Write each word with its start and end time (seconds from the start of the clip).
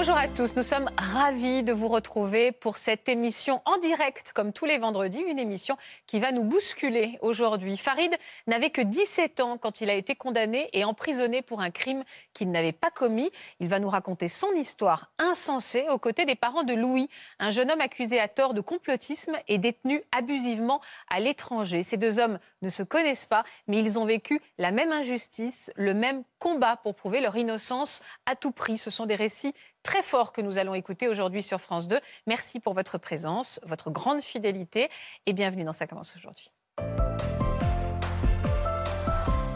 Bonjour 0.00 0.16
à 0.16 0.28
tous, 0.28 0.56
nous 0.56 0.62
sommes 0.62 0.88
ravis 0.96 1.62
de 1.62 1.74
vous 1.74 1.88
retrouver 1.88 2.52
pour 2.52 2.78
cette 2.78 3.06
émission 3.06 3.60
en 3.66 3.76
direct, 3.76 4.32
comme 4.34 4.50
tous 4.50 4.64
les 4.64 4.78
vendredis, 4.78 5.18
une 5.18 5.38
émission 5.38 5.76
qui 6.06 6.20
va 6.20 6.32
nous 6.32 6.42
bousculer 6.42 7.18
aujourd'hui. 7.20 7.76
Farid 7.76 8.16
n'avait 8.46 8.70
que 8.70 8.80
17 8.80 9.40
ans 9.40 9.58
quand 9.58 9.82
il 9.82 9.90
a 9.90 9.92
été 9.92 10.14
condamné 10.14 10.70
et 10.72 10.84
emprisonné 10.84 11.42
pour 11.42 11.60
un 11.60 11.70
crime 11.70 12.02
qu'il 12.32 12.50
n'avait 12.50 12.72
pas 12.72 12.90
commis. 12.90 13.30
Il 13.60 13.68
va 13.68 13.78
nous 13.78 13.90
raconter 13.90 14.28
son 14.28 14.50
histoire 14.52 15.10
insensée 15.18 15.86
aux 15.90 15.98
côtés 15.98 16.24
des 16.24 16.34
parents 16.34 16.62
de 16.62 16.72
Louis, 16.72 17.10
un 17.38 17.50
jeune 17.50 17.70
homme 17.70 17.82
accusé 17.82 18.18
à 18.18 18.28
tort 18.28 18.54
de 18.54 18.62
complotisme 18.62 19.36
et 19.48 19.58
détenu 19.58 20.02
abusivement 20.16 20.80
à 21.10 21.20
l'étranger. 21.20 21.82
Ces 21.82 21.98
deux 21.98 22.18
hommes 22.18 22.38
ne 22.62 22.70
se 22.70 22.82
connaissent 22.82 23.26
pas, 23.26 23.44
mais 23.66 23.80
ils 23.80 23.98
ont 23.98 24.06
vécu 24.06 24.40
la 24.56 24.70
même 24.70 24.92
injustice, 24.92 25.70
le 25.76 25.92
même 25.92 26.22
combat 26.38 26.76
pour 26.76 26.94
prouver 26.94 27.20
leur 27.20 27.36
innocence 27.36 28.00
à 28.24 28.34
tout 28.34 28.50
prix. 28.50 28.78
Ce 28.78 28.90
sont 28.90 29.04
des 29.04 29.14
récits 29.14 29.52
très 29.82 30.02
forts 30.02 30.32
que 30.32 30.40
nous 30.40 30.58
allons 30.58 30.74
écouter 30.74 31.08
aujourd'hui 31.08 31.42
sur 31.42 31.60
France 31.60 31.88
2. 31.88 31.98
Merci 32.26 32.60
pour 32.60 32.74
votre 32.74 32.98
présence, 32.98 33.60
votre 33.64 33.90
grande 33.90 34.22
fidélité 34.22 34.88
et 35.26 35.32
bienvenue 35.32 35.64
dans 35.64 35.72
Ça 35.72 35.86
commence 35.86 36.14
aujourd'hui. 36.16 36.52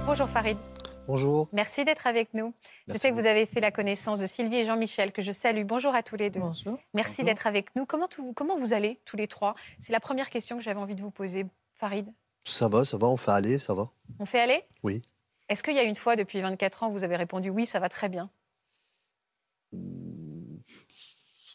Bonjour 0.07 0.29
Farid. 0.29 0.59
Bonjour. 1.07 1.49
Merci 1.53 1.85
d'être 1.85 2.07
avec 2.07 2.33
nous. 2.33 2.55
je 2.89 2.97
sais 2.97 3.11
que 3.11 3.15
vous 3.15 3.27
avez 3.27 3.45
fait 3.47 3.61
la 3.61 3.71
connaissance 3.71 4.19
de 4.19 4.27
Sylvie 4.27 4.57
et 4.57 4.65
Jean-Michel, 4.65 5.13
que 5.13 5.21
je 5.21 5.33
salue. 5.33 5.65
Bonjour 5.65 5.95
à 5.95 6.03
tous 6.03 6.17
les 6.17 6.31
deux. 6.31 6.41
Bonjour. 6.41 6.79
Merci 6.95 7.25
d'être 7.25 7.47
avec 7.47 7.75
nous. 7.77 7.85
Comment, 7.85 8.09
comment 8.35 8.57
vous 8.57 8.73
allez 8.73 9.01
tous 9.05 9.17
les 9.17 9.29
trois? 9.29 9.55
C'est 9.81 9.93
la 9.93 10.01
première 10.01 10.31
question 10.31 10.57
que 10.57 10.63
j'avais 10.63 10.81
envie 10.81 10.95
de 10.95 11.03
vous 11.03 11.11
poser, 11.11 11.45
Farid. 11.75 12.11
Ça 12.45 12.69
va, 12.69 12.85
ça 12.85 12.97
va, 12.97 13.07
on 13.09 13.17
fait 13.17 13.31
aller, 13.31 13.59
ça 13.59 13.75
va. 13.75 13.91
On 14.19 14.27
fait 14.27 14.41
aller? 14.41 14.63
Oui. 14.83 15.03
Est-ce 15.49 15.63
qu'il 15.63 15.75
y 15.75 15.79
a 15.79 15.83
une 15.83 15.97
fois 15.97 16.17
depuis 16.17 16.41
24 16.41 16.85
ans 16.85 16.91
vous 16.91 17.05
avez 17.05 17.17
répondu 17.17 17.51
oui, 17.51 17.67
ça 17.67 17.81
va 17.81 17.89
très 17.89 18.09
bien? 18.09 18.31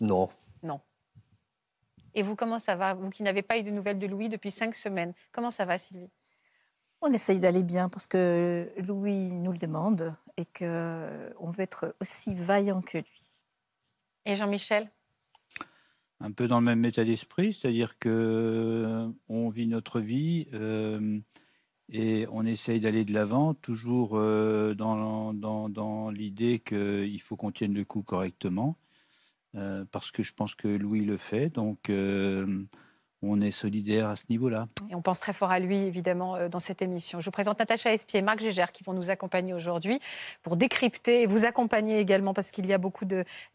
Non. 0.01 0.29
Non. 0.63 0.79
Et 2.15 2.23
vous, 2.23 2.35
comment 2.35 2.59
ça 2.59 2.75
va? 2.75 2.93
Vous 2.93 3.09
qui 3.09 3.23
n'avez 3.23 3.41
pas 3.41 3.57
eu 3.57 3.63
de 3.63 3.69
nouvelles 3.71 3.99
de 3.99 4.07
Louis 4.07 4.29
depuis 4.29 4.51
cinq 4.51 4.75
semaines, 4.75 5.13
comment 5.31 5.51
ça 5.51 5.65
va, 5.65 5.77
Sylvie? 5.77 6.09
On 7.01 7.11
essaye 7.13 7.39
d'aller 7.39 7.63
bien 7.63 7.87
parce 7.87 8.07
que 8.07 8.69
Louis 8.85 9.29
nous 9.29 9.51
le 9.53 9.57
demande 9.57 10.15
et 10.35 10.45
qu'on 10.45 11.49
veut 11.49 11.61
être 11.61 11.95
aussi 12.01 12.33
vaillant 12.33 12.81
que 12.81 12.97
lui. 12.97 13.41
Et 14.25 14.35
Jean-Michel? 14.35 14.91
Un 16.19 16.31
peu 16.31 16.49
dans 16.49 16.59
le 16.59 16.65
même 16.65 16.83
état 16.83 17.05
d'esprit, 17.05 17.53
c'est-à-dire 17.53 17.97
que 17.97 18.09
euh, 18.09 19.09
on 19.29 19.47
vit 19.49 19.67
notre 19.67 20.01
vie. 20.01 20.47
Euh, 20.53 21.19
et 21.91 22.27
on 22.31 22.45
essaye 22.45 22.79
d'aller 22.81 23.05
de 23.05 23.13
l'avant, 23.13 23.53
toujours 23.53 24.11
euh, 24.13 24.75
dans, 24.75 25.33
dans, 25.33 25.69
dans 25.69 26.09
l'idée 26.09 26.59
qu'il 26.59 27.21
faut 27.21 27.35
qu'on 27.35 27.51
tienne 27.51 27.73
le 27.73 27.85
coup 27.85 28.03
correctement, 28.03 28.75
euh, 28.75 28.88
parce 29.91 30.11
que 30.11 30.23
je 30.23 30.33
pense 30.33 30.55
que 30.55 30.67
Louis 30.67 31.05
le 31.05 31.17
fait. 31.17 31.49
Donc, 31.49 31.89
euh, 31.89 32.63
on 33.21 33.41
est 33.41 33.51
solidaire 33.51 34.07
à 34.07 34.15
ce 34.15 34.23
niveau-là. 34.29 34.67
Et 34.89 34.95
on 34.95 35.01
pense 35.01 35.19
très 35.19 35.33
fort 35.33 35.51
à 35.51 35.59
lui, 35.59 35.77
évidemment, 35.77 36.35
euh, 36.35 36.47
dans 36.47 36.59
cette 36.59 36.81
émission. 36.81 37.19
Je 37.19 37.25
vous 37.25 37.31
présente 37.31 37.59
Natacha 37.59 37.93
Espier 37.93 38.19
et 38.19 38.21
Marc 38.21 38.39
Gégère 38.39 38.71
qui 38.71 38.83
vont 38.83 38.93
nous 38.93 39.09
accompagner 39.09 39.53
aujourd'hui 39.53 39.99
pour 40.41 40.55
décrypter 40.55 41.23
et 41.23 41.25
vous 41.25 41.45
accompagner 41.45 41.99
également 41.99 42.33
parce 42.33 42.51
qu'il 42.51 42.65
y 42.65 42.73
a 42.73 42.77
beaucoup 42.77 43.05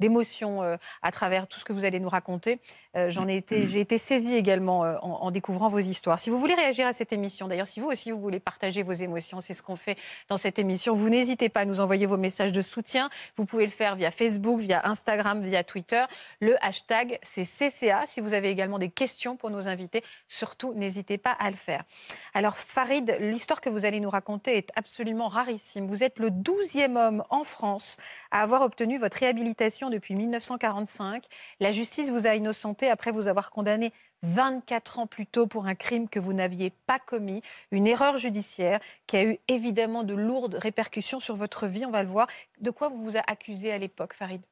d'émotions 0.00 0.62
euh, 0.62 0.76
à 1.02 1.10
travers 1.12 1.46
tout 1.46 1.58
ce 1.58 1.64
que 1.64 1.72
vous 1.72 1.84
allez 1.84 1.98
nous 1.98 2.10
raconter. 2.10 2.60
Euh, 2.96 3.08
j'en 3.10 3.26
ai 3.26 3.36
été, 3.36 3.66
j'ai 3.66 3.80
été 3.80 3.96
saisie 3.96 4.34
également 4.34 4.80
en, 4.80 5.30
découvrant 5.30 5.68
vos 5.68 5.78
histoires. 5.78 6.18
Si 6.18 6.30
vous 6.30 6.38
voulez 6.38 6.54
réagir 6.54 6.86
à 6.86 6.92
cette 6.92 7.12
émission, 7.12 7.48
d'ailleurs, 7.48 7.66
si 7.66 7.80
vous 7.80 7.88
aussi 7.88 8.10
vous 8.10 8.20
voulez 8.20 8.40
partager 8.40 8.82
vos 8.82 8.92
émotions, 8.92 9.40
c'est 9.40 9.54
ce 9.54 9.62
qu'on 9.62 9.76
fait 9.76 9.96
dans 10.28 10.36
cette 10.36 10.58
émission. 10.58 10.94
Vous 10.94 11.08
n'hésitez 11.08 11.48
pas 11.48 11.60
à 11.60 11.64
nous 11.64 11.80
envoyer 11.80 12.06
vos 12.06 12.16
messages 12.16 12.52
de 12.52 12.62
soutien. 12.62 13.08
Vous 13.36 13.46
pouvez 13.46 13.64
le 13.64 13.72
faire 13.72 13.96
via 13.96 14.10
Facebook, 14.10 14.60
via 14.60 14.86
Instagram, 14.86 15.40
via 15.40 15.64
Twitter. 15.64 16.04
Le 16.40 16.62
hashtag, 16.64 17.18
c'est 17.22 17.44
CCA. 17.44 18.04
Si 18.06 18.20
vous 18.20 18.34
avez 18.34 18.50
également 18.50 18.78
des 18.78 18.90
questions 18.90 19.36
pour 19.36 19.50
nos 19.54 19.68
invités. 19.68 20.02
Surtout, 20.28 20.74
n'hésitez 20.74 21.18
pas 21.18 21.32
à 21.32 21.50
le 21.50 21.56
faire. 21.56 21.84
Alors, 22.34 22.56
Farid, 22.56 23.16
l'histoire 23.20 23.60
que 23.60 23.70
vous 23.70 23.84
allez 23.84 24.00
nous 24.00 24.10
raconter 24.10 24.56
est 24.56 24.70
absolument 24.76 25.28
rarissime. 25.28 25.86
Vous 25.86 26.02
êtes 26.02 26.18
le 26.18 26.30
douzième 26.30 26.96
homme 26.96 27.22
en 27.30 27.44
France 27.44 27.96
à 28.30 28.42
avoir 28.42 28.62
obtenu 28.62 28.98
votre 28.98 29.18
réhabilitation 29.18 29.90
depuis 29.90 30.14
1945. 30.14 31.24
La 31.60 31.72
justice 31.72 32.10
vous 32.10 32.26
a 32.26 32.34
innocenté 32.34 32.88
après 32.88 33.12
vous 33.12 33.28
avoir 33.28 33.50
condamné 33.50 33.92
24 34.24 34.98
ans 35.00 35.06
plus 35.06 35.26
tôt 35.26 35.46
pour 35.46 35.66
un 35.66 35.74
crime 35.74 36.08
que 36.08 36.18
vous 36.18 36.32
n'aviez 36.32 36.70
pas 36.86 36.98
commis, 36.98 37.42
une 37.70 37.86
erreur 37.86 38.16
judiciaire 38.16 38.80
qui 39.06 39.16
a 39.16 39.24
eu 39.24 39.38
évidemment 39.48 40.02
de 40.02 40.14
lourdes 40.14 40.54
répercussions 40.54 41.20
sur 41.20 41.36
votre 41.36 41.66
vie, 41.66 41.84
on 41.84 41.90
va 41.90 42.02
le 42.02 42.08
voir. 42.08 42.26
De 42.60 42.70
quoi 42.70 42.88
vous 42.88 43.02
vous 43.02 43.16
a 43.16 43.22
accusé 43.26 43.70
à 43.70 43.78
l'époque, 43.78 44.14
Farid? 44.14 44.42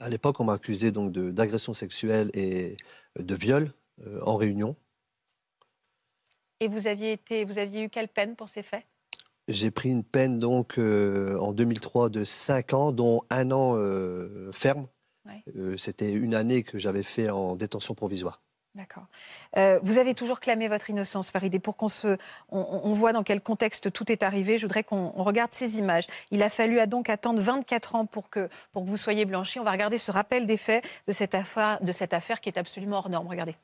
À 0.00 0.08
l'époque, 0.08 0.40
on 0.40 0.44
m'a 0.44 0.54
accusé 0.54 0.90
donc 0.90 1.12
d'agression 1.12 1.74
sexuelle 1.74 2.30
et 2.32 2.76
de 3.18 3.34
viol. 3.34 3.70
Euh, 4.06 4.20
en 4.22 4.36
réunion. 4.36 4.76
Et 6.60 6.68
vous 6.68 6.86
aviez, 6.86 7.12
été, 7.12 7.44
vous 7.44 7.58
aviez 7.58 7.84
eu 7.84 7.88
quelle 7.88 8.08
peine 8.08 8.34
pour 8.34 8.48
ces 8.48 8.62
faits? 8.62 8.84
J'ai 9.48 9.70
pris 9.70 9.90
une 9.90 10.04
peine 10.04 10.38
donc 10.38 10.78
euh, 10.78 11.36
en 11.38 11.52
2003 11.52 12.08
de 12.08 12.24
5 12.24 12.72
ans, 12.72 12.92
dont 12.92 13.22
un 13.30 13.50
an 13.50 13.76
euh, 13.76 14.50
ferme. 14.52 14.86
C'était 15.76 16.10
une 16.10 16.34
année 16.34 16.64
que 16.64 16.78
j'avais 16.78 17.04
fait 17.04 17.30
en 17.30 17.54
détention 17.54 17.94
provisoire. 17.94 18.42
D'accord. 18.74 19.06
vous 19.82 19.98
avez 19.98 20.14
toujours 20.14 20.40
clamé 20.40 20.66
votre 20.66 20.90
innocence, 20.90 21.30
Farid. 21.30 21.54
Et 21.54 21.60
pour 21.60 21.76
qu'on 21.76 21.88
se, 21.88 22.16
on, 22.48 22.92
voit 22.92 23.12
dans 23.12 23.22
quel 23.22 23.40
contexte 23.40 23.92
tout 23.92 24.10
est 24.10 24.24
arrivé, 24.24 24.58
je 24.58 24.66
voudrais 24.66 24.82
qu'on 24.82 25.10
regarde 25.10 25.52
ces 25.52 25.78
images. 25.78 26.06
Il 26.32 26.42
a 26.42 26.48
fallu 26.48 26.84
donc 26.88 27.08
attendre 27.08 27.40
24 27.40 27.94
ans 27.94 28.06
pour 28.06 28.28
que, 28.28 28.48
pour 28.72 28.84
que 28.84 28.88
vous 28.88 28.96
soyez 28.96 29.24
blanchi. 29.24 29.60
On 29.60 29.64
va 29.64 29.70
regarder 29.70 29.98
ce 29.98 30.10
rappel 30.10 30.46
des 30.46 30.56
faits 30.56 30.84
de 31.06 31.12
cette 31.12 31.36
affaire, 31.36 31.80
de 31.80 31.92
cette 31.92 32.12
affaire 32.12 32.40
qui 32.40 32.48
est 32.48 32.58
absolument 32.58 32.98
hors 32.98 33.08
norme. 33.08 33.28
Regardez. 33.28 33.54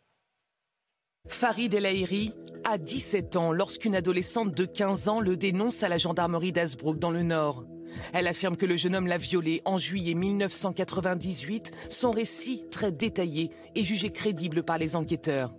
Farid 1.29 1.75
El 1.75 1.87
Aïri 1.87 2.33
a 2.65 2.79
17 2.79 3.37
ans 3.37 3.53
lorsqu'une 3.53 3.95
adolescente 3.95 4.53
de 4.53 4.65
15 4.65 5.09
ans 5.09 5.21
le 5.21 5.37
dénonce 5.37 5.83
à 5.83 5.89
la 5.89 5.99
gendarmerie 5.99 6.53
d'Asbrook 6.53 6.99
dans 6.99 7.11
le 7.11 7.23
Nord. 7.23 7.65
Elle 8.13 8.27
affirme 8.27 8.57
que 8.57 8.67
le 8.67 8.77
jeune 8.77 8.95
homme 8.95 9.07
l'a 9.07 9.19
violée 9.19 9.63
en 9.65 9.79
juillet 9.79 10.15
1998. 10.15 11.73
Son 11.89 12.11
récit, 12.11 12.65
très 12.71 12.91
détaillé, 12.91 13.51
est 13.75 13.85
jugé 13.85 14.11
crédible 14.11 14.63
par 14.63 14.79
les 14.79 14.97
enquêteurs. 14.97 15.55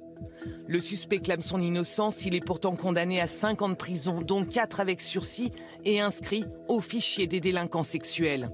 Le 0.67 0.79
suspect 0.79 1.19
clame 1.19 1.41
son 1.41 1.59
innocence, 1.59 2.25
il 2.25 2.35
est 2.35 2.45
pourtant 2.45 2.75
condamné 2.75 3.21
à 3.21 3.27
5 3.27 3.61
ans 3.61 3.69
de 3.69 3.75
prison, 3.75 4.21
dont 4.21 4.43
4 4.43 4.79
avec 4.79 4.99
sursis, 4.99 5.51
et 5.85 6.01
inscrit 6.01 6.43
au 6.67 6.81
fichier 6.81 7.27
des 7.27 7.39
délinquants 7.39 7.83
sexuels. 7.83 8.49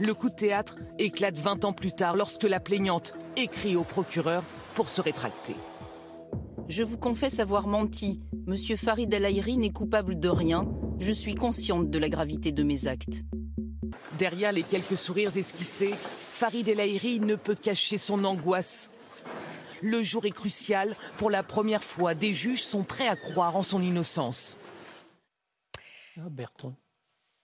Le 0.00 0.14
coup 0.14 0.30
de 0.30 0.34
théâtre 0.34 0.76
éclate 0.98 1.36
20 1.36 1.64
ans 1.64 1.72
plus 1.72 1.92
tard 1.92 2.16
lorsque 2.16 2.44
la 2.44 2.58
plaignante 2.58 3.14
écrit 3.36 3.76
au 3.76 3.84
procureur 3.84 4.42
pour 4.74 4.88
se 4.88 5.00
rétracter. 5.00 5.54
Je 6.68 6.82
vous 6.82 6.98
confesse 6.98 7.40
avoir 7.40 7.66
menti. 7.66 8.20
Monsieur 8.46 8.76
Farid 8.76 9.12
El 9.14 9.22
n'est 9.58 9.72
coupable 9.72 10.20
de 10.20 10.28
rien. 10.28 10.68
Je 10.98 11.12
suis 11.12 11.34
consciente 11.34 11.88
de 11.88 11.98
la 11.98 12.10
gravité 12.10 12.52
de 12.52 12.62
mes 12.62 12.86
actes. 12.86 13.24
Derrière 14.18 14.52
les 14.52 14.62
quelques 14.62 14.98
sourires 14.98 15.34
esquissés, 15.34 15.94
Farid 15.94 16.68
El 16.68 16.78
ne 17.24 17.36
peut 17.36 17.54
cacher 17.54 17.96
son 17.96 18.22
angoisse. 18.22 18.90
Le 19.80 20.02
jour 20.02 20.26
est 20.26 20.30
crucial. 20.30 20.94
Pour 21.16 21.30
la 21.30 21.42
première 21.42 21.82
fois, 21.82 22.14
des 22.14 22.34
juges 22.34 22.62
sont 22.62 22.82
prêts 22.82 23.08
à 23.08 23.16
croire 23.16 23.56
en 23.56 23.62
son 23.62 23.80
innocence. 23.80 24.58
Ah, 26.18 26.28
Bertrand. 26.28 26.74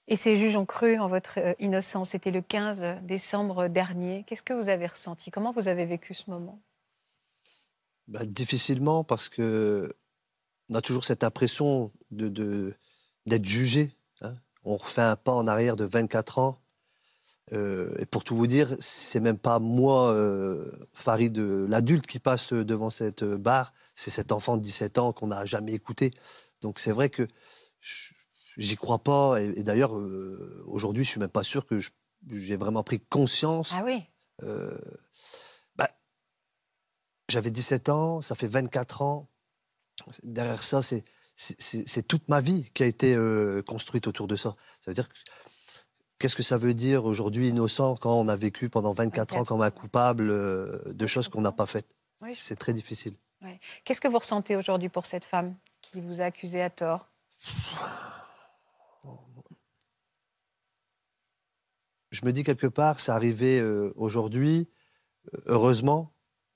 Et 0.07 0.17
ces 0.17 0.35
juges 0.35 0.57
ont 0.57 0.67
cru 0.67 0.99
en 0.99 1.07
votre 1.07 1.39
euh, 1.39 1.55
innocence. 1.61 2.11
C'était 2.11 2.31
le 2.31 2.43
15 2.43 2.99
décembre 3.03 3.69
dernier. 3.69 4.25
Qu'est-ce 4.27 4.43
que 4.43 4.53
vous 4.53 4.69
avez 4.69 4.87
ressenti? 4.87 5.31
Comment 5.31 5.53
vous 5.53 5.69
avez 5.69 5.87
vécu 5.87 6.13
ce 6.13 6.29
moment? 6.29 6.61
Bah, 8.09 8.25
difficilement 8.27 9.05
parce 9.05 9.29
que 9.29 9.89
on 10.71 10.75
a 10.75 10.81
toujours 10.81 11.05
cette 11.05 11.25
impression 11.25 11.93
de, 12.11 12.75
d'être 13.27 13.45
jugé. 13.45 13.97
Hein. 14.23 14.35
On 14.65 14.77
refait 14.77 15.03
un 15.03 15.17
pas 15.17 15.33
en 15.33 15.47
arrière 15.47 15.77
de 15.77 15.85
24 15.85 16.39
ans. 16.39 16.61
Euh, 17.53 17.95
et 17.99 18.07
pour 18.07 18.25
tout 18.25 18.35
vous 18.35 18.47
dire, 18.47 18.75
c'est 18.81 19.21
même 19.21 19.37
pas 19.37 19.59
moi, 19.59 20.11
euh, 20.13 20.71
Farid, 20.95 21.37
euh, 21.37 21.67
l'adulte, 21.69 22.07
qui 22.07 22.19
passe 22.19 22.55
devant 22.55 22.89
cette 22.89 23.25
barre. 23.25 23.75
C'est 23.95 24.11
cet 24.11 24.33
enfant 24.33 24.57
de 24.57 24.63
17 24.63 24.99
ans 24.99 25.13
qu'on 25.13 25.27
n'a 25.27 25.45
jamais 25.45 25.73
écouté. 25.73 26.13
Donc 26.63 26.79
c'est 26.79 26.93
vrai 26.93 27.11
que 27.11 27.29
j'y 28.57 28.77
crois 28.77 29.01
pas. 29.01 29.43
Et, 29.43 29.63
d'ailleurs, 29.63 29.93
aujourd'hui, 30.67 31.05
je 31.05 31.11
suis 31.11 31.21
même 31.21 31.29
pas 31.29 31.43
sûr 31.43 31.67
que 31.67 31.79
j'ai 32.31 32.57
vraiment 32.57 32.83
pris 32.83 33.01
conscience. 33.01 33.73
Ah 33.75 33.83
oui 33.85 34.03
j'avais 37.29 37.51
17 37.51 37.89
ans, 37.89 38.21
ça 38.21 38.35
fait 38.35 38.47
24 38.47 39.03
ans. 39.03 39.29
Derrière 40.25 40.63
ça, 40.63 40.83
c'est 40.83 41.05
c'est 41.37 42.07
toute 42.07 42.29
ma 42.29 42.41
vie 42.41 42.71
qui 42.75 42.83
a 42.83 42.87
été 42.87 43.15
euh, 43.15 43.63
construite 43.63 44.07
autour 44.07 44.29
de 44.29 44.37
ça. 44.37 44.55
Ça 44.81 44.91
veut 44.91 44.95
dire 44.95 45.09
qu'est-ce 46.19 46.37
que 46.37 46.43
ça 46.43 46.59
veut 46.59 46.75
dire 46.75 47.05
aujourd'hui 47.05 47.49
innocent 47.49 47.97
quand 47.97 48.15
on 48.15 48.29
a 48.29 48.37
vécu 48.37 48.69
pendant 48.71 48.93
24, 48.93 49.37
ans 49.37 49.45
comme 49.45 49.63
un 49.63 49.71
coupable 49.71 50.31
euh, 50.31 50.81
de 50.87 51.07
choses 51.07 51.29
qu'on 51.29 51.41
n'a 51.41 51.53
pas 51.53 51.67
faites? 51.67 51.97
C'est 52.35 52.57
très 52.57 52.73
difficile. 52.73 53.17
Qu'est-ce 53.85 54.01
que 54.01 54.09
vous 54.09 54.19
ressentez 54.19 54.57
aujourd'hui 54.57 54.89
pour 54.89 55.05
cette 55.05 55.25
femme 55.25 55.55
qui 55.83 56.01
vous 56.01 56.23
a 56.23 56.25
accusé 56.25 56.63
à 56.63 56.71
tort? 56.71 57.11
Je 62.11 62.25
me 62.25 62.33
dis 62.33 62.45
quelque 62.45 62.69
part, 62.69 63.01
c'est 63.01 63.13
arrivé 63.13 63.59
euh, 63.61 63.93
aujourd'hui, 63.97 64.71
heureusement, 65.47 66.14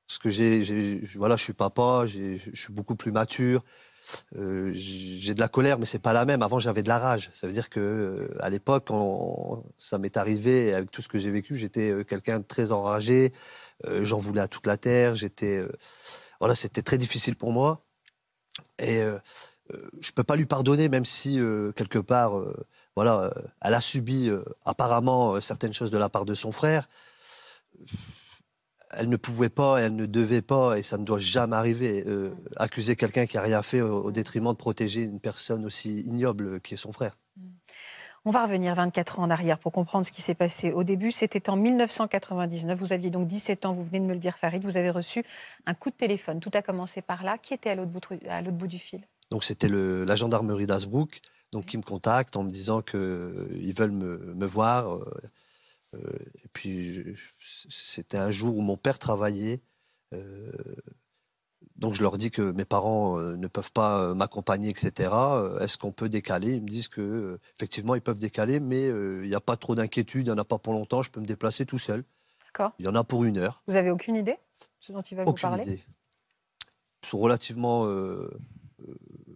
parce 0.09 0.19
que 0.19 0.31
j'ai, 0.31 1.03
voilà, 1.17 1.37
je 1.37 1.45
suis 1.45 1.53
papa, 1.53 2.07
je 2.07 2.39
suis 2.55 2.73
beaucoup 2.73 2.97
plus 2.97 3.13
mature. 3.13 3.63
Euh, 4.37 4.71
j'ai 4.73 5.35
de 5.35 5.41
la 5.41 5.49
colère, 5.49 5.79
mais 5.79 5.85
c'est 5.85 5.99
pas 5.99 6.15
la 6.15 6.25
même. 6.25 6.41
Avant, 6.43 6.59
j'avais 6.59 6.83
de 6.83 6.89
la 6.89 6.99
rage. 6.99 7.29
Ça 7.31 7.47
veut 7.47 7.53
dire 7.53 7.69
que 7.69 7.79
euh, 7.79 8.37
à 8.41 8.49
l'époque, 8.49 8.85
quand 8.87 9.65
ça 9.77 9.99
m'est 9.99 10.17
arrivé, 10.17 10.73
avec 10.73 10.91
tout 10.91 11.03
ce 11.03 11.09
que 11.09 11.19
j'ai 11.19 11.31
vécu, 11.31 11.57
j'étais 11.57 11.91
euh, 11.91 12.05
quelqu'un 12.05 12.39
de 12.39 12.45
très 12.45 12.73
enragé. 12.73 13.35
J'en 13.87 14.17
voulais 14.17 14.41
à 14.41 14.49
toute 14.49 14.67
la 14.67 14.79
terre. 14.79 15.15
J'étais, 15.15 15.63
voilà, 16.41 16.55
c'était 16.55 16.83
très 16.83 16.99
difficile 16.99 17.37
pour 17.37 17.53
moi. 17.53 17.85
Et 18.81 19.01
je 20.01 20.13
peux 20.13 20.25
pas 20.25 20.35
lui 20.35 20.47
pardonner, 20.47 20.89
même 20.89 21.05
si 21.05 21.39
quelque 21.77 22.01
part, 22.01 22.33
voilà, 22.97 23.31
elle 23.61 23.75
a 23.75 23.81
subi 23.81 24.33
apparemment 24.65 25.41
certaines 25.41 25.73
choses 25.73 25.93
de 25.93 25.99
la 25.99 26.09
part 26.09 26.25
de 26.25 26.35
son 26.35 26.51
frère 26.51 26.89
elle 28.91 29.09
ne 29.09 29.17
pouvait 29.17 29.49
pas, 29.49 29.79
elle 29.81 29.97
ne 29.97 30.07
devait 30.07 30.43
pas, 30.43 30.79
et 30.79 30.83
ça 30.83 30.99
ne 30.99 31.05
doit 31.05 31.19
jamais 31.19 31.57
arriver, 31.57 32.05
euh, 32.07 32.31
accuser 32.57 32.97
quelqu'un 32.97 33.27
qui 33.27 33.37
a 33.39 33.43
rien 33.43 33.63
fait 33.63 33.81
au, 33.81 34.11
détriment 34.11 34.53
de 34.53 34.57
protéger 34.57 35.03
une 35.03 35.21
personne 35.21 35.65
aussi 35.65 36.01
ignoble 36.01 36.61
qui 36.61 36.75
est 36.75 36.79
son 36.79 36.93
frère. 36.93 37.17
On 38.25 38.31
va 38.31 38.45
revenir 38.45 38.75
24 38.75 39.21
ans 39.21 39.23
en 39.23 39.31
arrière 39.31 39.59
pour 39.59 39.73
comprendre 39.73 40.05
ce 40.05 40.13
qui 40.13 40.23
s'est 40.23 40.35
passé. 40.35 40.73
Au 40.73 40.83
début, 40.83 41.13
c'était 41.13 41.49
en 41.49 41.57
1999. 41.57 42.79
Vous 42.79 42.93
aviez 42.93 43.11
donc 43.11 43.27
17 43.27 43.65
ans, 43.65 43.73
vous 43.73 43.85
venez 43.85 44.01
de 44.01 44.05
me 44.05 44.13
le 44.13 44.19
dire, 44.19 44.37
Farid. 44.37 44.63
Vous 44.63 44.77
avez 44.77 44.91
reçu 44.91 45.25
un 45.67 45.75
coup 45.75 45.89
de 45.91 45.95
téléphone. 45.95 46.41
Tout 46.41 46.51
a 46.53 46.61
commencé 46.61 47.01
par 47.01 47.23
là. 47.23 47.39
Qui 47.39 47.55
était 47.55 47.71
à 47.71 47.75
l'autre 47.75 47.91
bout, 47.91 48.01
bout, 48.53 48.67
du 48.67 48.79
fil? 48.79 49.01
Donc, 49.31 49.45
c'était 49.45 49.69
la 49.69 50.15
gendarmerie 50.15 50.67
d'Asbrook 50.67 51.21
donc, 51.53 51.65
qui 51.67 51.79
me 51.79 51.83
contacte 51.83 52.37
en 52.37 52.43
me 52.43 52.51
disant 52.51 52.83
qu'ils 52.83 52.99
euh, 53.01 53.73
veulent 53.75 53.93
me, 53.93 54.35
me 54.35 54.47
voir. 54.47 54.97
Euh, 54.97 55.05
et 55.95 56.49
puis, 56.53 57.17
c'était 57.39 58.19
un 58.19 58.31
jour 58.31 58.57
où 58.57 58.61
mon 58.61 58.77
père 58.77 58.99
travaillait. 58.99 59.61
Euh, 60.15 60.53
donc, 61.77 61.95
je 61.95 62.03
leur 62.03 62.19
dis 62.19 62.31
que 62.31 62.43
mes 62.43 62.65
parents 62.65 63.19
euh, 63.19 63.37
ne 63.37 63.47
peuvent 63.47 63.73
pas 63.73 64.15
m'accompagner, 64.15 64.69
etc. 64.71 65.11
Est-ce 65.61 65.79
qu'on 65.79 65.93
peut 65.93 66.09
décaler? 66.09 66.55
Ils 66.55 66.63
me 66.63 66.69
disent 66.69 66.89
que 66.89 67.39
effectivement, 67.57 67.95
ils 67.95 68.01
peuvent 68.01 68.19
décaler, 68.19 68.61
mais 68.61 68.89
il 68.89 69.29
n'y 69.29 69.35
a 69.35 69.41
pas 69.41 69.57
trop 69.57 69.75
d'inquiétude, 69.75 70.27
il 70.27 70.31
n'y 70.31 70.35
en 70.35 70.39
a 70.39 70.45
pas 70.45 70.59
pour 70.59 70.73
longtemps. 70.73 71.03
Je 71.03 71.11
peux 71.11 71.21
me 71.21 71.27
déplacer 71.27 71.67
tout 71.67 71.79
seul. 71.79 72.05
D'accord. 72.45 72.73
Il 72.79 72.87
y 72.87 72.89
en 72.89 72.95
a 72.95 73.05
pour 73.05 73.25
une 73.25 73.39
heure. 73.39 73.63
Vous 73.67 73.77
avez 73.77 73.91
aucune 73.91 74.17
idée? 74.17 74.37
Ce 74.81 74.93
dont 74.93 75.03
il 75.03 75.17
va 75.17 75.25
vous 75.25 75.35
parler? 75.35 75.63
idée. 75.63 75.83
Ils 77.03 77.07
sont 77.07 77.19
relativement 77.19 77.87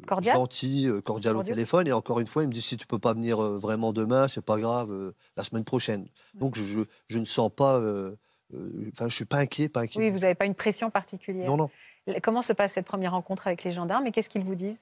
cordial. 0.06 0.36
gentil, 0.36 0.88
euh, 0.88 1.00
cordial, 1.00 1.36
au 1.36 1.42
téléphone. 1.42 1.86
Et 1.86 1.92
encore 1.92 2.20
une 2.20 2.26
fois, 2.26 2.42
il 2.42 2.48
me 2.48 2.52
dit 2.52 2.62
si 2.62 2.76
tu 2.76 2.86
peux 2.86 2.98
pas 2.98 3.12
venir 3.12 3.42
euh, 3.42 3.58
vraiment 3.58 3.92
demain, 3.92 4.28
c'est 4.28 4.44
pas 4.44 4.58
grave, 4.58 4.92
euh, 4.92 5.14
la 5.36 5.44
semaine 5.44 5.64
prochaine. 5.64 6.06
Donc 6.34 6.56
je, 6.56 6.84
je, 7.06 7.18
ne 7.18 7.24
sens 7.24 7.50
pas, 7.54 7.78
enfin 7.78 9.08
je 9.08 9.14
suis 9.14 9.24
pas 9.24 9.38
inquiet, 9.38 9.68
pas 9.68 9.80
inquiet. 9.80 10.00
Oui, 10.00 10.10
vous 10.10 10.20
n'avez 10.20 10.34
pas 10.34 10.46
une 10.46 10.54
pression 10.54 10.90
particulière. 10.90 11.46
Non, 11.46 11.56
non. 11.56 11.70
Comment 12.22 12.42
se 12.42 12.52
passe 12.52 12.72
cette 12.72 12.86
première 12.86 13.12
rencontre 13.12 13.46
avec 13.46 13.62
les 13.64 13.72
gendarmes 13.72 14.06
et 14.06 14.12
qu'est-ce 14.12 14.28
qu'ils 14.28 14.42
vous 14.42 14.56
disent? 14.56 14.78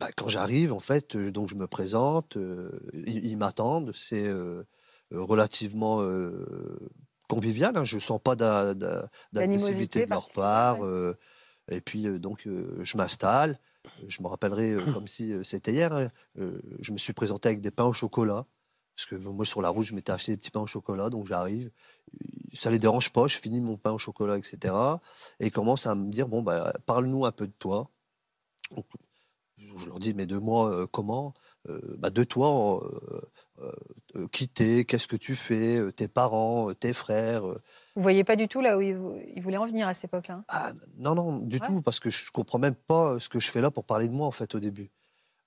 Bah, 0.00 0.08
Quand 0.16 0.28
j'arrive, 0.28 0.72
en 0.72 0.80
fait, 0.80 1.16
donc 1.16 1.48
je 1.48 1.54
me 1.54 1.66
présente, 1.66 2.36
ils, 2.94 3.36
m'attendent, 3.36 3.92
c'est 3.94 4.28
relativement 5.12 6.04
convivial. 7.28 7.76
Hein, 7.76 7.84
je 7.84 7.96
ne 7.96 8.00
sens 8.00 8.20
pas 8.20 8.34
d'agressivité 8.34 10.04
de 10.04 10.10
leur 10.10 10.30
part. 10.30 10.78
et 11.70 11.80
puis 11.80 12.18
donc 12.18 12.46
je 12.46 12.96
m'installe 12.96 13.58
je 14.08 14.22
me 14.22 14.28
rappellerai 14.28 14.72
euh, 14.72 14.92
comme 14.92 15.08
si 15.08 15.32
euh, 15.32 15.42
c'était 15.42 15.72
hier. 15.72 15.92
Hein. 15.92 16.10
Euh, 16.38 16.60
je 16.80 16.92
me 16.92 16.98
suis 16.98 17.12
présenté 17.12 17.48
avec 17.48 17.60
des 17.60 17.70
pains 17.70 17.84
au 17.84 17.92
chocolat. 17.92 18.46
Parce 18.94 19.06
que 19.06 19.14
moi, 19.16 19.46
sur 19.46 19.62
la 19.62 19.70
route, 19.70 19.86
je 19.86 19.94
m'étais 19.94 20.12
acheté 20.12 20.32
des 20.32 20.36
petits 20.36 20.50
pains 20.50 20.60
au 20.60 20.66
chocolat, 20.66 21.08
donc 21.08 21.26
j'arrive. 21.26 21.70
Ça 22.52 22.70
les 22.70 22.78
dérange 22.78 23.10
pas, 23.10 23.26
je 23.26 23.38
finis 23.38 23.58
mon 23.58 23.78
pain 23.78 23.92
au 23.92 23.98
chocolat, 23.98 24.36
etc. 24.36 24.74
Et 25.40 25.46
ils 25.46 25.50
commencent 25.50 25.86
à 25.86 25.94
me 25.94 26.10
dire 26.10 26.28
Bon, 26.28 26.42
bah, 26.42 26.74
parle-nous 26.84 27.24
un 27.24 27.32
peu 27.32 27.46
de 27.46 27.54
toi. 27.58 27.88
je 29.56 29.86
leur 29.86 29.98
dis 29.98 30.12
Mais 30.12 30.26
de 30.26 30.36
moi, 30.36 30.86
comment? 30.88 31.32
Bah, 31.96 32.10
De 32.10 32.22
toi, 32.22 32.86
qui 34.30 34.48
t'es 34.48 34.84
Qu'est-ce 34.84 35.08
que 35.08 35.16
tu 35.16 35.36
fais 35.36 35.90
Tes 35.92 36.06
parents, 36.06 36.74
tes 36.74 36.92
frères 36.92 37.44
vous 37.94 38.02
voyez 38.02 38.24
pas 38.24 38.36
du 38.36 38.48
tout 38.48 38.60
là 38.60 38.78
où 38.78 38.80
il, 38.80 39.42
voulait 39.42 39.56
en 39.56 39.66
venir 39.66 39.86
à 39.86 39.94
cette 39.94 40.04
époque-là? 40.04 40.44
Ah, 40.48 40.72
Non, 40.96 41.14
non, 41.14 41.38
du 41.38 41.60
tout, 41.60 41.82
parce 41.82 42.00
que 42.00 42.10
je 42.10 42.30
comprends 42.30 42.58
même 42.58 42.74
pas 42.74 43.18
ce 43.20 43.28
que 43.28 43.40
je 43.40 43.50
fais 43.50 43.60
là 43.60 43.70
pour 43.70 43.84
parler 43.84 44.08
de 44.08 44.14
moi 44.14 44.26
en 44.26 44.32
fait 44.32 44.54
au 44.54 44.60
début. 44.60 44.90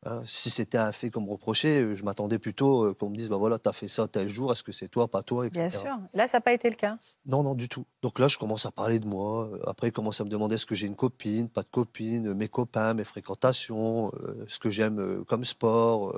Hein, 0.07 0.21
si 0.23 0.51
c'était 0.51 0.77
un 0.77 0.91
fait 0.91 1.09
comme 1.09 1.27
reproché, 1.27 1.95
je 1.95 2.03
m'attendais 2.03 2.37
plutôt 2.37 2.83
euh, 2.83 2.93
qu'on 2.93 3.09
me 3.09 3.15
dise 3.15 3.27
bah 3.27 3.37
voilà, 3.37 3.57
tu 3.57 3.67
as 3.67 3.73
fait 3.73 3.87
ça 3.87 4.07
tel 4.07 4.27
jour, 4.27 4.51
est-ce 4.51 4.61
que 4.61 4.71
c'est 4.71 4.87
toi, 4.87 5.07
pas 5.07 5.23
toi, 5.23 5.47
etc. 5.47 5.67
Bien 5.67 5.69
sûr. 5.69 5.97
Là, 6.13 6.27
ça 6.27 6.37
n'a 6.37 6.41
pas 6.41 6.53
été 6.53 6.69
le 6.69 6.75
cas. 6.75 6.99
Non, 7.25 7.41
non, 7.41 7.55
du 7.55 7.67
tout. 7.67 7.87
Donc 8.03 8.19
là, 8.19 8.27
je 8.27 8.37
commence 8.37 8.67
à 8.67 8.71
parler 8.71 8.99
de 8.99 9.07
moi. 9.07 9.49
Après, 9.65 9.87
il 9.87 9.91
commence 9.91 10.21
à 10.21 10.23
me 10.23 10.29
demander 10.29 10.55
est-ce 10.55 10.67
que 10.67 10.75
j'ai 10.75 10.85
une 10.85 10.95
copine, 10.95 11.49
pas 11.49 11.63
de 11.63 11.69
copine, 11.69 12.35
mes 12.35 12.47
copains, 12.47 12.93
mes 12.93 13.03
fréquentations, 13.03 14.11
euh, 14.19 14.45
ce 14.47 14.59
que 14.59 14.69
j'aime 14.69 14.99
euh, 14.99 15.23
comme 15.23 15.43
sport, 15.43 16.15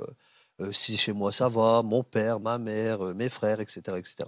si 0.72 0.96
chez 0.96 1.12
moi 1.12 1.30
ça 1.30 1.48
va, 1.48 1.82
mon 1.82 2.02
père, 2.02 2.40
ma 2.40 2.58
mère, 2.58 3.00
mes 3.14 3.28
frères, 3.28 3.60
etc., 3.60 3.80
etc. 3.96 4.24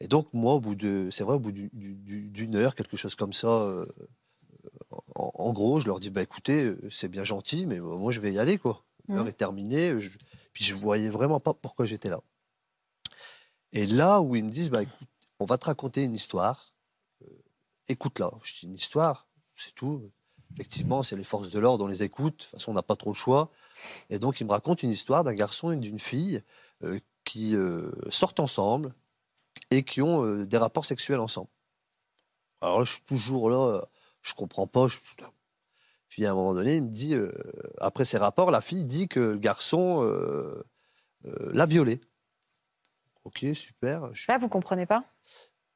Et 0.00 0.08
donc, 0.08 0.32
moi, 0.32 0.54
au 0.54 0.60
bout 0.60 0.74
de, 0.74 1.08
c'est 1.10 1.24
vrai, 1.24 1.34
au 1.34 1.40
bout 1.40 1.52
d'une 1.52 2.56
heure, 2.56 2.74
quelque 2.74 2.96
chose 2.96 3.14
comme 3.14 3.34
ça, 3.34 3.48
euh, 3.48 3.86
en, 5.14 5.52
gros, 5.52 5.78
je 5.78 5.86
leur 5.86 6.00
dis, 6.00 6.08
bah, 6.08 6.22
écoutez, 6.22 6.64
euh, 6.64 6.88
c'est 6.90 7.08
bien 7.08 7.24
gentil, 7.24 7.66
mais 7.66 7.78
moi, 7.78 8.10
je 8.10 8.20
vais 8.20 8.32
y 8.32 8.38
aller, 8.38 8.58
quoi. 8.58 8.84
L'heure 9.08 9.24
mmh. 9.24 9.28
est 9.28 9.32
terminée. 9.32 9.94
puis, 10.52 10.64
je 10.64 10.74
voyais 10.74 11.10
vraiment 11.10 11.38
pas 11.38 11.52
pourquoi 11.52 11.84
j'étais 11.84 12.08
là. 12.08 12.20
Et 13.72 13.86
là 13.86 14.20
où 14.20 14.34
ils 14.36 14.44
me 14.44 14.50
disent, 14.50 14.70
bah, 14.70 14.82
écoute, 14.82 15.08
on 15.38 15.44
va 15.44 15.58
te 15.58 15.66
raconter 15.66 16.02
une 16.02 16.14
histoire. 16.14 16.74
Euh, 17.22 17.26
écoute-la. 17.88 18.30
Je 18.42 18.54
dis, 18.54 18.66
une 18.66 18.74
histoire, 18.74 19.28
c'est 19.54 19.74
tout. 19.74 20.10
Effectivement, 20.54 21.02
c'est 21.02 21.16
les 21.16 21.24
forces 21.24 21.50
de 21.50 21.58
l'ordre, 21.58 21.84
on 21.84 21.88
les 21.88 22.02
écoute. 22.02 22.32
De 22.32 22.42
toute 22.42 22.50
façon, 22.50 22.70
on 22.70 22.74
n'a 22.74 22.82
pas 22.82 22.96
trop 22.96 23.10
le 23.10 23.16
choix. 23.16 23.50
Et 24.08 24.18
donc, 24.18 24.40
ils 24.40 24.46
me 24.46 24.52
racontent 24.52 24.82
une 24.82 24.90
histoire 24.90 25.24
d'un 25.24 25.34
garçon 25.34 25.70
et 25.72 25.76
d'une 25.76 25.98
fille 25.98 26.42
qui 27.24 27.54
sortent 28.08 28.40
ensemble, 28.40 28.94
et 29.70 29.82
qui 29.82 30.02
ont 30.02 30.24
euh, 30.24 30.46
des 30.46 30.56
rapports 30.56 30.84
sexuels 30.84 31.20
ensemble. 31.20 31.48
Alors 32.60 32.78
là, 32.78 32.84
je 32.84 32.92
suis 32.92 33.02
toujours 33.02 33.50
là, 33.50 33.76
euh, 33.76 33.82
je 34.22 34.34
comprends 34.34 34.66
pas. 34.66 34.86
Puis 36.08 36.26
à 36.26 36.32
un 36.32 36.34
moment 36.34 36.54
donné, 36.54 36.76
il 36.76 36.82
me 36.82 36.88
dit, 36.88 37.14
euh, 37.14 37.32
après 37.78 38.04
ces 38.04 38.18
rapports, 38.18 38.50
la 38.50 38.60
fille 38.60 38.84
dit 38.84 39.08
que 39.08 39.20
le 39.20 39.38
garçon 39.38 40.02
l'a 41.24 41.66
violée. 41.66 42.00
Ok, 43.24 43.46
super. 43.54 44.10
Là, 44.28 44.38
vous 44.38 44.48
comprenez 44.48 44.86
pas? 44.86 45.04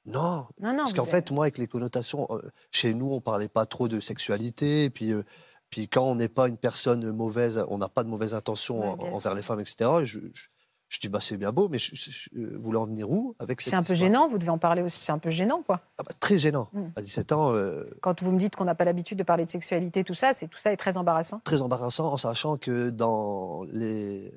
Non. 0.07 0.47
non, 0.59 0.73
non, 0.73 0.77
parce 0.79 0.93
qu'en 0.93 1.07
fait, 1.07 1.31
moi, 1.31 1.45
avec 1.45 1.57
les 1.57 1.67
connotations, 1.67 2.29
chez 2.71 2.93
nous, 2.93 3.13
on 3.13 3.21
parlait 3.21 3.49
pas 3.49 3.65
trop 3.65 3.89
de 3.89 4.01
sexualité. 4.01 4.85
Et 4.85 4.91
puis, 4.91 5.13
puis 5.71 5.89
quand 5.89 6.05
on 6.05 6.15
n'est 6.15 6.29
pas 6.29 6.49
une 6.49 6.59
personne 6.59 7.11
mauvaise, 7.13 7.65
on 7.69 7.79
n'a 7.79 7.89
pas 7.89 8.05
de 8.05 8.09
mauvaise 8.09 8.35
intention 8.35 9.01
envers 9.01 9.35
les 9.35 9.43
femmes, 9.43 9.61
etc. 9.61 10.05
Je, 10.05 10.21
je 10.33 10.49
dis, 11.01 11.09
bah, 11.09 11.19
c'est 11.21 11.37
bien 11.37 11.53
beau, 11.53 11.69
mais 11.69 11.79
vous 12.33 12.61
voulez 12.61 12.79
en 12.79 12.87
venir 12.87 13.11
où 13.11 13.35
avec 13.39 13.61
C'est 13.61 13.75
un 13.75 13.83
peu 13.83 13.95
gênant, 13.95 14.29
vous 14.29 14.39
devez 14.39 14.51
en 14.51 14.59
parler 14.59 14.83
aussi, 14.83 15.01
c'est 15.01 15.13
un 15.13 15.19
peu 15.19 15.31
gênant, 15.31 15.63
quoi. 15.63 15.81
Ah 15.99 16.03
bah, 16.03 16.13
très 16.21 16.39
gênant. 16.39 16.69
Hmm. 16.73 16.89
À 16.97 17.03
17 17.03 17.33
ans. 17.33 17.55
Euh, 17.55 17.85
Quand 18.01 18.23
vous 18.23 18.33
me 18.33 18.39
dites 18.39 18.57
qu'on 18.57 18.65
n'a 18.65 18.75
pas 18.75 18.85
l'habitude 18.85 19.19
de 19.19 19.23
parler 19.23 19.45
de 19.45 19.51
sexualité, 19.51 20.05
tout 20.05 20.15
ça, 20.15 20.33
c'est 20.33 20.49
tout 20.49 20.59
ça 20.59 20.73
est 20.73 20.77
très 20.77 20.97
embarrassant. 20.97 21.41
Très 21.45 21.63
embarrassant, 21.63 22.13
en 22.13 22.17
sachant 22.17 22.57
que 22.57 22.91
dans 22.91 23.65
les, 23.65 24.33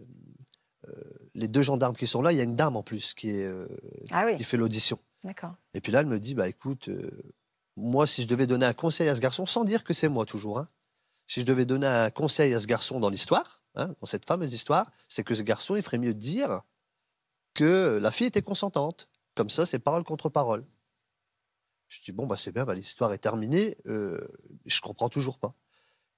euh, 0.88 0.92
les 1.36 1.48
deux 1.48 1.62
gendarmes 1.62 1.96
qui 1.96 2.08
sont 2.08 2.22
là, 2.22 2.32
il 2.32 2.38
y 2.38 2.42
a 2.42 2.44
une 2.44 2.56
dame 2.56 2.76
en 2.76 2.84
plus 2.84 3.14
qui, 3.14 3.32
est, 3.32 3.46
euh, 3.46 3.68
ah 4.12 4.34
qui 4.34 4.44
fait 4.44 4.58
l'audition. 4.58 5.00
D'accord. 5.24 5.54
Et 5.74 5.82
puis 5.82 5.92
là, 5.92 6.02
elle 6.02 6.08
me 6.08 6.20
dit, 6.20 6.34
bah 6.34 6.48
écoute, 6.48 6.90
moi, 7.76 8.08
si 8.08 8.24
je 8.24 8.28
devais 8.28 8.48
donner 8.48 8.66
un 8.66 8.74
conseil 8.74 9.10
à 9.10 9.16
ce 9.16 9.22
garçon, 9.22 9.46
sans 9.46 9.64
dire 9.64 9.84
que 9.84 9.94
c'est 9.94 10.10
moi 10.10 10.26
toujours, 10.26 10.60
hein, 10.60 10.68
si 11.28 11.42
je 11.42 11.46
devais 11.46 11.66
donner 11.66 11.88
un 11.88 12.10
conseil 12.10 12.54
à 12.54 12.60
ce 12.60 12.68
garçon 12.68 13.00
dans 13.00 13.10
l'histoire, 13.10 13.64
Hein, 13.78 13.96
dans 14.02 14.08
cette 14.08 14.26
fameuse 14.26 14.52
histoire, 14.54 14.92
c'est 15.08 15.24
que 15.24 15.36
ce 15.36 15.44
garçon, 15.44 15.76
il 15.76 15.84
ferait 15.84 16.00
mieux 16.00 16.14
de 16.16 16.20
dire 16.20 16.62
que 17.54 18.00
la 18.02 18.12
fille 18.12 18.28
était 18.28 18.42
consentante. 18.42 19.08
Comme 19.36 19.52
ça, 19.52 19.68
c'est 19.68 19.78
parole 19.80 20.04
contre 20.04 20.30
parole. 20.30 20.66
Je 21.88 22.02
dis, 22.02 22.12
bon, 22.12 22.26
bah, 22.26 22.38
c'est 22.38 22.52
bien, 22.52 22.66
bah, 22.66 22.74
l'histoire 22.74 23.14
est 23.14 23.20
terminée, 23.20 23.78
euh, 23.86 24.28
je 24.66 24.82
comprends 24.82 25.10
toujours 25.10 25.38
pas. 25.38 25.54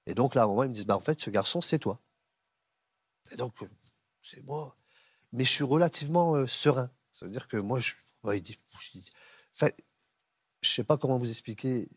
Et 0.06 0.14
donc 0.14 0.34
là, 0.34 0.42
à 0.42 0.44
un 0.46 0.48
moment, 0.48 0.64
ils 0.64 0.70
me 0.70 0.74
disent, 0.74 0.86
bah, 0.86 0.96
en 0.96 1.00
fait, 1.00 1.20
ce 1.20 1.28
garçon, 1.28 1.60
c'est 1.60 1.78
toi. 1.78 2.00
Et 3.30 3.36
donc, 3.36 3.62
euh, 3.62 3.68
c'est 4.22 4.42
moi. 4.44 4.74
Mais 5.32 5.44
je 5.44 5.50
suis 5.50 5.64
relativement 5.64 6.34
euh, 6.34 6.46
serein. 6.46 6.90
Ça 7.12 7.26
veut 7.26 7.30
dire 7.30 7.46
que 7.46 7.58
moi, 7.58 7.78
je, 7.78 7.92
il 8.34 8.42
dit, 8.42 8.58
je 10.62 10.68
sais 10.68 10.84
pas 10.84 10.96
comment 10.96 11.18
vous 11.18 11.28
expliquer. 11.30 11.88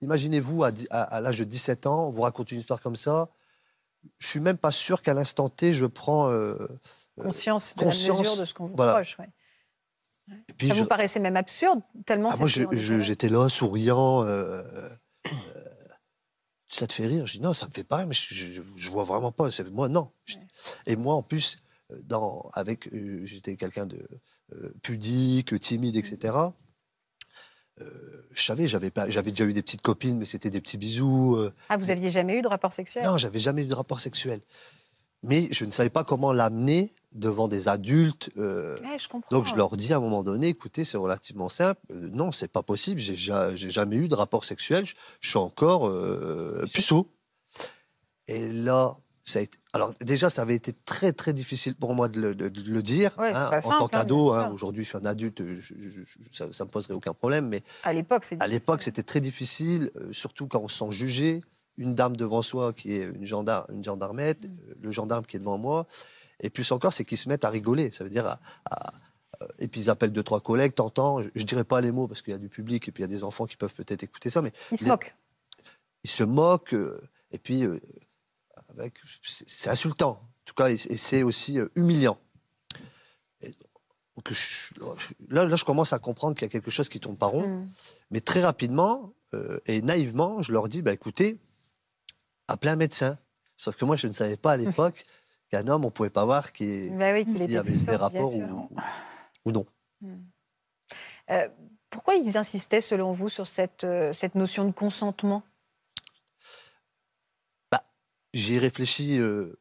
Imaginez-vous, 0.00 0.64
à- 0.64 0.72
à 0.90 1.20
l'âge 1.20 1.38
de 1.38 1.44
17 1.44 1.86
ans, 1.86 2.08
on 2.08 2.10
vous 2.10 2.22
raconte 2.22 2.50
une 2.52 2.58
histoire 2.58 2.80
comme 2.80 2.96
ça. 2.96 3.30
Je 4.18 4.26
suis 4.26 4.40
même 4.40 4.58
pas 4.58 4.70
sûr 4.70 5.02
qu'à 5.02 5.14
l'instant 5.14 5.48
T, 5.48 5.72
je 5.74 5.86
prends. 5.86 6.30
euh, 6.30 6.56
Conscience 7.18 7.74
de 7.76 7.84
conscience, 7.84 8.08
la 8.08 8.22
mesure 8.22 8.36
de 8.40 8.44
ce 8.46 8.54
qu'on 8.54 8.66
vous 8.66 8.76
voilà. 8.76 8.92
reproche. 8.94 9.18
ouais. 9.18 9.28
et 10.48 10.52
puis 10.54 10.68
Ça 10.68 10.74
je- 10.74 10.82
vous 10.82 10.88
paraissait 10.88 11.20
même 11.20 11.36
absurde, 11.36 11.80
tellement 12.06 12.30
Ah, 12.32 12.36
moi, 12.36 12.48
j'étais 12.48 13.28
là, 13.28 13.48
souriant. 13.48 14.24
euh, 14.24 14.62
euh, 15.26 15.34
ça 16.72 16.86
te 16.86 16.92
fait 16.92 17.06
rire? 17.06 17.26
Je 17.26 17.32
dis 17.32 17.40
non, 17.40 17.52
ça 17.52 17.66
me 17.66 17.72
fait 17.72 17.84
pas 17.84 17.96
rire, 17.98 18.06
mais 18.06 18.14
je, 18.14 18.62
je 18.76 18.90
vois 18.90 19.04
vraiment 19.04 19.32
pas. 19.32 19.48
Moi, 19.70 19.88
non. 19.88 20.12
Ouais. 20.28 20.46
Et 20.86 20.96
moi, 20.96 21.14
en 21.14 21.22
plus, 21.22 21.58
euh, 21.90 22.00
dans, 22.04 22.48
avec, 22.54 22.86
euh, 22.92 23.24
j'étais 23.24 23.56
quelqu'un 23.56 23.86
de 23.86 24.06
euh, 24.52 24.72
pudique, 24.82 25.58
timide, 25.60 25.96
etc. 25.96 26.54
Euh, 27.80 28.26
je 28.32 28.42
savais, 28.42 28.68
j'avais 28.68 28.90
pas, 28.90 29.08
j'avais 29.10 29.30
déjà 29.30 29.44
eu 29.44 29.52
des 29.52 29.62
petites 29.62 29.82
copines, 29.82 30.18
mais 30.18 30.24
c'était 30.24 30.50
des 30.50 30.60
petits 30.60 30.76
bisous. 30.78 31.36
euh, 31.36 31.52
Ah, 31.68 31.76
vous 31.76 31.90
aviez 31.90 32.10
jamais 32.10 32.38
eu 32.38 32.42
de 32.42 32.48
rapport 32.48 32.72
sexuel? 32.72 33.04
Non, 33.04 33.16
j'avais 33.16 33.38
jamais 33.40 33.62
eu 33.62 33.66
de 33.66 33.74
rapport 33.74 34.00
sexuel. 34.00 34.40
Mais 35.22 35.48
je 35.50 35.64
ne 35.64 35.70
savais 35.70 35.90
pas 35.90 36.04
comment 36.04 36.32
l'amener 36.32 36.94
devant 37.12 37.48
des 37.48 37.68
adultes. 37.68 38.30
euh, 38.38 38.78
Ouais, 38.80 38.98
je 38.98 39.08
comprends. 39.08 39.36
donc 39.36 39.46
je 39.46 39.54
leur 39.56 39.76
dis 39.76 39.92
à 39.92 39.96
un 39.96 40.00
moment 40.00 40.22
donné, 40.22 40.48
écoutez, 40.48 40.84
c'est 40.84 40.96
relativement 40.96 41.48
simple. 41.48 41.80
Euh, 41.90 42.08
non, 42.12 42.32
c'est 42.32 42.48
pas 42.50 42.62
possible. 42.62 43.00
J'ai 43.00 43.16
ja- 43.16 43.54
j'ai 43.54 43.68
jamais 43.70 43.96
eu 43.96 44.08
de 44.08 44.14
rapport 44.14 44.44
sexuel. 44.44 44.86
Je, 44.86 44.94
je 45.20 45.28
suis 45.28 45.38
encore 45.38 45.90
puceau. 46.72 47.08
Et 48.28 48.48
là, 48.52 48.96
ça 49.30 49.38
a 49.38 49.42
été. 49.42 49.56
Alors 49.72 49.94
déjà, 50.00 50.28
ça 50.28 50.42
avait 50.42 50.54
été 50.54 50.72
très 50.84 51.12
très 51.14 51.32
difficile 51.32 51.74
pour 51.74 51.94
moi 51.94 52.08
de 52.08 52.20
le, 52.20 52.34
de- 52.34 52.48
de 52.48 52.70
le 52.70 52.82
dire 52.82 53.14
Ouais, 53.18 53.32
hein, 53.34 53.46
en 53.52 53.60
simple, 53.60 53.68
tant 53.78 53.84
hein, 53.86 53.88
qu'ado. 53.88 54.32
hein. 54.32 54.50
Aujourd'hui, 54.52 54.84
je 54.84 54.88
suis 54.90 54.98
un 54.98 55.04
adulte. 55.06 55.42
je- 55.42 55.74
je- 55.78 56.02
je- 56.02 56.18
ça, 56.32 56.52
ça 56.52 56.64
me 56.64 56.70
poserait 56.70 56.94
aucun 56.94 57.14
problème. 57.14 57.48
Mais 57.48 57.62
À 58.40 58.46
l'époque, 58.46 58.80
à 58.80 58.84
c'était 58.84 59.02
très 59.02 59.20
difficile, 59.20 59.90
euh, 59.96 60.12
surtout 60.12 60.46
quand 60.46 60.60
on 60.60 60.68
se 60.68 60.78
sent 60.78 60.90
jugé. 60.92 61.42
Une 61.78 61.94
dame 61.94 62.14
devant 62.14 62.42
soi 62.42 62.74
qui 62.74 62.92
est 62.96 63.04
une, 63.04 63.24
gendarme, 63.24 63.64
une 63.72 63.82
gendarmette, 63.82 64.42
Mm. 64.44 64.56
euh, 64.68 64.74
le 64.82 64.90
gendarme 64.90 65.24
qui 65.24 65.36
est 65.36 65.40
devant 65.40 65.56
moi. 65.56 65.86
Et 66.40 66.50
plus 66.50 66.70
encore, 66.72 66.92
c'est 66.92 67.04
qu'ils 67.06 67.16
se 67.16 67.28
mettent 67.28 67.44
à 67.44 67.48
rigoler. 67.50 67.90
Ça 67.90 68.04
veut 68.04 68.10
dire. 68.10 68.26
à- 68.26 68.38
à- 68.70 68.92
euh, 69.42 69.46
et 69.60 69.68
puis 69.68 69.80
ils 69.82 69.88
appellent 69.90 70.12
deux, 70.12 70.22
trois 70.22 70.40
collègues, 70.40 70.74
t'entends. 70.74 71.22
Je, 71.22 71.30
je 71.34 71.44
dirais 71.44 71.64
pas 71.64 71.80
les 71.80 71.92
mots 71.92 72.06
parce 72.08 72.20
qu'il 72.20 72.32
y 72.32 72.36
a 72.36 72.38
du 72.38 72.48
public 72.50 72.86
et 72.88 72.92
puis 72.92 73.02
il 73.02 73.06
y 73.06 73.08
a 73.10 73.14
des 73.16 73.24
enfants 73.24 73.46
qui 73.46 73.56
peuvent 73.56 73.72
peut-être 73.72 74.02
écouter 74.02 74.28
ça, 74.28 74.42
mais 74.42 74.52
Ils 74.72 74.78
se 74.78 74.84
les- 74.84 74.90
moquent. 74.90 75.14
ils 76.04 76.10
se 76.10 76.24
moquent. 76.24 76.74
euh, 76.74 77.00
et 77.32 77.38
puis, 77.38 77.64
euh, 77.64 77.80
avec, 78.70 78.94
c'est 79.22 79.70
insultant. 79.70 80.10
En 80.22 80.28
tout 80.44 80.54
cas, 80.54 80.68
et 80.70 80.76
c'est- 80.76 81.22
aussi 81.22 81.58
euh, 81.58 81.68
humiliant. 81.74 82.18
Et 83.42 83.50
donc, 84.16 84.30
je- 84.32 84.74
là, 85.28 85.44
là, 85.44 85.56
je 85.56 85.64
commence 85.64 85.92
à 85.92 85.98
comprendre 85.98 86.34
qu'il 86.34 86.42
y 86.42 86.46
a 86.46 86.50
quelque 86.50 86.70
chose 86.70 86.88
qui 86.88 87.00
tourne 87.00 87.16
pas 87.16 87.26
rond. 87.26 87.46
Mm. 87.46 87.70
Mais 88.10 88.20
très 88.20 88.42
rapidement 88.42 89.12
euh, 89.34 89.60
et 89.66 89.80
naïvement, 89.82 90.42
je 90.42 90.52
leur 90.52 90.68
dis 90.68 90.82
bah, 90.82 90.92
écoutez, 90.92 91.38
appelez 92.48 92.72
un 92.72 92.76
médecin. 92.76 93.18
Sauf 93.56 93.76
que 93.76 93.84
moi, 93.84 93.96
je 93.96 94.08
ne 94.08 94.12
savais 94.12 94.36
pas 94.36 94.52
à 94.52 94.56
l'époque 94.56 95.06
qu'un 95.50 95.68
homme, 95.68 95.82
on 95.84 95.88
ne 95.88 95.92
pouvait 95.92 96.10
pas 96.10 96.24
voir 96.24 96.52
qu'il 96.52 96.96
Bah 96.96 97.12
oui, 97.12 97.24
avait 97.56 97.72
des 97.72 97.96
rapports 97.96 98.34
ou, 98.34 98.68
ou 99.44 99.52
non. 99.52 99.66
Euh, 101.30 101.48
pourquoi 101.90 102.14
ils 102.14 102.36
insistaient, 102.36 102.80
selon 102.80 103.12
vous, 103.12 103.28
sur 103.28 103.46
cette, 103.46 103.84
euh, 103.84 104.12
cette 104.12 104.34
notion 104.34 104.64
de 104.64 104.72
consentement? 104.72 105.42
J'y 108.32 108.54
ai 108.54 108.58
réfléchi 108.58 109.18
euh, 109.18 109.58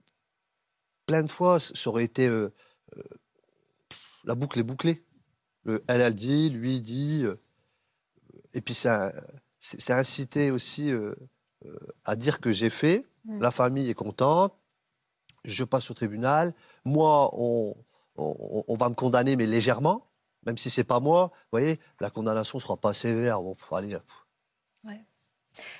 plein 1.05 1.23
de 1.23 1.31
fois. 1.31 1.59
Ça 1.59 1.89
aurait 1.89 2.03
été. 2.03 2.27
euh, 2.27 2.53
euh, 2.97 3.03
la 4.23 4.35
boucle 4.35 4.59
est 4.59 4.63
bouclée. 4.63 5.03
Le, 5.63 5.83
elle 5.87 6.01
a 6.01 6.11
dit, 6.11 6.49
lui 6.49 6.81
dit. 6.81 7.25
et 8.53 8.61
puis, 8.61 8.73
ça- 8.73 9.13
c'est 9.59 9.91
incité 9.93 10.51
aussi 10.51 10.91
à 12.05 12.15
dire 12.15 12.39
que 12.39 12.53
j'ai 12.53 12.69
fait. 12.69 13.05
Mm. 13.25 13.41
La 13.41 13.51
famille 13.51 13.89
est 13.89 13.93
contente. 13.95 14.53
Je 15.45 15.63
passe 15.63 15.89
au 15.89 15.93
tribunal. 15.93 16.53
Moi, 16.85 17.29
on, 17.33 17.75
on, 18.15 18.63
on 18.67 18.75
va 18.75 18.89
me 18.89 18.95
condamner, 18.95 19.35
mais 19.35 19.45
légèrement. 19.45 20.05
Même 20.45 20.57
si 20.57 20.69
c'est 20.69 20.85
pas 20.85 20.99
moi, 21.01 21.31
vous 21.33 21.47
voyez, 21.51 21.79
la 21.99 22.09
condamnation 22.09 22.59
sera 22.59 22.77
pas 22.77 22.93
sévère. 22.93 23.41
Bon, 23.41 23.55
allez, 23.71 23.97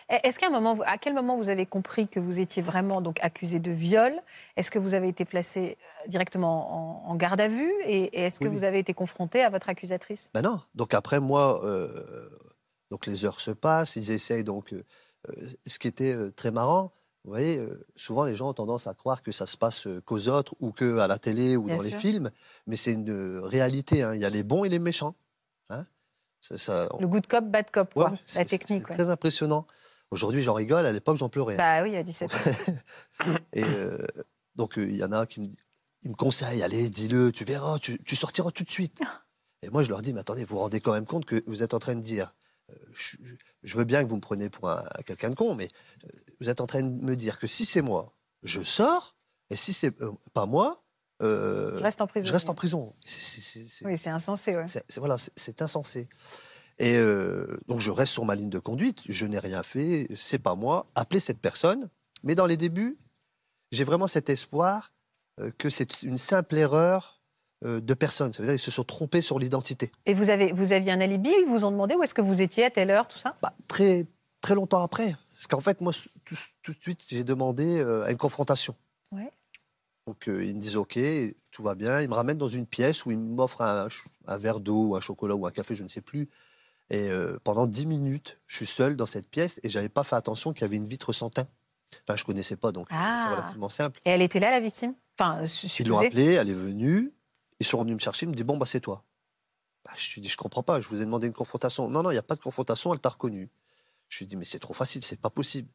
Est-ce 0.10 0.40
qu'à 0.40 0.48
un 0.48 0.52
moment, 0.52 0.74
vous- 0.76 0.84
à 0.86 0.98
quel 0.98 1.14
moment 1.14 1.38
vous 1.38 1.50
avez 1.50 1.66
compris 1.66 2.08
que 2.08 2.20
vous 2.20 2.40
étiez 2.40 2.62
vraiment 2.62 3.02
donc 3.02 3.18
accusé 3.22 3.60
de 3.60 3.72
viol? 3.72 4.14
Est-ce 4.56 4.72
que 4.72 4.80
vous 4.80 4.94
avez 4.94 5.08
été 5.08 5.26
placé 5.26 5.78
euh, 6.06 6.08
directement 6.08 7.06
en, 7.08 7.12
en 7.12 7.16
garde 7.16 7.40
à 7.42 7.48
vue? 7.48 7.72
Et, 7.86 8.04
et 8.18 8.22
est-ce 8.22 8.40
que 8.40 8.48
Oui, 8.48 8.58
vous 8.58 8.64
avez 8.64 8.80
été 8.80 8.94
confronté 8.94 9.42
à 9.44 9.50
votre 9.50 9.70
accusatrice? 9.70 10.30
Ben 10.34 10.42
non. 10.42 10.60
Donc 10.76 10.94
après, 10.94 11.20
moi, 11.20 11.64
euh, 11.66 12.30
donc 12.92 13.06
les 13.06 13.26
heures 13.26 13.40
se 13.40 13.52
passent, 13.52 13.96
ils 13.96 14.12
essayent 14.12 14.44
donc. 14.44 14.74
euh, 14.74 14.84
ce 15.68 15.80
qui 15.80 15.88
était 15.88 16.16
très 16.36 16.50
marrant, 16.52 16.92
vous 17.26 17.32
voyez, 17.32 17.62
souvent 17.98 18.24
les 18.24 18.36
gens 18.36 18.50
ont 18.50 18.54
tendance 18.54 18.88
à 18.88 18.94
croire 18.94 19.22
que 19.22 19.34
ça 19.34 19.46
se 19.46 19.58
passe 19.58 19.86
qu'aux 20.06 20.30
autres 20.30 20.56
ou 20.62 20.72
que 20.72 20.98
à 21.00 21.08
la 21.08 21.20
télé 21.20 21.58
ou 21.58 21.64
Bien 21.64 21.76
dans 21.76 21.84
les 21.84 21.92
films, 21.92 22.32
mais 22.68 22.78
c'est 22.78 22.94
une 22.94 23.40
réalité. 23.44 24.02
hein. 24.02 24.14
Il 24.16 24.22
y 24.22 24.26
a 24.26 24.30
les 24.30 24.44
bons 24.44 24.64
et 24.64 24.70
les 24.70 24.80
méchants. 24.80 25.16
Ça- 26.42 26.90
Le 27.00 27.08
good 27.08 27.28
cop, 27.28 27.46
bad 27.46 27.70
cop, 27.72 27.96
ouais, 27.96 28.04
quoi. 28.04 28.12
ouais, 28.12 28.20
la 28.36 28.46
technique. 28.46 28.84
C'est 28.84 28.90
ouais. 28.90 28.96
très 28.98 29.10
impressionnant. 29.10 29.68
Aujourd'hui, 30.12 30.42
j'en 30.42 30.54
rigole. 30.54 30.86
À 30.86 30.92
l'époque, 30.92 31.18
j'en 31.18 31.30
pleurais. 31.30 31.58
Bah 31.58 31.84
oui, 31.84 31.96
à 31.96 32.04
17 32.04 32.34
ans. 32.34 32.38
Et 33.54 33.64
euh, 33.64 33.98
donc, 34.56 34.78
euh, 34.78 34.90
il 34.90 34.96
y 34.96 35.04
en 35.04 35.12
a 35.12 35.26
qui 35.26 35.40
me, 35.42 35.48
me 36.10 36.16
conseillent, 36.16 36.64
allez, 36.64 36.90
dis-le, 36.90 37.32
tu 37.32 37.44
verras, 37.44 37.78
tu, 37.80 38.02
tu 38.04 38.16
sortiras 38.16 38.52
tout 38.52 38.64
de 38.64 38.72
suite. 38.72 39.00
Et 39.62 39.70
moi, 39.70 39.84
je 39.84 39.90
leur 39.90 40.02
dis, 40.02 40.14
mais 40.14 40.22
attendez, 40.22 40.44
vous 40.46 40.56
vous 40.56 40.62
rendez 40.62 40.80
quand 40.80 40.94
même 40.94 41.06
compte 41.06 41.26
que 41.26 41.44
vous 41.46 41.62
êtes 41.64 41.74
en 41.74 41.80
train 41.80 41.96
de 41.96 42.02
dire, 42.02 42.34
euh, 42.70 42.74
je, 42.94 43.78
veux 43.78 43.84
bien 43.84 44.04
que 44.04 44.10
vous 44.10 44.16
me 44.16 44.22
preniez 44.22 44.50
pour 44.50 44.70
un, 44.70 44.88
quelqu'un 45.06 45.30
de 45.30 45.36
con, 45.36 45.54
mais 45.54 45.70
vous 46.40 46.50
êtes 46.50 46.62
en 46.62 46.68
train 46.68 46.82
de 46.82 47.06
me 47.06 47.16
dire 47.16 47.38
que 47.38 47.46
si 47.48 47.66
c'est 47.66 47.82
moi, 47.82 48.16
je 48.44 48.62
sors, 48.62 49.18
et 49.50 49.58
si 49.58 49.74
c'est 49.74 50.02
euh, 50.02 50.12
pas 50.34 50.46
moi, 50.46 50.82
euh, 51.22 51.78
Je 51.78 51.84
reste 51.84 52.02
en 52.02 52.08
prison. 52.08 52.26
je 52.28 52.32
reste 52.32 52.50
en 52.50 52.56
prison. 52.56 52.94
Oui, 53.86 53.98
c'est 53.98 54.10
insensé. 54.10 54.56
Ouais. 54.56 54.66
voilà, 54.98 55.18
c'est- 55.18 55.62
insensé. 55.62 56.08
Et 56.78 56.96
euh, 56.96 57.58
donc 57.68 57.82
je 57.82 57.92
reste 57.92 58.14
sur 58.14 58.24
ma 58.26 58.36
ligne 58.36 58.50
de 58.50 58.60
conduite. 58.60 59.00
Je 59.10 59.26
n'ai 59.26 59.40
rien 59.40 59.64
fait. 59.64 60.08
C'est 60.16 60.40
pas 60.40 60.56
moi. 60.56 60.88
Appelez 60.96 61.20
cette 61.20 61.40
personne. 61.40 61.90
Mais 62.24 62.36
dans 62.36 62.46
les 62.46 62.56
débuts, 62.58 62.98
j'ai 63.72 63.84
vraiment 63.84 64.08
cet 64.08 64.30
espoir 64.30 64.94
euh, 65.42 65.52
que 65.58 65.70
c'est 65.70 66.04
une 66.04 66.18
simple 66.18 66.56
erreur 66.56 67.18
de 67.66 67.94
personne. 67.94 68.32
Ça 68.32 68.40
veut 68.42 68.46
dire 68.48 68.54
qu'ils 68.56 68.64
se 68.64 68.72
sont 68.72 68.86
trompés 68.86 69.22
sur 69.22 69.38
l'identité. 69.38 69.92
Et 70.06 70.14
vous, 70.14 70.30
avez, 70.30 70.54
vous 70.54 70.72
aviez 70.72 70.94
un 70.94 71.02
alibi? 71.02 71.30
Ils 71.42 71.46
vous 71.46 71.66
ont 71.66 71.72
demandé 71.72 71.94
où 71.96 72.04
est-ce 72.04 72.14
que 72.14 72.22
vous 72.22 72.42
étiez 72.42 72.64
à 72.64 72.70
telle 72.70 72.90
heure, 72.90 73.06
tout 73.10 73.20
ça? 73.20 73.36
Bah, 73.42 73.54
très 73.68 74.06
très 74.40 74.56
longtemps 74.56 74.82
après. 74.82 75.14
Parce 75.34 75.48
qu'en 75.48 75.60
fait, 75.60 75.82
moi, 75.82 75.92
tout, 76.24 76.38
tout 76.64 76.72
de 76.74 76.80
suite, 76.82 77.02
j'ai 77.10 77.26
demandé 77.26 77.82
à 78.06 78.12
une 78.12 78.18
confrontation. 78.18 78.74
Ouais. 79.12 79.30
Donc 80.10 80.28
euh, 80.28 80.44
ils 80.44 80.56
me 80.56 80.60
disent 80.60 80.76
OK, 80.76 80.98
tout 81.52 81.62
va 81.62 81.76
bien. 81.76 82.02
Ils 82.02 82.10
me 82.10 82.16
ramènent 82.16 82.40
dans 82.40 82.48
une 82.48 82.66
pièce 82.66 83.06
où 83.06 83.12
ils 83.12 83.18
m'offrent 83.20 83.62
un, 83.62 83.88
verre 84.38 84.60
d'eau, 84.60 84.88
ou 84.88 84.96
un 84.96 85.02
chocolat 85.02 85.36
ou 85.36 85.46
un 85.46 85.52
café, 85.52 85.76
je 85.76 85.84
ne 85.84 85.88
sais 85.88 86.02
plus. 86.02 86.30
Et 86.90 87.12
euh, 87.12 87.38
pendant 87.44 87.68
dix 87.68 87.86
minutes, 87.86 88.40
je 88.48 88.56
suis 88.56 88.66
seul 88.66 88.96
dans 88.96 89.06
cette 89.06 89.30
pièce 89.30 89.60
et 89.62 89.70
j'avais 89.70 89.88
pas 89.88 90.04
fait 90.04 90.16
attention 90.16 90.52
qu'il 90.52 90.64
y 90.64 90.66
avait 90.66 90.78
une 90.78 90.88
vitre 90.88 91.14
sans 91.14 91.30
teint. 91.30 91.48
Enfin, 92.08 92.16
je 92.16 92.24
connaissais 92.24 92.56
pas, 92.56 92.72
donc 92.72 92.88
euh, 92.92 92.96
Ah. 92.98 93.26
c'est 93.28 93.36
relativement 93.36 93.70
simple. 93.70 94.02
Et 94.04 94.10
elle 94.10 94.24
était 94.24 94.40
là, 94.40 94.50
la 94.50 94.60
victime? 94.60 94.96
Enfin, 95.20 95.46
su- 95.46 95.68
Ils 95.84 95.88
l'ont 95.88 96.00
appelée, 96.00 96.34
elle 96.34 96.50
est 96.50 96.54
venue. 96.54 97.14
Ils 97.60 97.68
sont 97.68 97.80
venus 97.84 97.94
me 97.94 98.00
chercher, 98.00 98.26
ils 98.26 98.30
me 98.30 98.34
disent 98.34 98.46
Bon, 98.46 98.58
bah, 98.58 98.66
c'est 98.66 98.80
toi. 98.80 99.04
Bah, 99.86 99.92
je 99.96 100.12
lui 100.16 100.22
dis 100.22 100.28
Je 100.30 100.38
comprends 100.38 100.64
pas, 100.64 100.82
je 100.82 100.90
vous 100.90 101.00
ai 101.04 101.06
demandé 101.06 101.28
une 101.28 101.34
confrontation. 101.34 101.88
Non, 101.88 102.02
non, 102.02 102.10
il 102.10 102.16
n'y 102.16 102.20
a 102.20 102.24
pas 102.24 102.36
de 102.36 102.42
confrontation, 102.42 102.92
elle 102.94 103.00
t'a 103.00 103.10
reconnu. 103.10 103.52
Je 104.10 104.20
lui 104.20 104.26
dis 104.28 104.36
Mais 104.36 104.46
c'est 104.46 104.60
trop 104.60 104.74
facile, 104.74 105.04
c'est 105.04 105.20
pas 105.22 105.30
possible. 105.30 105.70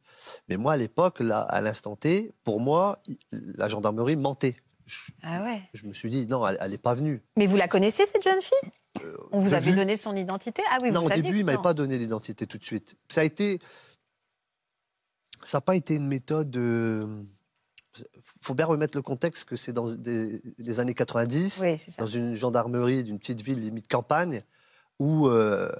Mais 0.49 0.57
moi, 0.57 0.73
à 0.73 0.77
l'époque, 0.77 1.19
là, 1.21 1.41
à 1.41 1.61
l'instant 1.61 1.95
T, 1.95 2.33
pour 2.43 2.59
moi, 2.59 3.01
la 3.31 3.67
gendarmerie 3.67 4.15
mentait. 4.17 4.57
Je, 4.85 5.11
Ah 5.23 5.41
ouais. 5.43 5.61
je 5.73 5.85
me 5.87 5.93
suis 5.93 6.09
dit 6.11 6.27
Non, 6.27 6.45
elle 6.47 6.69
n'est 6.71 6.77
pas 6.77 6.93
venue. 6.93 7.23
Mais 7.37 7.47
vous 7.47 7.55
la 7.57 7.67
connaissez, 7.67 8.05
cette 8.05 8.23
jeune 8.23 8.41
fille? 8.41 8.69
Euh, 9.03 9.17
On 9.31 9.39
vous 9.39 9.53
avait 9.53 9.73
donné 9.73 9.97
son 9.97 10.15
identité? 10.15 10.61
Ah 10.69 10.77
oui, 10.81 10.91
non, 10.91 10.99
vous 11.01 11.07
au 11.07 11.09
début, 11.09 11.37
il 11.37 11.41
que 11.41 11.45
m'avait 11.45 11.61
pas 11.61 11.73
donné 11.73 11.97
l'identité 11.97 12.45
tout 12.45 12.57
de 12.57 12.63
suite. 12.65 12.95
Ça 13.09 13.21
a 13.21 13.23
été. 13.23 13.59
Ça 15.43 15.57
n'a 15.57 15.61
pas 15.61 15.75
été 15.75 15.95
une 15.95 16.07
méthode. 16.07 16.49
de... 16.49 17.07
faut 18.41 18.53
bien 18.53 18.65
remettre 18.65 18.97
le 18.97 19.01
contexte 19.01 19.45
que 19.45 19.55
c'est 19.57 19.73
dans 19.73 19.89
des- 19.91 20.41
les 20.57 20.79
années 20.79 20.93
90, 20.93 21.61
Oui, 21.63 21.77
c'est 21.77 21.91
ça. 21.91 22.01
dans 22.01 22.07
une 22.07 22.35
gendarmerie 22.35 23.03
d'une 23.03 23.19
petite 23.19 23.41
ville 23.41 23.61
limite 23.61 23.87
campagne, 23.87 24.43
où 24.99 25.27
euh, 25.27 25.71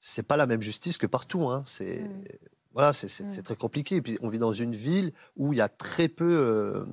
c'est 0.00 0.22
pas 0.26 0.36
la 0.36 0.46
même 0.46 0.60
justice 0.62 0.98
que 0.98 1.06
partout. 1.06 1.48
hein. 1.48 1.62
C'est 1.66 2.00
Mm. 2.00 2.24
voilà, 2.72 2.92
c'est 2.92 3.08
c'est- 3.08 3.42
très 3.42 3.56
compliqué. 3.56 3.96
Et 3.96 4.02
puis 4.02 4.16
on 4.22 4.28
vit 4.28 4.38
dans 4.38 4.52
une 4.52 4.74
ville 4.74 5.12
où 5.36 5.52
il 5.52 5.56
y 5.56 5.60
a 5.60 5.68
très 5.68 6.08
peu, 6.08 6.24
euh, 6.38 6.84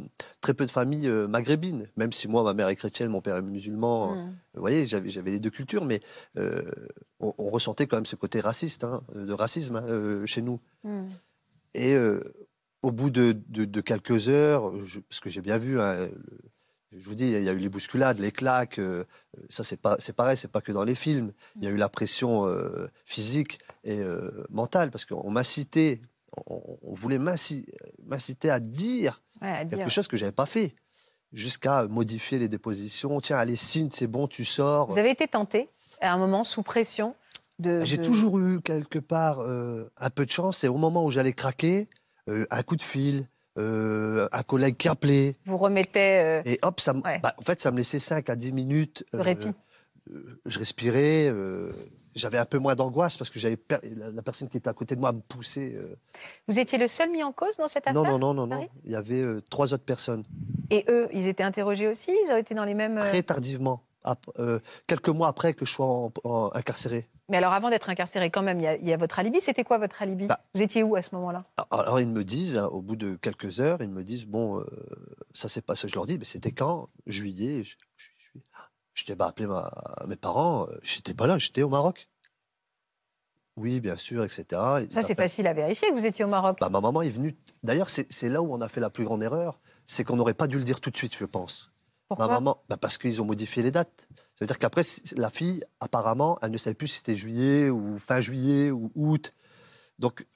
très 0.42 0.54
peu 0.54 0.66
de 0.66 0.72
familles 0.72 1.08
euh, 1.08 1.28
maghrébines. 1.28 1.88
Même 1.98 2.12
si 2.12 2.28
moi, 2.28 2.44
ma 2.44 2.54
mère 2.54 2.68
est 2.70 2.76
chrétienne, 2.76 3.10
mon 3.10 3.22
père 3.22 3.38
est 3.38 3.42
musulman. 3.42 4.16
Mm. 4.16 4.36
Vous 4.56 4.62
voyez, 4.62 4.86
j'avais 4.86 5.10
j'avais 5.10 5.32
les 5.32 5.40
deux 5.40 5.52
cultures, 5.52 5.86
mais 5.86 6.02
euh, 6.38 6.64
on, 7.20 7.34
on 7.38 7.50
ressentait 7.50 7.86
quand 7.88 7.98
même 7.98 8.06
ce 8.06 8.16
côté 8.16 8.40
raciste, 8.40 8.84
hein, 8.84 9.04
de 9.16 9.34
racisme 9.34 9.76
hein, 9.78 9.86
euh, 9.88 10.26
chez 10.26 10.42
nous. 10.42 10.60
Et 11.74 11.94
euh, 11.94 12.22
au 12.82 12.92
bout 12.92 13.10
de, 13.10 13.36
de- 13.48 13.66
de 13.66 13.82
quelques 13.82 14.30
heures, 14.30 14.76
je- 14.84 15.00
parce 15.02 15.20
que 15.20 15.30
j'ai 15.30 15.42
bien 15.42 15.58
vu, 15.58 15.80
hein, 15.80 16.08
le- 16.08 16.12
Je 16.94 17.10
vous 17.10 17.16
dis, 17.16 17.26
il 17.26 17.44
y 17.44 17.50
a 17.50 17.52
eu 17.52 17.58
les 17.58 17.70
bousculades, 17.70 18.20
les 18.20 18.32
claques. 18.32 18.80
euh, 18.80 19.04
ça, 19.50 19.64
c'est 19.64 19.76
pas, 19.78 19.98
c'est 20.00 20.14
pareil, 20.16 20.38
c'est 20.38 20.48
pas 20.52 20.62
que 20.62 20.72
dans 20.72 20.84
les 20.86 20.96
films. 20.96 21.34
Il 21.58 21.64
y 21.66 21.68
a 21.68 21.70
eu 21.70 21.76
la 21.76 21.90
pression 21.90 22.46
euh, 22.48 22.88
physique 23.06 23.60
et 23.84 24.00
euh, 24.00 24.46
mentale, 24.50 24.90
parce 24.90 25.04
qu'on 25.06 25.30
m'a 25.30 25.44
cité, 25.44 26.02
on, 26.46 26.62
on 26.82 26.94
voulait 26.94 27.20
m'inciter 27.20 28.50
à 28.50 28.60
dire 28.60 29.22
Ouais, 29.42 29.50
à 29.52 29.66
dire. 29.66 29.78
quelque 29.78 29.90
chose 29.90 30.08
que 30.08 30.18
j'avais 30.18 30.32
pas 30.32 30.46
fait, 30.46 30.76
jusqu'à 31.34 31.86
modifier 31.88 32.40
les 32.40 32.48
dépositions. 32.48 33.20
Tiens, 33.22 33.38
allez, 33.38 33.56
signe, 33.56 33.90
c'est 33.94 34.08
bon, 34.08 34.28
tu 34.28 34.46
sors. 34.46 34.90
Vous 34.90 34.98
avez 34.98 35.12
été 35.12 35.28
tenté 35.28 35.70
à 36.02 36.14
un 36.14 36.18
moment 36.18 36.44
sous 36.44 36.64
pression 36.64 37.16
de. 37.60 37.84
J'ai 37.84 37.98
de- 37.98 38.04
toujours 38.06 38.40
eu 38.40 38.62
quelque 38.62 39.00
part 39.00 39.40
euh, 39.42 39.92
un 39.98 40.10
peu 40.10 40.26
de 40.26 40.32
chance. 40.32 40.64
Et 40.64 40.68
au 40.68 40.78
moment 40.78 41.04
où 41.06 41.12
j'allais 41.12 41.34
craquer, 41.34 41.90
euh, 42.30 42.46
un 42.50 42.64
coup 42.64 42.76
de 42.78 42.82
fil, 42.84 43.28
euh, 43.58 44.28
un 44.32 44.44
collègue 44.44 44.78
qui 44.78 44.88
appelait. 44.88 45.36
Vous 45.46 45.58
remettez. 45.58 46.20
euh, 46.20 46.42
Et 46.46 46.60
hop, 46.62 46.80
ça, 46.80 46.96
Ouais. 46.96 47.20
bah, 47.20 47.34
en 47.38 47.42
fait, 47.42 47.60
ça 47.62 47.72
me 47.72 47.78
laissait 47.78 48.00
5 48.00 48.30
à 48.30 48.36
10 48.36 48.52
minutes. 48.52 49.04
de 49.14 49.20
répit. 49.20 49.48
euh, 50.12 50.40
je 50.46 50.60
respirais. 50.60 51.28
euh, 51.30 51.72
j'avais 52.16 52.38
un 52.40 52.46
peu 52.46 52.58
moins 52.58 52.74
d'angoisse 52.76 53.16
parce 53.18 53.30
que 53.30 53.38
j'avais 53.40 53.58
per- 53.58 53.78
la, 53.96 54.10
la 54.10 54.22
personne 54.24 54.48
qui 54.50 54.58
était 54.58 54.70
à 54.70 54.74
côté 54.74 54.96
de 54.96 55.02
moi 55.02 55.12
me 55.12 55.20
poussait. 55.22 55.74
euh. 55.76 55.96
Vous 56.48 56.58
étiez 56.60 56.78
le 56.80 56.88
seul 56.88 57.12
mis 57.12 57.24
en 57.24 57.32
cause 57.32 57.58
dans 57.58 57.68
cette 57.68 57.86
affaire 57.88 58.02
Non, 58.02 58.18
non, 58.18 58.34
non, 58.34 58.48
non, 58.48 58.68
Il 58.86 58.92
y 58.92 58.96
avait 58.96 59.22
euh, 59.22 59.42
trois 59.52 59.74
autres 59.74 59.84
personnes. 59.84 60.24
Et 60.72 60.84
eux, 60.90 61.08
ils 61.14 61.28
étaient 61.28 61.44
interrogés 61.44 61.88
aussi? 61.88 62.12
Ils 62.26 62.32
ont 62.32 62.38
été 62.38 62.56
dans 62.56 62.64
les 62.66 62.74
mêmes. 62.74 62.98
euh, 62.98 63.10
Très 63.10 63.22
tardivement. 63.24 63.84
euh, 64.40 64.60
quelques 64.88 65.10
mois 65.10 65.28
après 65.28 65.54
que 65.54 65.66
je 65.66 65.72
sois 65.72 65.86
en- 65.86 66.12
en- 66.24 66.50
incarcéré. 66.56 67.08
Mais 67.30 67.38
alors, 67.38 67.52
avant 67.54 67.70
d'être 67.70 67.90
incarcéré, 67.90 68.30
quand 68.32 68.42
même, 68.42 68.60
il 68.60 68.64
y, 68.64 68.68
a, 68.68 68.76
il 68.78 68.88
y 68.88 68.94
a 68.94 68.98
votre 68.98 69.20
alibi. 69.20 69.42
C'était 69.42 69.64
quoi 69.66 69.78
votre 69.80 70.02
alibi 70.02 70.28
Bah. 70.28 70.40
Vous 70.56 70.62
étiez 70.62 70.82
où 70.84 70.96
à 70.96 71.02
ce 71.02 71.14
moment-là? 71.16 71.44
Alors 71.72 72.00
ils 72.00 72.08
me 72.08 72.24
disent, 72.24 72.56
hein, 72.58 72.68
au 72.68 72.82
bout 72.82 72.96
de 72.96 73.16
quelques 73.16 73.60
heures, 73.60 73.82
ils 73.82 73.90
me 73.90 74.04
disent 74.04 74.26
bon, 74.26 74.60
euh, 74.60 74.66
ça 75.34 75.50
c'est 75.50 75.62
pas 75.62 75.76
ça. 75.76 75.88
Je 75.88 75.96
leur 75.96 76.06
dis, 76.06 76.18
mais 76.18 76.24
c'était 76.26 76.54
quand? 76.54 76.88
Juillet. 77.06 77.64
Je, 77.66 77.76
je, 77.98 78.10
je, 78.18 78.40
je 78.94 79.06
t'ai 79.06 79.16
pas 79.16 79.28
appelé 79.28 79.46
ma, 79.48 79.70
mes 80.08 80.16
parents. 80.16 80.68
euh, 80.70 80.80
J'étais 80.84 81.14
pas 81.14 81.28
là, 81.28 81.38
j'étais 81.38 81.64
au 81.64 81.70
Maroc. 81.70 82.10
Oui, 83.58 83.80
bien 83.82 83.96
sûr, 83.98 84.24
etc. 84.24 84.46
Ils 84.84 84.94
Ça, 84.94 85.02
c'est 85.02 85.16
facile 85.16 85.48
à 85.48 85.54
vérifier 85.54 85.90
que 85.90 85.94
vous 85.96 86.06
étiez 86.06 86.24
au 86.24 86.28
Maroc. 86.30 86.58
Bah, 86.62 86.70
ma 86.70 86.80
maman 86.80 87.02
est 87.02 87.10
venue. 87.10 87.36
D'ailleurs, 87.64 87.90
c'est 87.90 88.06
c'est 88.12 88.30
là 88.30 88.42
où 88.42 88.54
on 88.54 88.62
a 88.62 88.70
fait 88.70 88.80
la 88.80 88.90
plus 88.92 89.04
grande 89.04 89.24
erreur, 89.24 89.60
c'est 89.86 90.04
qu'on 90.04 90.16
n'aurait 90.16 90.34
pas 90.36 90.48
dû 90.48 90.58
le 90.60 90.64
dire 90.64 90.80
tout 90.80 90.92
de 90.92 90.98
suite, 90.98 91.16
je 91.18 91.26
pense. 91.26 91.72
Pourquoi? 92.08 92.28
ma 92.28 92.34
maman, 92.36 92.64
bah, 92.70 92.78
parce 92.78 92.98
qu'ils 92.98 93.22
ont 93.22 93.26
modifié 93.26 93.64
les 93.64 93.72
dates. 93.72 94.08
Ça 94.38 94.46
veut 94.46 94.48
dire 94.48 94.60
qu'après, 94.60 94.84
la 95.16 95.32
fille, 95.32 95.64
apparemment, 95.80 96.38
elle 96.44 96.52
ne 96.52 96.58
savait 96.58 96.76
plus 96.76 96.90
si 96.90 96.98
c'était 96.98 97.18
juillet 97.18 97.72
ou 97.72 97.98
fin 97.98 98.22
juillet 98.22 98.70
ou 98.70 98.92
août. 98.94 99.32
Donc, 99.98 100.28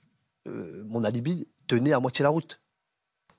euh, 0.48 0.84
mon 0.88 1.04
alibi 1.04 1.48
tenait 1.68 1.94
à 1.94 2.00
moitié 2.00 2.24
la 2.24 2.30
route. 2.30 2.62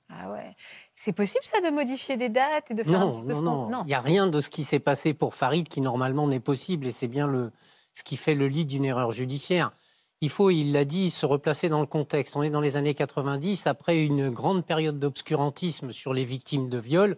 Ah 0.07 0.31
ouais. 0.31 0.55
C'est 0.95 1.11
possible, 1.11 1.43
ça, 1.43 1.59
de 1.59 1.69
modifier 1.69 2.15
des 2.15 2.29
dates 2.29 2.71
et 2.71 2.75
de 2.75 2.83
faire 2.83 2.95
un 3.01 3.05
Non, 3.07 3.11
petit 3.11 3.23
peu 3.23 3.33
ce 3.33 3.41
non, 3.41 3.69
non. 3.69 3.81
Il 3.83 3.87
n'y 3.87 3.93
a 3.93 3.99
rien 3.99 4.27
de 4.27 4.39
ce 4.39 4.49
qui 4.49 4.63
s'est 4.63 4.79
passé 4.79 5.13
pour 5.13 5.35
Farid 5.35 5.67
qui 5.67 5.81
normalement 5.81 6.27
n'est 6.27 6.39
possible 6.39 6.87
et 6.87 6.93
c'est 6.93 7.09
bien 7.09 7.27
le, 7.27 7.51
ce 7.93 8.03
qui 8.03 8.15
fait 8.15 8.35
le 8.35 8.47
lit 8.47 8.65
d'une 8.65 8.85
erreur 8.85 9.11
judiciaire. 9.11 9.73
Il 10.21 10.29
faut, 10.29 10.49
il 10.49 10.71
l'a 10.71 10.85
dit, 10.85 11.11
se 11.11 11.25
replacer 11.25 11.67
dans 11.67 11.81
le 11.81 11.87
contexte. 11.87 12.37
On 12.37 12.43
est 12.43 12.49
dans 12.49 12.61
les 12.61 12.77
années 12.77 12.93
90, 12.93 13.67
après 13.67 14.01
une 14.01 14.29
grande 14.29 14.65
période 14.65 14.97
d'obscurantisme 14.97 15.91
sur 15.91 16.13
les 16.13 16.23
victimes 16.23 16.69
de 16.69 16.77
viol, 16.77 17.17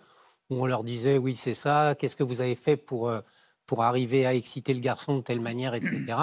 où 0.50 0.62
on 0.62 0.66
leur 0.66 0.84
disait 0.84 1.18
oui 1.18 1.36
c'est 1.36 1.54
ça, 1.54 1.96
qu'est-ce 1.98 2.16
que 2.16 2.24
vous 2.24 2.42
avez 2.42 2.56
fait 2.56 2.78
pour, 2.78 3.10
euh, 3.10 3.22
pour 3.66 3.84
arriver 3.84 4.25
à 4.25 4.34
exciter 4.34 4.74
le 4.74 4.80
garçon 4.80 5.18
de 5.18 5.22
telle 5.22 5.42
manière, 5.42 5.74
etc. 5.74 6.16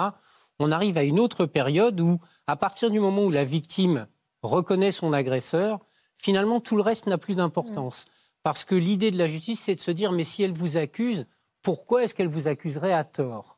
On 0.59 0.71
arrive 0.71 0.97
à 0.97 1.03
une 1.03 1.19
autre 1.19 1.45
période 1.45 1.99
où, 1.99 2.19
à 2.47 2.55
partir 2.55 2.91
du 2.91 2.99
moment 2.99 3.23
où 3.23 3.31
la 3.31 3.45
victime 3.45 4.07
reconnaît 4.41 4.91
son 4.91 5.13
agresseur, 5.13 5.79
finalement 6.17 6.59
tout 6.59 6.75
le 6.75 6.83
reste 6.83 7.07
n'a 7.07 7.17
plus 7.17 7.35
d'importance. 7.35 8.05
Parce 8.43 8.65
que 8.65 8.75
l'idée 8.75 9.09
de 9.09 9.17
la 9.17 9.27
justice, 9.27 9.61
c'est 9.61 9.75
de 9.75 9.79
se 9.79 9.91
dire, 9.91 10.11
mais 10.11 10.25
si 10.25 10.43
elle 10.43 10.51
vous 10.51 10.77
accuse, 10.77 11.25
pourquoi 11.61 12.03
est-ce 12.03 12.13
qu'elle 12.13 12.27
vous 12.27 12.47
accuserait 12.47 12.93
à 12.93 13.05
tort? 13.05 13.57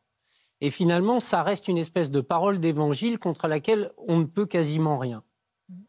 Et 0.62 0.72
finalement, 0.72 1.20
ça 1.20 1.44
reste 1.44 1.68
une 1.68 1.78
espèce 1.78 2.12
de 2.12 2.22
parole 2.22 2.60
d'évangile 2.60 3.20
contre 3.20 3.48
laquelle 3.48 3.92
on 3.98 4.20
ne 4.20 4.26
peut 4.26 4.46
quasiment 4.46 4.98
rien. 4.98 5.24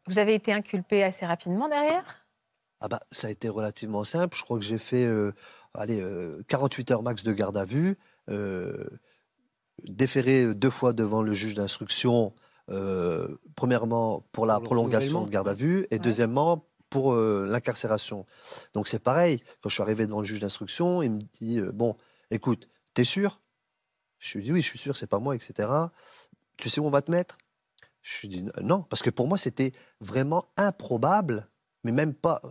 Vous 0.06 0.18
avez 0.18 0.34
été 0.34 0.52
inculpé 0.52 1.02
assez 1.02 1.26
rapidement 1.26 1.68
derrière? 1.68 2.25
Ah 2.80 2.88
bah, 2.88 3.00
ça 3.10 3.28
a 3.28 3.30
été 3.30 3.48
relativement 3.48 4.04
simple. 4.04 4.36
Je 4.36 4.42
crois 4.42 4.58
que 4.58 4.64
j'ai 4.64 4.78
fait 4.78 5.06
euh, 5.06 5.32
allez, 5.74 6.00
euh, 6.00 6.42
48 6.48 6.90
heures 6.90 7.02
max 7.02 7.22
de 7.22 7.32
garde 7.32 7.56
à 7.56 7.64
vue, 7.64 7.96
euh, 8.30 8.84
déféré 9.84 10.54
deux 10.54 10.70
fois 10.70 10.92
devant 10.92 11.22
le 11.22 11.32
juge 11.32 11.54
d'instruction, 11.54 12.34
euh, 12.70 13.28
premièrement 13.54 14.26
pour 14.32 14.46
la 14.46 14.54
Pour 14.54 14.64
prolongation 14.64 15.24
de 15.24 15.30
garde 15.30 15.48
à 15.48 15.54
vue 15.54 15.86
et 15.90 15.98
deuxièmement 15.98 16.66
pour 16.90 17.12
euh, 17.12 17.46
l'incarcération. 17.48 18.26
Donc 18.74 18.88
c'est 18.88 18.98
pareil, 18.98 19.42
quand 19.60 19.68
je 19.68 19.74
suis 19.74 19.82
arrivé 19.82 20.06
devant 20.06 20.20
le 20.20 20.26
juge 20.26 20.40
d'instruction, 20.40 21.02
il 21.02 21.10
me 21.12 21.20
dit, 21.40 21.58
euh, 21.58 21.72
bon, 21.72 21.96
écoute, 22.30 22.68
t'es 22.94 23.04
sûr? 23.04 23.40
Je 24.18 24.38
lui 24.38 24.44
dis, 24.44 24.52
oui, 24.52 24.62
je 24.62 24.68
suis 24.68 24.78
sûr, 24.78 24.96
c'est 24.96 25.06
pas 25.06 25.18
moi, 25.18 25.34
etc. 25.34 25.68
Tu 26.56 26.70
sais 26.70 26.80
où 26.80 26.86
on 26.86 26.90
va 26.90 27.02
te 27.02 27.10
mettre? 27.10 27.36
Je 28.02 28.20
lui 28.22 28.28
dis, 28.28 28.44
non, 28.62 28.82
parce 28.82 29.02
que 29.02 29.10
pour 29.10 29.26
moi, 29.26 29.36
c'était 29.36 29.72
vraiment 30.00 30.46
improbable, 30.56 31.48
mais 31.84 31.92
même 31.92 32.14
pas 32.14 32.40
euh, 32.44 32.50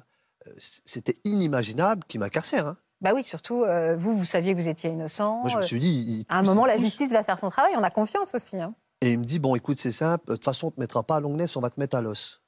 c'était 0.86 1.18
inimaginable 1.24 2.04
qu'il 2.08 2.20
m'incarcère. 2.20 2.68
hein. 2.68 2.78
Bah 3.02 3.12
oui, 3.14 3.24
surtout, 3.24 3.64
euh, 3.64 3.96
vous, 3.98 4.18
vous 4.18 4.26
saviez 4.26 4.56
que 4.56 4.60
vous 4.60 4.70
étiez 4.70 4.90
innocent. 4.90 5.40
Moi, 5.42 5.50
je 5.50 5.58
me 5.58 5.62
Euh, 5.62 5.66
suis 5.66 5.80
dit. 5.80 6.06
il- 6.08 6.26
À 6.30 6.40
un 6.40 6.44
moment, 6.44 6.66
la 6.66 6.78
justice 6.78 7.12
va 7.12 7.24
faire 7.24 7.38
son 7.38 7.50
travail. 7.50 7.74
On 7.78 7.84
a 7.84 7.92
confiance 7.92 8.34
aussi. 8.34 8.60
hein. 8.60 8.74
Et 9.02 9.12
il 9.12 9.20
me 9.20 9.26
dit 9.26 9.40
bon, 9.40 9.56
écoute, 9.56 9.80
c'est 9.80 9.92
simple. 9.92 10.26
De 10.28 10.36
toute 10.36 10.46
façon, 10.46 10.68
on 10.68 10.72
te 10.72 10.80
mettra 10.80 11.04
pas 11.04 11.18
à 11.18 11.20
Longness, 11.20 11.56
on 11.58 11.62
va 11.62 11.70
te 11.70 11.80
mettre 11.80 11.98
à 11.98 12.02
Los. 12.02 12.40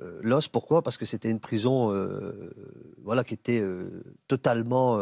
Euh, 0.00 0.20
Los, 0.22 0.48
pourquoi? 0.50 0.82
Parce 0.82 0.96
que 0.96 1.04
c'était 1.04 1.30
une 1.30 1.40
prison, 1.40 1.90
euh, 1.92 2.50
voilà, 3.02 3.24
qui 3.24 3.34
était 3.34 3.62
totalement 4.28 4.98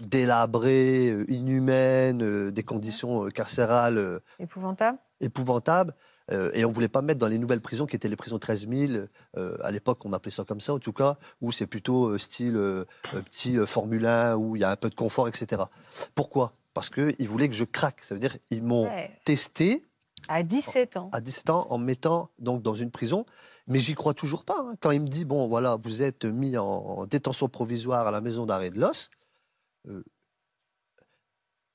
délabrée, 0.00 1.08
inhumaine, 1.28 2.50
des 2.50 2.62
conditions 2.62 3.26
carcérales 3.28 3.98
euh, 3.98 4.20
Épouvantable. 4.38 4.98
épouvantables. 5.20 5.94
Euh, 6.30 6.50
et 6.54 6.64
on 6.64 6.70
voulait 6.72 6.88
pas 6.88 7.02
me 7.02 7.08
mettre 7.08 7.18
dans 7.20 7.26
les 7.26 7.38
nouvelles 7.38 7.60
prisons 7.60 7.86
qui 7.86 7.96
étaient 7.96 8.08
les 8.08 8.16
prisons 8.16 8.38
13 8.38 8.68
000. 8.68 8.92
euh, 9.36 9.56
à 9.62 9.70
l'époque, 9.70 10.04
on 10.04 10.12
appelait 10.12 10.30
ça 10.30 10.44
comme 10.44 10.60
ça, 10.60 10.72
en 10.74 10.78
tout 10.78 10.92
cas, 10.92 11.18
où 11.40 11.50
c'est 11.52 11.66
plutôt 11.66 12.06
euh, 12.10 12.18
style 12.18 12.54
petit 13.24 13.56
Formule 13.66 14.06
1, 14.06 14.36
où 14.36 14.56
il 14.56 14.60
y 14.62 14.64
a 14.64 14.70
un 14.70 14.76
peu 14.76 14.88
de 14.90 14.94
confort, 14.94 15.26
etc. 15.28 15.62
Pourquoi? 16.14 16.54
Parce 16.74 16.88
qu'ils 16.90 17.28
voulaient 17.28 17.48
que 17.48 17.54
je 17.54 17.64
craque. 17.64 18.02
Ça 18.04 18.14
veut 18.14 18.20
dire 18.20 18.36
ils 18.50 18.62
m'ont 18.62 18.84
Ouais. 18.84 19.10
testé 19.24 19.84
À 20.28 20.42
17 20.42 20.96
ans. 20.96 21.10
à 21.12 21.20
17 21.20 21.50
ans 21.50 21.66
en 21.70 21.76
me 21.78 21.84
mettant 21.84 22.30
donc 22.38 22.62
dans 22.62 22.74
une 22.74 22.90
prison. 22.90 23.26
Mais 23.66 23.78
j'y 23.78 23.94
crois 23.94 24.14
toujours 24.14 24.44
pas. 24.44 24.56
hein. 24.60 24.74
Quand 24.80 24.90
il 24.90 25.00
me 25.02 25.08
dit 25.08 25.24
bon 25.24 25.48
voilà, 25.48 25.76
vous 25.82 26.02
êtes 26.02 26.24
mis 26.24 26.56
en, 26.56 26.64
en 26.64 27.06
détention 27.06 27.48
provisoire 27.48 28.06
à 28.06 28.10
la 28.10 28.20
maison 28.20 28.46
d'arrêt 28.46 28.70
de 28.70 28.80
l'os, 28.80 29.10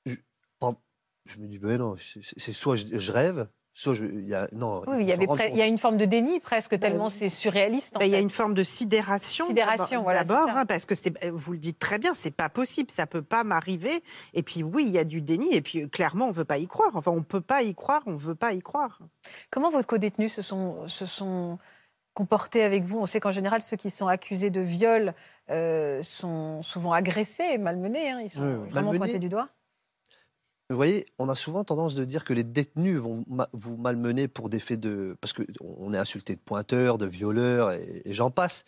je, 0.06 0.16
me 1.40 1.48
dis 1.48 1.60
ben 1.60 1.78
non, 1.78 1.96
c'est 1.98 2.22
c'est 2.24 2.54
soit 2.54 2.76
je, 2.76 2.98
je 2.98 3.12
rêve, 3.12 3.48
soit 3.80 3.94
je, 3.94 4.06
il 4.06 4.28
y 4.28 4.34
a 4.34 4.48
non. 4.54 4.82
Oui, 4.88 4.98
il 5.02 5.08
y, 5.08 5.12
avait 5.12 5.28
il 5.52 5.56
y 5.56 5.62
a 5.62 5.68
une 5.68 5.78
forme 5.78 5.98
de 5.98 6.06
déni 6.06 6.40
presque, 6.40 6.80
tellement 6.80 7.06
oui. 7.06 7.12
c'est 7.12 7.30
surréaliste. 7.30 7.96
Ben, 8.00 8.06
Il 8.06 8.12
y 8.12 8.16
a 8.16 8.20
une 8.20 8.32
forme 8.32 8.56
de 8.56 8.64
sidération. 8.64 9.46
Sidération, 9.46 10.02
d'abord- 10.04 10.46
voilà, 10.46 10.62
hein, 10.62 10.66
parce 10.66 10.88
que 10.88 10.96
c'est, 10.96 11.14
vous 11.30 11.52
le 11.52 11.60
dites 11.60 11.78
très 11.78 12.00
bien, 12.00 12.16
c'est 12.16 12.32
pas 12.32 12.50
possible, 12.50 12.90
ça 12.90 13.06
peut 13.06 13.22
pas 13.22 13.44
m'arriver. 13.44 14.02
Et 14.34 14.42
puis 14.42 14.64
oui, 14.64 14.86
il 14.88 14.92
y 14.92 14.98
a 14.98 15.04
du 15.04 15.22
déni. 15.22 15.54
Et 15.54 15.62
puis 15.62 15.88
clairement, 15.92 16.26
on 16.28 16.32
veut 16.32 16.44
pas 16.44 16.58
y 16.58 16.66
croire. 16.66 16.90
Enfin, 16.96 17.12
on 17.12 17.22
peut 17.22 17.40
pas 17.42 17.62
y 17.62 17.76
croire, 17.76 18.02
on 18.08 18.16
veut 18.16 18.34
pas 18.34 18.54
y 18.54 18.62
croire. 18.62 19.00
Comment 19.52 19.70
vos 19.70 19.84
codétenus 19.84 20.34
se 20.34 20.42
sont, 20.42 20.88
se 20.88 21.06
sont 21.06 21.60
comportés 22.16 22.64
avec 22.64 22.84
vous? 22.84 22.98
On 22.98 23.06
sait 23.06 23.20
qu'en 23.20 23.32
général, 23.32 23.62
ceux 23.62 23.78
qui 23.78 23.92
sont 23.92 24.08
accusés 24.08 24.50
de 24.50 24.62
viol 24.62 25.14
euh, 25.52 26.02
sont 26.02 26.64
souvent 26.64 26.94
agressés, 26.94 27.60
malmenés. 27.60 28.10
hein. 28.10 28.22
Ils 28.24 28.30
sont 28.32 28.42
Oui, 28.42 28.48
oui. 28.64 28.70
vraiment 28.72 28.92
Malmenés. 28.92 28.98
pointés 28.98 29.20
du 29.20 29.30
doigt. 29.30 29.50
Vous 30.70 30.76
voyez, 30.76 31.06
on 31.18 31.30
a 31.30 31.36
souvent 31.36 31.64
tendance 31.64 31.96
de 31.96 32.04
dire 32.04 32.26
que 32.26 32.34
les 32.34 32.44
détenus 32.44 32.98
vont 33.00 33.24
ma- 33.28 33.48
vous 33.54 33.78
malmener 33.78 34.28
pour 34.28 34.50
des 34.50 34.60
faits 34.60 34.80
de... 34.82 35.16
Parce 35.22 35.32
qu'on 35.34 35.94
est 35.94 35.98
insulté 35.98 36.36
de 36.36 36.42
pointeurs, 36.42 36.98
de 36.98 37.06
violeurs, 37.06 37.72
et, 37.72 38.02
et 38.04 38.14
j'en 38.14 38.32
passe. 38.32 38.66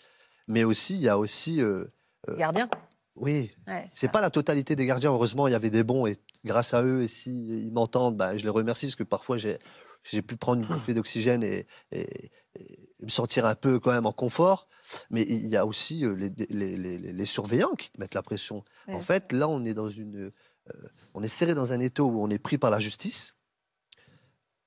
Mais 0.48 0.64
aussi, 0.64 0.96
il 0.96 1.02
y 1.02 1.10
a 1.10 1.18
aussi... 1.18 1.62
euh, 1.62 1.86
Euh, 2.30 2.36
Gardien 2.38 2.70
oui, 3.16 3.52
Ouais, 3.68 3.86
c'est 3.92 4.10
pas 4.10 4.22
la 4.22 4.30
totalité 4.30 4.78
des 4.78 4.86
gardiens. 4.86 5.12
Heureusement, 5.12 5.48
il 5.48 5.52
y 5.52 5.56
avait 5.56 5.70
des 5.70 5.84
bons, 5.84 6.06
et 6.08 6.18
grâce 6.46 6.74
à 6.74 6.84
eux, 6.84 7.02
et 7.02 7.10
s'ils 7.10 7.70
m'entendent, 7.74 8.16
bah, 8.16 8.38
je 8.38 8.44
les 8.44 8.50
remercie, 8.50 8.86
parce 8.86 8.96
que 8.96 9.04
parfois, 9.04 9.36
j'ai 9.38 10.22
pu 10.22 10.38
prendre 10.38 10.62
une 10.62 10.68
bouffée 10.70 10.94
d'oxygène 10.94 11.44
et, 11.44 11.68
et- 11.92 12.32
et 12.56 12.80
me 13.02 13.10
sentir 13.10 13.46
un 13.46 13.56
peu 13.56 13.78
quand 13.80 13.92
même 13.92 14.06
en 14.06 14.14
confort. 14.14 14.70
Mais 15.10 15.24
il 15.24 15.48
y 15.48 15.58
a 15.58 15.66
aussi 15.66 16.06
euh, 16.06 16.16
les, 16.16 16.30
les- 16.50 16.78
les- 16.78 16.98
les- 16.98 17.12
les 17.12 17.26
surveillants 17.26 17.76
qui 17.76 17.92
te 17.92 18.00
mettent 18.00 18.16
la 18.16 18.22
pression. 18.24 18.64
Ouais, 18.88 18.94
En 18.94 19.02
fait, 19.02 19.34
là, 19.34 19.50
on 19.50 19.66
est 19.66 19.74
dans 19.74 19.90
une, 19.90 20.32
on 21.14 21.24
est 21.24 21.28
serré 21.28 21.54
dans 21.56 21.74
un 21.74 21.80
étau 21.80 22.08
où 22.08 22.22
on 22.22 22.30
est 22.30 22.40
pris 22.40 22.58
par 22.58 22.70
la 22.72 22.80
justice, 22.80 23.36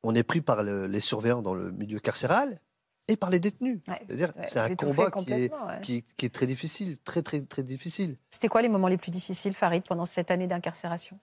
on 0.03 0.15
est 0.15 0.23
pris 0.23 0.41
par 0.41 0.63
le- 0.63 0.87
les 0.87 1.01
surveillants 1.01 1.43
dans 1.43 1.55
le 1.55 1.71
milieu 1.71 2.01
carcéral 2.01 2.61
et 3.09 3.17
par 3.17 3.31
les 3.31 3.41
détenus. 3.41 3.81
Ouais, 3.89 4.01
C'est-à-dire, 4.07 4.33
ouais, 4.37 4.47
c'est 4.49 4.59
un 4.59 4.75
combat 4.75 5.11
qui 5.11 5.33
est, 5.33 5.49
complètement, 5.49 5.67
ouais. 5.67 5.81
qui, 5.81 6.05
qui 6.17 6.27
est 6.27 6.35
très 6.35 6.47
difficile, 6.47 6.99
très 6.99 7.23
très 7.23 7.43
très 7.43 7.63
difficile. 7.63 8.17
C'était 8.31 8.49
quoi 8.49 8.63
les 8.63 8.69
moments 8.69 8.89
les 8.89 8.97
plus 8.97 9.11
difficiles, 9.11 9.55
Farid, 9.55 9.85
pendant 9.87 10.05
cette 10.05 10.31
année 10.31 10.47
d'incarcération? 10.47 11.19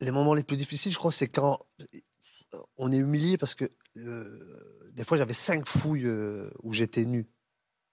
Les 0.00 0.10
moments 0.10 0.34
les 0.34 0.42
plus 0.44 0.56
difficiles, 0.56 0.92
je 0.92 0.98
crois, 0.98 1.12
c'est 1.12 1.28
quand 1.28 1.58
on 2.78 2.90
est 2.90 2.96
humilié 2.96 3.36
parce 3.36 3.54
que 3.54 3.70
euh, 3.98 4.90
des 4.92 5.04
fois, 5.04 5.18
j'avais 5.18 5.34
cinq 5.34 5.66
fouilles 5.66 6.06
euh, 6.06 6.50
où 6.62 6.72
j'étais 6.72 7.04
nu. 7.04 7.28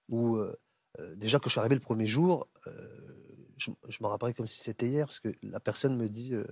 Où, 0.10 0.38
euh, 0.38 0.56
euh, 1.00 1.16
déjà, 1.16 1.40
quand 1.40 1.46
je 1.50 1.52
suis 1.54 1.60
arrivé 1.60 1.76
le 1.76 1.82
premier 1.82 2.08
jour, 2.08 2.48
euh, 2.68 3.52
je, 3.58 3.72
je 3.90 3.98
me 4.02 4.08
rappellerai 4.08 4.34
comme 4.34 4.48
si 4.48 4.60
c'était 4.60 4.88
hier, 4.88 5.06
parce 5.08 5.20
que 5.20 5.30
la 5.42 5.60
personne 5.60 5.96
me 5.98 6.10
dit, 6.10 6.34
euh, 6.34 6.46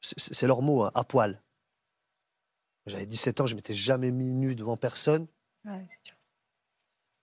c'est 0.00 0.46
leur 0.46 0.62
mot, 0.62 0.82
hein, 0.84 0.90
à 0.94 1.04
poil. 1.04 1.42
J'avais 2.86 3.06
17 3.06 3.40
ans, 3.40 3.46
je 3.46 3.54
m'étais 3.54 3.74
jamais 3.74 4.10
mis 4.10 4.32
nu 4.34 4.54
devant 4.54 4.76
personne. 4.76 5.26
Ouais, 5.64 5.84
c'est 5.88 6.02
dur. 6.04 6.14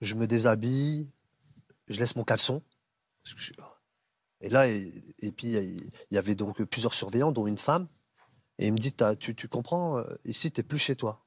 Je 0.00 0.14
me 0.14 0.26
déshabille, 0.26 1.08
je 1.88 1.98
laisse 1.98 2.14
mon 2.16 2.24
caleçon. 2.24 2.62
parce 3.24 3.34
que 3.34 3.40
je- 3.40 3.52
Et 4.42 4.48
là, 4.50 4.68
et, 4.68 4.92
et 5.18 5.32
puis 5.32 5.52
il 5.56 5.90
y 6.10 6.18
avait 6.18 6.34
donc 6.34 6.62
plusieurs 6.64 6.94
surveillants, 6.94 7.32
dont 7.32 7.46
une 7.46 7.58
femme. 7.58 7.88
Et 8.58 8.66
il 8.68 8.72
me 8.72 8.78
dit, 8.78 8.94
tu, 9.18 9.34
tu 9.34 9.48
comprends, 9.48 10.04
ici, 10.24 10.52
tu 10.52 10.60
n'es 10.60 10.64
plus 10.64 10.78
chez 10.78 10.94
toi. 10.96 11.25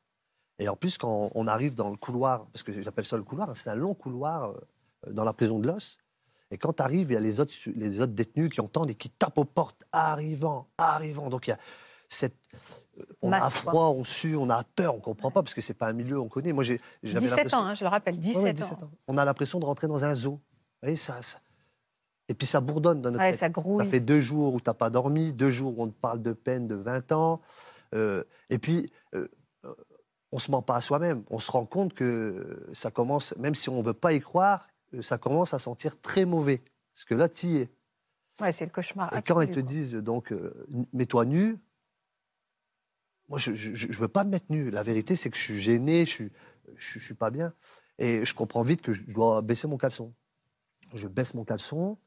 Et 0.60 0.68
en 0.70 0.76
plus, 0.76 0.98
quand 0.98 1.32
on 1.36 1.48
arrive 1.48 1.74
dans 1.74 1.90
le 1.90 1.96
couloir, 1.98 2.46
parce 2.48 2.64
que 2.64 2.82
j'appelle 2.82 3.06
ça 3.06 3.18
le 3.18 3.24
couloir, 3.24 3.50
hein, 3.50 3.54
c'est 3.56 3.70
un 3.70 3.76
long 3.76 3.94
couloir 3.94 4.50
euh, 4.52 5.12
dans 5.12 5.24
la 5.24 5.34
prison 5.34 5.60
de 5.60 5.68
l'os. 5.68 5.98
Et 6.52 6.58
quand 6.58 6.74
tu 6.74 6.84
arrives, 6.84 7.12
il 7.12 7.14
y 7.14 7.18
a 7.18 7.20
les 7.22 7.40
autres, 7.40 7.54
su- 7.54 7.74
les 7.74 8.02
autres 8.02 8.14
détenus 8.14 8.50
qui 8.50 8.60
entendent 8.60 8.90
et 8.92 8.96
qui 8.96 9.10
tapent 9.10 9.38
aux 9.38 9.46
portes, 9.46 9.84
arrivant, 9.92 10.68
arrivant. 10.78 11.30
Donc 11.30 11.48
il 11.48 11.52
y 11.52 11.54
a 11.54 11.60
cette. 12.08 12.36
euh, 13.00 13.04
On 13.22 13.32
a 13.32 13.40
Masse, 13.40 13.62
quoi. 13.62 13.72
froid, 13.72 13.90
on 13.92 14.04
sue, 14.04 14.36
on 14.36 14.50
a 14.50 14.64
peur, 14.64 14.96
on 14.96 15.00
comprend 15.00 15.32
pas 15.32 15.44
parce 15.44 15.54
que 15.54 15.62
c'est 15.62 15.74
pas 15.76 15.88
un 15.88 15.94
milieu 15.94 16.20
on 16.20 16.28
connaît. 16.28 16.52
Moi, 16.52 16.64
j'ai 16.64 16.82
j'avais 17.04 17.20
17 17.20 17.38
l'impression- 17.38 17.58
ans, 17.60 17.66
hein, 17.68 17.74
je 17.76 17.84
le 17.86 17.90
rappelle, 17.90 18.18
17, 18.18 18.44
Ouais, 18.44 18.52
ouais, 18.64 18.84
ans. 18.84 18.92
On 19.08 19.18
a 19.18 19.24
l'impression 19.26 19.60
de 19.60 19.66
rentrer 19.66 19.88
dans 19.88 20.04
un 20.04 20.14
zoo. 20.16 20.32
Vous 20.32 20.40
voyez, 20.82 20.98
ça, 20.98 21.22
ça- 21.22 21.40
Et 22.28 22.34
puis 22.34 22.46
ça 22.48 22.60
bourdonne 22.62 23.02
dans 23.02 23.12
notre 23.12 23.24
tête. 23.24 23.36
ça 23.36 23.50
grouille. 23.50 23.86
fait 23.88 24.00
deux 24.00 24.20
jours 24.20 24.54
où 24.56 24.60
tu 24.60 24.70
n'as 24.70 24.74
pas 24.74 24.90
dormi, 24.90 25.34
deux 25.34 25.52
jours 25.52 25.78
où 25.80 25.84
on 25.84 25.88
te 25.88 25.94
parle 26.00 26.22
de 26.22 26.34
peine 26.34 26.68
de 26.68 26.76
20 26.76 27.12
ans. 27.12 27.42
Euh, 27.96 28.24
et 28.50 28.58
puis, 28.60 28.92
euh, 29.16 29.28
on 30.32 30.38
ne 30.38 30.42
se 30.42 30.52
ment 30.52 30.62
pas 30.62 30.76
à 30.76 30.82
soi-même. 30.82 31.24
On 31.30 31.40
se 31.40 31.52
rend 31.52 31.66
compte 31.66 31.94
que 31.94 32.68
ça 32.74 32.92
commence, 32.92 33.36
même 33.38 33.56
si 33.56 33.70
on 33.70 33.80
ne 33.80 33.86
veut 33.86 33.94
pas 33.94 34.14
y 34.14 34.20
croire, 34.20 34.68
euh, 34.94 35.02
ça 35.02 35.18
commence 35.18 35.54
à 35.54 35.60
sentir 35.60 36.00
très 36.00 36.26
mauvais. 36.26 36.62
Parce 36.94 37.06
que 37.06 37.16
là, 37.16 37.30
tu 37.30 37.48
y 37.48 37.58
es. 37.58 37.70
Ouais, 38.40 38.52
c'est 38.52 38.66
le 38.66 38.72
cauchemar. 38.72 39.16
Et 39.16 39.22
quand 39.22 39.42
ils 39.42 39.52
te 39.52 39.60
disent, 39.60 39.94
donc, 39.94 40.32
euh, 40.32 40.66
mets-toi 40.94 41.26
nu, 41.26 41.58
moi, 43.28 43.38
je 43.38 43.52
ne 43.52 43.94
veux 43.94 44.08
pas 44.08 44.24
me 44.24 44.32
mettre 44.32 44.48
nu. 44.50 44.72
La 44.72 44.82
vérité, 44.82 45.16
c'est 45.16 45.30
que 45.30 45.38
je 45.38 45.42
suis 45.42 45.60
gêné, 45.60 46.06
je 46.06 46.10
suis, 46.10 46.32
je, 46.76 47.00
je 47.00 47.04
suis 47.04 47.14
pas 47.14 47.30
bien. 47.30 47.54
Et 47.98 48.26
je 48.26 48.34
comprends 48.34 48.64
vite 48.64 48.82
que 48.82 48.94
je 48.94 49.04
dois 49.04 49.42
baisser 49.42 49.68
mon 49.68 49.78
caleçon. 49.78 50.14
Je 50.94 51.08
baisse 51.08 51.34
mon 51.34 51.44
caleçon, 51.44 51.98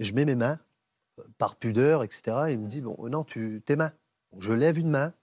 je 0.00 0.12
mets 0.12 0.24
mes 0.24 0.34
mains, 0.34 0.58
euh, 1.18 1.22
par 1.38 1.56
pudeur, 1.56 2.02
etc. 2.02 2.48
Et 2.48 2.52
il 2.52 2.60
me 2.60 2.68
dit, 2.68 2.80
bon, 2.80 2.96
non, 3.08 3.24
tu, 3.24 3.62
tes 3.64 3.76
mains. 3.76 3.92
Donc, 4.32 4.42
je 4.42 4.52
lève 4.52 4.78
une 4.78 4.90
main, 4.90 5.14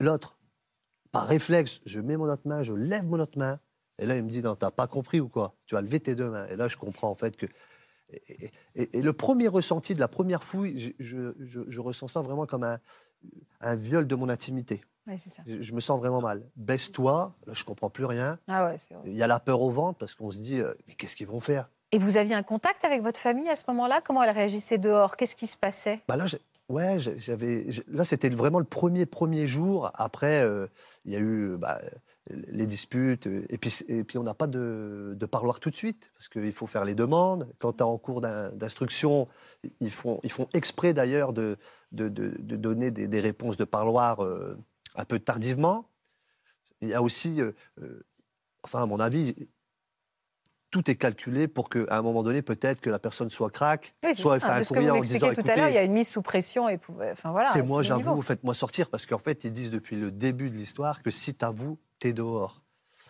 l'autre. 0.00 0.38
Par 1.12 1.26
réflexe, 1.26 1.80
je 1.84 2.00
mets 2.00 2.16
mon 2.16 2.24
autre 2.24 2.42
main, 2.46 2.62
je 2.62 2.72
lève 2.72 3.04
mon 3.06 3.20
autre 3.20 3.38
main. 3.38 3.60
Et 3.98 4.06
là, 4.06 4.16
il 4.16 4.24
me 4.24 4.30
dit, 4.30 4.42
non, 4.42 4.56
t'as 4.56 4.70
pas 4.70 4.86
compris 4.86 5.20
ou 5.20 5.28
quoi? 5.28 5.54
Tu 5.66 5.74
vas 5.74 5.82
lever 5.82 6.00
tes 6.00 6.14
deux 6.14 6.30
mains. 6.30 6.46
Et 6.48 6.56
là, 6.56 6.68
je 6.68 6.76
comprends 6.78 7.10
en 7.10 7.14
fait 7.14 7.36
que 7.36 7.46
et, 8.28 8.50
et- 8.74 8.98
et 8.98 9.02
le 9.02 9.12
premier 9.12 9.48
ressenti 9.48 9.94
de 9.94 10.00
la 10.00 10.08
première 10.08 10.42
fouille, 10.42 10.78
je, 10.78 10.90
je- 10.98 11.32
je- 11.44 11.60
je 11.68 11.80
ressens 11.80 12.08
ça 12.08 12.20
vraiment 12.20 12.46
comme 12.46 12.62
un, 12.64 12.78
un 13.60 13.74
viol 13.74 14.06
de 14.06 14.14
mon 14.14 14.28
intimité. 14.28 14.82
Ouais, 15.06 15.18
c'est 15.18 15.30
ça. 15.30 15.42
Je, 15.46 15.60
je 15.62 15.72
me 15.74 15.80
sens 15.80 15.98
vraiment 15.98 16.20
mal. 16.20 16.42
Baisse-toi, 16.56 17.34
là 17.46 17.52
je 17.54 17.64
comprends 17.64 17.90
plus 17.90 18.04
rien. 18.04 18.38
Ah 18.48 18.66
ouais, 18.66 18.76
horrible. 18.90 19.08
Il 19.10 19.16
y 19.16 19.22
a 19.22 19.26
la 19.26 19.40
peur 19.40 19.60
au 19.60 19.70
ventre 19.70 19.98
parce 19.98 20.14
qu'on 20.14 20.30
se 20.30 20.38
dit, 20.38 20.60
euh, 20.60 20.74
mais 20.86 20.94
qu'est-ce 20.94 21.16
qu'ils 21.16 21.26
vont 21.26 21.40
faire? 21.40 21.68
Et 21.90 21.98
vous 21.98 22.16
aviez 22.16 22.34
un 22.34 22.42
contact 22.42 22.84
avec 22.84 23.02
votre 23.02 23.20
famille 23.20 23.48
à 23.48 23.56
ce 23.56 23.64
moment-là? 23.68 24.00
Comment 24.02 24.22
elle 24.22 24.30
réagissait 24.34 24.78
dehors? 24.78 25.16
Qu'est-ce 25.16 25.36
qui 25.36 25.46
se 25.46 25.56
passait? 25.58 26.00
Bah 26.08 26.16
là, 26.16 26.24
ouais, 26.72 26.98
j'avais, 26.98 27.66
là 27.88 28.04
c'était 28.04 28.28
vraiment 28.30 28.58
le 28.58 28.64
premier 28.64 29.06
premier 29.06 29.46
jour. 29.48 29.90
Après, 29.94 30.42
euh, 30.44 30.66
il 31.04 31.12
y 31.12 31.16
a 31.16 31.20
eu 31.20 31.56
bah, 31.58 31.80
les 32.30 32.66
disputes 32.66 33.26
euh, 33.26 33.44
et 33.50 33.58
puis 33.58 33.72
et 33.88 34.04
puis 34.04 34.18
on 34.18 34.22
n'a 34.22 34.34
pas 34.34 34.46
de, 34.46 35.14
de 35.16 35.26
parloir 35.26 35.60
tout 35.60 35.70
de 35.70 35.76
suite 35.76 36.12
parce 36.14 36.28
qu'il 36.28 36.52
faut 36.52 36.66
faire 36.66 36.84
les 36.84 36.94
demandes. 36.94 37.48
Quand 37.58 37.72
tu 37.74 37.78
es 37.80 37.82
en 37.82 37.98
cours 37.98 38.20
d'in- 38.20 38.50
d'instruction, 38.52 39.28
ils 39.80 39.90
font 39.90 40.20
ils 40.24 40.30
font 40.32 40.48
exprès 40.54 40.92
d'ailleurs 40.94 41.32
de, 41.32 41.56
de, 41.92 42.08
de- 42.08 42.56
donner 42.56 42.90
des, 42.90 43.08
des 43.08 43.20
réponses 43.20 43.56
de 43.56 43.64
parloir 43.64 44.24
euh, 44.24 44.56
un 44.96 45.04
peu 45.04 45.18
tardivement. 45.18 45.88
Il 46.82 46.88
y 46.88 46.94
a 46.94 47.02
aussi, 47.02 47.40
enfin 48.62 48.82
à 48.82 48.86
mon 48.86 49.00
avis. 49.00 49.34
Tout 50.72 50.90
est 50.90 50.96
calculé 50.96 51.46
pour 51.46 51.70
qu'à 51.70 51.84
un 51.90 52.02
moment 52.02 52.24
donné, 52.24 52.42
peut-être 52.42 52.80
que 52.80 52.90
la 52.90 52.98
personne 52.98 53.30
soit 53.30 53.50
craque, 53.50 53.94
Oui, 54.02 54.14
soit 54.14 54.34
elle 54.34 54.40
ça. 54.40 54.46
fait 54.48 54.52
un 54.54 54.58
De 54.58 54.64
ce 54.64 54.68
que 54.70 54.74
vous 54.74 54.86
courrier 54.86 54.90
en 54.90 55.00
disant 55.00 55.12
m'expliquez 55.12 55.42
tout 55.42 55.50
à 55.50 55.56
l'heure, 55.56 55.68
il 55.68 55.74
y 55.74 55.78
a 55.78 55.84
une 55.84 55.92
mise 55.92 56.08
sous 56.08 56.22
pression. 56.22 56.68
Et 56.68 56.80
enfin, 57.12 57.30
voilà, 57.30 57.52
c'est 57.52 57.62
moi, 57.62 57.84
j'avoue, 57.84 58.20
faites-moi 58.22 58.54
sortir. 58.54 58.88
Parce 58.88 59.06
qu'en 59.06 59.18
fait, 59.18 59.44
ils 59.44 59.52
disent 59.52 59.70
depuis 59.70 59.96
le 59.96 60.10
début 60.10 60.50
de 60.50 60.56
l'histoire 60.56 61.02
que 61.02 61.12
si 61.12 61.34
t'avoues, 61.34 61.78
t'es 62.00 62.12
dehors. 62.12 62.62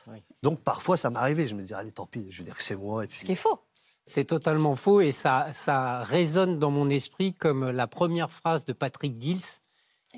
Oui. 0.09 0.19
Donc 0.43 0.61
parfois, 0.61 0.97
ça 0.97 1.09
m'arrivait. 1.09 1.47
Je 1.47 1.55
me 1.55 1.63
dis, 1.63 1.73
allez, 1.73 1.93
tant 1.93 2.05
pis, 2.07 2.27
je 2.31 2.39
veux 2.39 2.45
dire 2.45 2.57
que 2.57 2.63
c'est 2.63 2.77
moi. 2.77 3.05
Et 3.05 3.07
puis... 3.07 3.21
Ce 3.21 3.25
qui 3.25 3.33
est 3.33 3.37
faux. 3.37 3.61
C'est 4.05 4.25
totalement 4.25 4.75
faux 4.75 5.01
et 5.01 5.13
ça, 5.13 5.47
ça 5.55 6.03
résonne 6.03 6.59
dans 6.59 6.73
mon 6.73 6.91
esprit 6.91 7.35
comme 7.35 7.71
la 7.71 7.87
première 7.87 8.33
phrase 8.33 8.65
de 8.65 8.73
Patrick 8.73 9.17
Dils, 9.17 9.61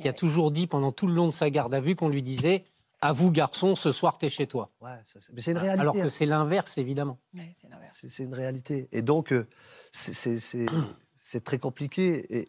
qui 0.01 0.09
a 0.09 0.15
toujours 0.15 0.51
dit 0.51 0.67
pendant 0.67 0.91
tout 0.91 1.07
le 1.07 1.13
long 1.13 1.27
de 1.27 1.33
sa 1.33 1.51
garde 1.51 1.75
à 1.75 1.81
vue 1.81 1.95
qu'on 1.95 2.09
lui 2.09 2.23
disait 2.23 2.65
À 3.01 3.13
vous, 3.13 3.31
garçon, 3.31 3.75
ce 3.75 3.93
soir, 3.93 4.17
t'es 4.19 4.29
chez 4.31 4.47
toi. 4.47 4.73
Ouais, 4.81 4.99
ça, 5.05 5.21
c'est- 5.21 5.33
mais 5.33 5.43
c'est 5.43 5.51
une 5.53 5.59
réalité. 5.59 5.81
Alors 5.81 5.95
que 5.95 6.01
hein. 6.01 6.11
c'est 6.11 6.27
l'inverse, 6.27 6.79
évidemment. 6.79 7.19
Ouais, 7.35 7.53
c'est 7.55 7.69
l'inverse. 7.69 7.99
C'est 8.01 8.09
c'est 8.09 8.25
une 8.25 8.35
réalité. 8.35 8.89
Et 8.93 9.03
donc, 9.03 9.33
euh, 9.33 9.47
c'est- 9.93 10.15
c'est 10.15 10.39
c'est- 10.39 10.67
c'est 11.17 11.45
très 11.45 11.59
compliqué. 11.59 12.39
Et, 12.39 12.49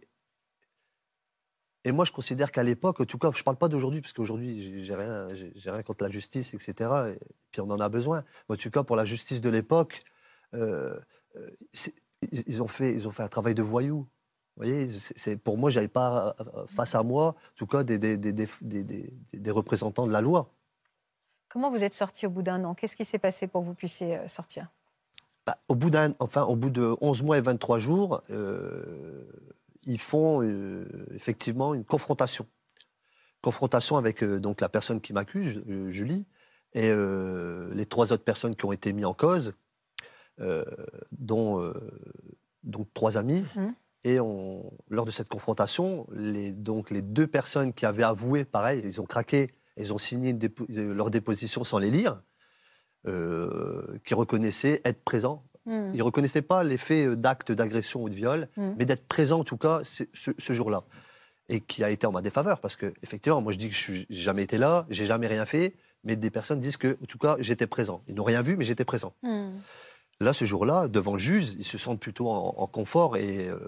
et 1.84 1.92
moi, 1.92 2.06
je 2.06 2.12
considère 2.12 2.52
qu'à 2.52 2.64
l'époque, 2.64 3.00
en 3.02 3.06
tout 3.06 3.18
cas, 3.18 3.32
je 3.34 3.40
ne 3.40 3.44
parle 3.44 3.58
pas 3.58 3.68
d'aujourd'hui, 3.68 4.02
parce 4.02 4.14
qu'aujourd'hui, 4.14 4.84
j'ai- 4.84 4.96
rien, 4.96 5.34
j'ai 5.36 5.52
j'ai 5.56 5.72
rien 5.72 5.84
contre 5.84 6.04
la 6.06 6.10
justice, 6.10 6.54
etc. 6.54 6.74
Et 7.16 7.20
puis 7.52 7.62
on 7.62 7.70
en 7.70 7.80
a 7.80 7.90
besoin. 7.90 8.24
Mais 8.50 8.56
en 8.56 8.58
tout 8.58 8.72
cas, 8.72 8.84
pour 8.84 8.96
la 8.96 9.06
justice 9.06 9.42
de 9.42 9.50
l'époque, 9.50 10.04
euh, 10.54 10.98
euh, 11.36 11.50
c'est- 11.74 11.96
ils, 12.32 12.64
ont 12.64 12.68
fait, 12.68 12.94
ils 12.94 13.08
ont 13.08 13.12
fait 13.12 13.24
un 13.24 13.28
travail 13.28 13.56
de 13.56 13.62
voyou. 13.62 14.08
Vous 14.58 14.64
voyez, 14.64 14.88
c'est- 14.90 15.36
pour 15.36 15.58
moi, 15.58 15.70
j'avais 15.70 15.90
pas 15.90 16.34
euh, 16.40 16.66
face 16.68 16.96
à 16.96 17.04
moi, 17.04 17.28
en 17.28 17.56
tout 17.56 17.68
cas, 17.68 17.84
des, 17.84 19.52
représentants 19.52 20.08
de 20.08 20.14
la 20.14 20.22
loi. 20.22 20.50
Comment 21.50 21.70
vous 21.70 21.84
êtes 21.84 21.94
sorti 21.94 22.26
au 22.26 22.30
bout 22.30 22.42
d'un 22.42 22.64
an? 22.64 22.74
Qu'est-ce 22.74 22.96
qui 22.96 23.06
s'est 23.06 23.20
passé 23.20 23.48
pour 23.48 23.62
que 23.62 23.68
vous 23.68 23.74
puissiez 23.74 24.18
euh, 24.18 24.28
sortir? 24.28 24.70
Bah, 25.46 25.58
au, 25.68 25.76
bout 25.76 25.90
d'un, 25.90 26.14
enfin, 26.20 26.44
au 26.44 26.56
bout 26.56 26.70
de 26.70 26.96
11 27.02 27.22
mois 27.22 27.38
et 27.38 27.42
23 27.42 27.80
jours, 27.80 28.22
euh, 28.30 29.26
ils 29.84 30.00
font 30.00 30.42
euh, 30.42 30.88
effectivement 31.14 31.74
une 31.74 31.84
confrontation. 31.84 32.48
Confrontation 33.42 33.98
avec 33.98 34.24
euh, 34.24 34.40
donc, 34.40 34.62
la 34.62 34.70
personne 34.70 35.02
qui 35.02 35.12
m'accuse, 35.12 35.62
Julie, 35.90 36.26
et 36.74 36.92
les 36.92 37.86
trois 37.86 38.12
autres 38.12 38.26
personnes 38.26 38.54
qui 38.54 38.66
ont 38.66 38.74
été 38.74 38.92
mises 38.92 39.06
en 39.06 39.14
cause, 39.14 39.54
dont, 41.14 41.74
trois 42.94 43.18
amis. 43.18 43.46
Mhm. 43.56 43.76
Et 44.06 44.20
on, 44.20 44.72
lors 44.90 45.04
de 45.06 45.12
cette 45.12 45.28
confrontation, 45.30 46.06
les, 46.14 46.52
donc, 46.54 46.92
les 46.92 47.02
deux 47.02 47.28
personnes 47.28 47.74
qui 47.74 47.86
avaient 47.86 48.04
avoué, 48.04 48.46
pareil, 48.46 48.82
ils 48.86 49.02
ont 49.02 49.06
craqué, 49.06 49.52
ils 49.78 49.92
ont 49.94 49.98
signé 49.98 50.32
dépo- 50.34 50.66
euh, 50.70 50.94
leur 50.94 51.10
déposition 51.10 51.64
sans 51.64 51.80
les 51.80 51.90
lire, 51.92 52.22
euh, 53.08 53.98
qui 54.04 54.14
reconnaissaient 54.14 54.82
être 54.86 55.04
présents 55.04 55.44
Hmm. 55.68 55.90
ils 55.94 55.98
ne 55.98 56.04
reconnaissaient 56.04 56.44
pas 56.44 56.64
les 56.64 56.78
faits 56.78 57.08
euh, 57.08 57.16
d'actes 57.16 57.52
d'agression 57.52 58.04
ou 58.04 58.08
de 58.10 58.14
viol, 58.14 58.48
Mm. 58.56 58.74
mais 58.78 58.86
d'être 58.86 59.08
présent 59.08 59.40
en 59.40 59.44
tout 59.44 59.58
cas 59.58 59.80
ce 59.84 60.54
jour-là. 60.54 60.84
Et 61.50 61.60
qui 61.60 61.84
a 61.84 61.90
été 61.90 62.06
en 62.06 62.12
ma 62.12 62.22
défaveur, 62.22 62.60
parce 62.60 62.76
que 62.76 62.94
effectivement, 63.02 63.42
moi 63.42 63.52
je 63.52 63.58
dis 63.58 63.70
que 63.70 63.74
je 63.76 63.92
n'ai 63.94 64.06
jamais 64.10 64.44
été 64.44 64.60
là, 64.60 64.86
j'ai 64.92 65.08
jamais 65.08 65.26
rien 65.26 65.44
fait, 65.46 65.74
mais 66.04 66.16
des 66.16 66.30
personnes 66.30 66.60
disent 66.60 66.78
que, 66.78 67.00
en 67.02 67.06
tout 67.08 67.18
cas, 67.18 67.36
j'étais 67.40 67.66
présent. 67.66 68.04
Ils 68.08 68.14
n'ont 68.14 68.24
rien 68.24 68.44
vu, 68.44 68.58
mais 68.58 68.64
j'étais 68.64 68.86
présent. 68.86 69.14
Hmm. 69.24 69.54
Là, 70.22 70.34
ce 70.34 70.46
jour-là, 70.46 70.88
devant 70.88 71.14
le 71.14 71.18
juge, 71.20 71.54
ils 71.58 71.66
se 71.66 71.78
sentent 71.78 72.00
plutôt 72.00 72.30
en, 72.30 72.56
en 72.58 72.68
confort 72.68 73.18
et, 73.18 73.48
euh, 73.50 73.60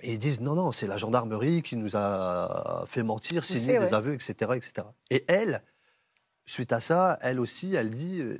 et 0.00 0.14
ils 0.14 0.18
disent 0.18 0.40
non, 0.40 0.54
non, 0.54 0.72
c'est 0.72 0.86
la 0.88 0.96
gendarmerie 0.96 1.62
qui 1.62 1.76
nous 1.76 1.94
a 1.96 2.84
fait 2.86 3.02
mentir, 3.02 3.44
signé 3.44 3.78
des 3.78 3.84
ouais. 3.86 3.94
aveux, 3.94 4.14
etc., 4.14 4.32
etc. 4.56 4.88
Et 5.10 5.24
elle, 5.28 5.62
suite 6.44 6.72
à 6.72 6.80
ça, 6.80 7.18
elle 7.22 7.38
aussi, 7.38 7.74
elle 7.74 7.90
dit 7.90 8.20
euh, 8.20 8.38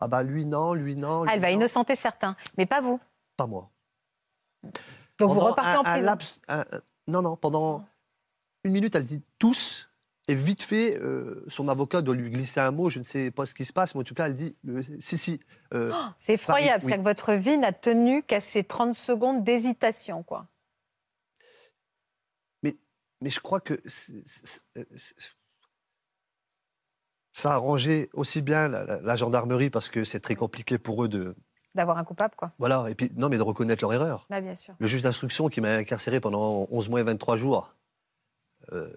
ah 0.00 0.08
bah 0.08 0.22
lui 0.24 0.44
non, 0.44 0.74
lui 0.74 0.96
non. 0.96 1.22
Lui, 1.24 1.30
elle 1.32 1.40
va 1.40 1.48
non. 1.50 1.54
innocenter 1.54 1.94
certains, 1.94 2.34
mais 2.58 2.66
pas 2.66 2.80
vous. 2.80 2.98
Pas 3.36 3.46
moi. 3.46 3.70
Donc 5.18 5.32
vous 5.32 5.40
repartez 5.40 5.70
un- 5.76 5.78
en 5.78 5.80
un 5.84 5.92
prison. 5.92 6.06
laps- 6.06 6.40
un- 6.48 6.60
un- 6.60 6.80
non, 7.06 7.22
non, 7.22 7.36
pendant 7.36 7.86
une 8.64 8.72
minute, 8.72 8.94
elle 8.94 9.04
dit 9.06 9.22
tous. 9.38 9.89
Et 10.30 10.34
vite 10.36 10.62
fait, 10.62 10.96
euh, 11.00 11.42
son 11.48 11.66
avocat 11.68 12.02
doit 12.02 12.14
lui 12.14 12.30
glisser 12.30 12.60
un 12.60 12.70
mot, 12.70 12.88
je 12.88 13.00
ne 13.00 13.04
sais 13.04 13.30
pas 13.32 13.46
ce 13.46 13.54
qui 13.54 13.64
se 13.64 13.72
passe, 13.72 13.94
mais 13.96 14.02
en 14.02 14.04
tout 14.04 14.14
cas, 14.14 14.26
elle 14.26 14.36
dit 14.36 14.54
euh, 14.68 14.82
si, 15.00 15.18
si. 15.18 15.40
euh, 15.74 15.92
C'est 16.16 16.34
effroyable, 16.34 16.84
oui. 16.84 16.92
c'est 16.92 16.98
que 16.98 17.02
votre 17.02 17.32
vie 17.32 17.58
n'a 17.58 17.72
tenu 17.72 18.22
qu'à 18.22 18.38
ces 18.40 18.62
30 18.62 18.94
secondes 18.94 19.42
d'hésitation, 19.42 20.22
quoi. 20.22 20.46
mais 23.22 23.28
je 23.28 23.40
crois 23.40 23.60
que 23.60 23.78
c'est- 23.84 24.24
ça 27.34 27.50
a 27.52 27.54
arrangé 27.56 28.08
aussi 28.14 28.40
bien 28.40 28.68
la, 28.68 28.84
la- 28.84 29.00
la 29.02 29.16
gendarmerie 29.16 29.68
parce 29.68 29.90
que 29.90 30.04
c'est 30.04 30.20
très 30.20 30.34
compliqué 30.36 30.78
pour 30.78 31.04
eux 31.04 31.08
de. 31.08 31.34
D'avoir 31.74 31.98
un 31.98 32.04
coupable, 32.04 32.34
quoi. 32.34 32.52
Voilà, 32.58 32.86
et 32.88 32.94
puis 32.94 33.10
non, 33.16 33.28
mais 33.28 33.36
de 33.36 33.42
reconnaître 33.42 33.82
leur 33.84 33.92
erreur. 33.92 34.26
Bah, 34.30 34.40
bien 34.40 34.54
sûr. 34.54 34.74
Le 34.78 34.86
juge 34.86 35.02
d'instruction 35.02 35.48
qui 35.50 35.60
m'a 35.60 35.74
incarcéré 35.74 36.18
pendant 36.18 36.66
11 36.70 36.88
mois 36.88 37.00
et 37.00 37.04
23 37.04 37.36
jours, 37.36 37.74
euh, 38.72 38.88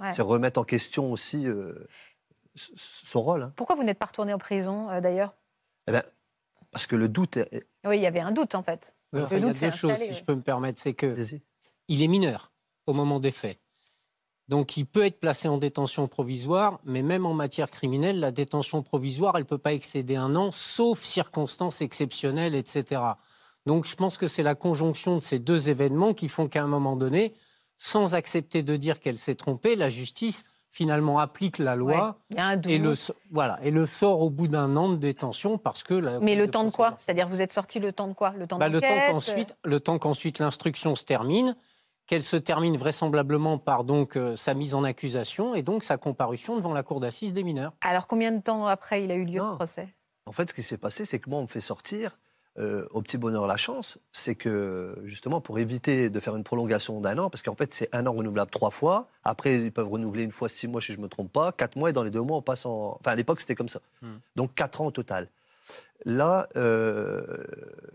Ouais. 0.00 0.12
C'est 0.12 0.22
remettre 0.22 0.58
en 0.58 0.64
question 0.64 1.12
aussi 1.12 1.46
euh, 1.46 1.74
son 2.56 3.22
rôle. 3.22 3.42
hein. 3.42 3.52
Pourquoi 3.56 3.76
vous 3.76 3.84
n'êtes 3.84 3.98
pas 3.98 4.06
retourné 4.06 4.32
en 4.32 4.38
prison, 4.38 4.88
euh, 4.90 5.00
d'ailleurs? 5.00 5.34
Eh 5.86 5.92
ben, 5.92 6.02
parce 6.70 6.86
que 6.86 6.96
le 6.96 7.08
doute 7.08 7.36
est. 7.36 7.66
Oui, 7.84 7.98
il 7.98 8.02
y 8.02 8.06
avait 8.06 8.20
un 8.20 8.32
doute, 8.32 8.54
en 8.54 8.62
fait. 8.62 8.94
Oui, 9.12 9.20
Le 9.20 9.24
enfin, 9.26 9.36
il 9.36 9.42
y 9.42 9.44
a 9.44 9.48
doute 9.52 9.60
deux 9.60 9.70
choses, 9.70 9.96
si 9.96 10.14
je 10.14 10.24
peux 10.24 10.34
me 10.34 10.42
permettre. 10.42 10.80
C'est 10.80 10.94
que 10.94 11.14
il 11.88 12.02
est 12.02 12.08
mineur 12.08 12.52
au 12.86 12.92
moment 12.92 13.20
des 13.20 13.32
faits. 13.32 13.58
Donc 14.48 14.76
il 14.76 14.84
peut 14.84 15.04
être 15.04 15.20
placé 15.20 15.46
en 15.46 15.58
détention 15.58 16.08
provisoire, 16.08 16.80
mais 16.84 17.02
même 17.02 17.24
en 17.24 17.34
matière 17.34 17.70
criminelle, 17.70 18.18
la 18.18 18.32
détention 18.32 18.82
provisoire, 18.82 19.36
elle 19.36 19.44
ne 19.44 19.48
peut 19.48 19.58
pas 19.58 19.72
excéder 19.74 20.16
un 20.16 20.34
an, 20.34 20.50
sauf 20.50 21.04
circonstances 21.04 21.82
exceptionnelles, 21.82 22.56
etc. 22.56 23.00
Donc 23.66 23.86
je 23.86 23.94
pense 23.94 24.18
que 24.18 24.26
c'est 24.26 24.42
la 24.42 24.56
conjonction 24.56 25.16
de 25.18 25.22
ces 25.22 25.38
deux 25.38 25.68
événements 25.68 26.14
qui 26.14 26.28
font 26.28 26.48
qu'à 26.48 26.64
un 26.64 26.66
moment 26.66 26.96
donné, 26.96 27.32
sans 27.82 28.14
accepter 28.14 28.62
de 28.62 28.76
dire 28.76 29.00
qu'elle 29.00 29.16
s'est 29.16 29.34
trompée, 29.34 29.74
la 29.74 29.88
justice 29.88 30.44
finalement 30.68 31.18
applique 31.18 31.58
la 31.58 31.74
loi 31.74 32.06
Ouais, 32.08 32.12
Il 32.30 32.36
y 32.36 32.38
a 32.38 32.46
un 32.46 32.56
doute. 32.58 32.70
et, 32.70 32.78
le, 32.78 32.92
voilà, 33.32 33.58
et 33.62 33.70
le 33.70 33.86
sort 33.86 34.20
au 34.20 34.28
bout 34.30 34.46
d'un 34.48 34.76
an 34.76 34.90
de 34.90 34.96
détention 34.96 35.56
parce 35.58 35.82
que... 35.82 35.94
La, 35.94 36.20
Mais 36.20 36.36
le 36.36 36.48
temps 36.48 36.62
de 36.64 36.70
quoi 36.70 36.94
C'est-à-dire, 36.98 37.26
vous 37.26 37.40
êtes 37.42 37.52
sorti 37.52 37.80
le 37.80 37.92
temps 37.92 38.06
de 38.06 38.12
quoi? 38.12 38.30
Le 38.36 38.46
temps 38.46 38.58
bah, 38.58 38.68
le 38.68 38.80
temps 38.82 38.86
d'enquête, 38.86 39.10
qu'ensuite, 39.10 39.56
le 39.64 39.80
temps 39.80 39.98
qu'ensuite 39.98 40.38
l'instruction 40.40 40.94
se 40.94 41.04
termine, 41.04 41.56
qu'elle 42.06 42.22
se 42.22 42.36
termine 42.36 42.76
vraisemblablement 42.76 43.56
par 43.56 43.82
donc 43.84 44.16
euh, 44.16 44.36
sa 44.36 44.52
mise 44.52 44.74
en 44.74 44.84
accusation 44.84 45.54
et 45.54 45.62
donc 45.62 45.82
sa 45.82 45.96
comparution 45.96 46.54
devant 46.56 46.74
la 46.74 46.82
cour 46.82 47.00
d'assises 47.00 47.32
des 47.32 47.42
mineurs. 47.44 47.72
euh, 47.84 47.88
Alors, 47.88 48.06
combien 48.06 48.30
de 48.30 48.42
temps 48.42 48.66
après 48.66 49.02
il 49.02 49.10
a 49.10 49.14
eu 49.14 49.24
lieu 49.24 49.40
ce 49.40 49.54
procès? 49.56 49.88
En 50.26 50.32
fait, 50.32 50.50
ce 50.50 50.54
qui 50.54 50.62
s'est 50.62 50.78
passé, 50.78 51.04
c'est 51.06 51.18
que 51.18 51.30
moi, 51.30 51.38
on 51.40 51.42
me 51.42 51.48
fait 51.48 51.62
sortir. 51.62 52.16
Euh, 52.58 52.86
au 52.90 53.00
petit 53.02 53.16
bonheur, 53.16 53.46
la 53.46 53.56
chance, 53.56 53.98
c'est 54.12 54.34
que 54.34 54.98
justement 55.04 55.40
pour 55.40 55.58
éviter 55.58 56.10
de 56.10 56.20
faire 56.20 56.36
une 56.36 56.44
prolongation 56.44 57.00
d'un 57.00 57.18
an, 57.18 57.30
parce 57.30 57.42
qu'en 57.42 57.54
fait 57.54 57.72
c'est 57.72 57.94
un 57.94 58.06
an 58.06 58.12
renouvelable 58.12 58.50
trois 58.50 58.70
fois. 58.70 59.08
Après, 59.24 59.56
ils 59.56 59.72
peuvent 59.72 59.88
renouveler 59.88 60.24
une 60.24 60.32
fois 60.32 60.48
six 60.48 60.68
mois, 60.68 60.80
si 60.80 60.92
je 60.92 61.00
me 61.00 61.08
trompe 61.08 61.32
pas, 61.32 61.52
quatre 61.52 61.76
mois 61.76 61.90
et 61.90 61.92
dans 61.92 62.02
les 62.02 62.10
deux 62.10 62.22
mois 62.22 62.38
on 62.38 62.42
passe 62.42 62.66
en. 62.66 62.98
Enfin, 63.00 63.12
à 63.12 63.14
l'époque 63.14 63.40
c'était 63.40 63.54
comme 63.54 63.68
ça. 63.68 63.80
Hmm. 64.02 64.16
Donc 64.36 64.54
quatre 64.54 64.80
ans 64.80 64.86
au 64.86 64.90
total. 64.90 65.28
Là, 66.06 66.48
euh, 66.56 67.44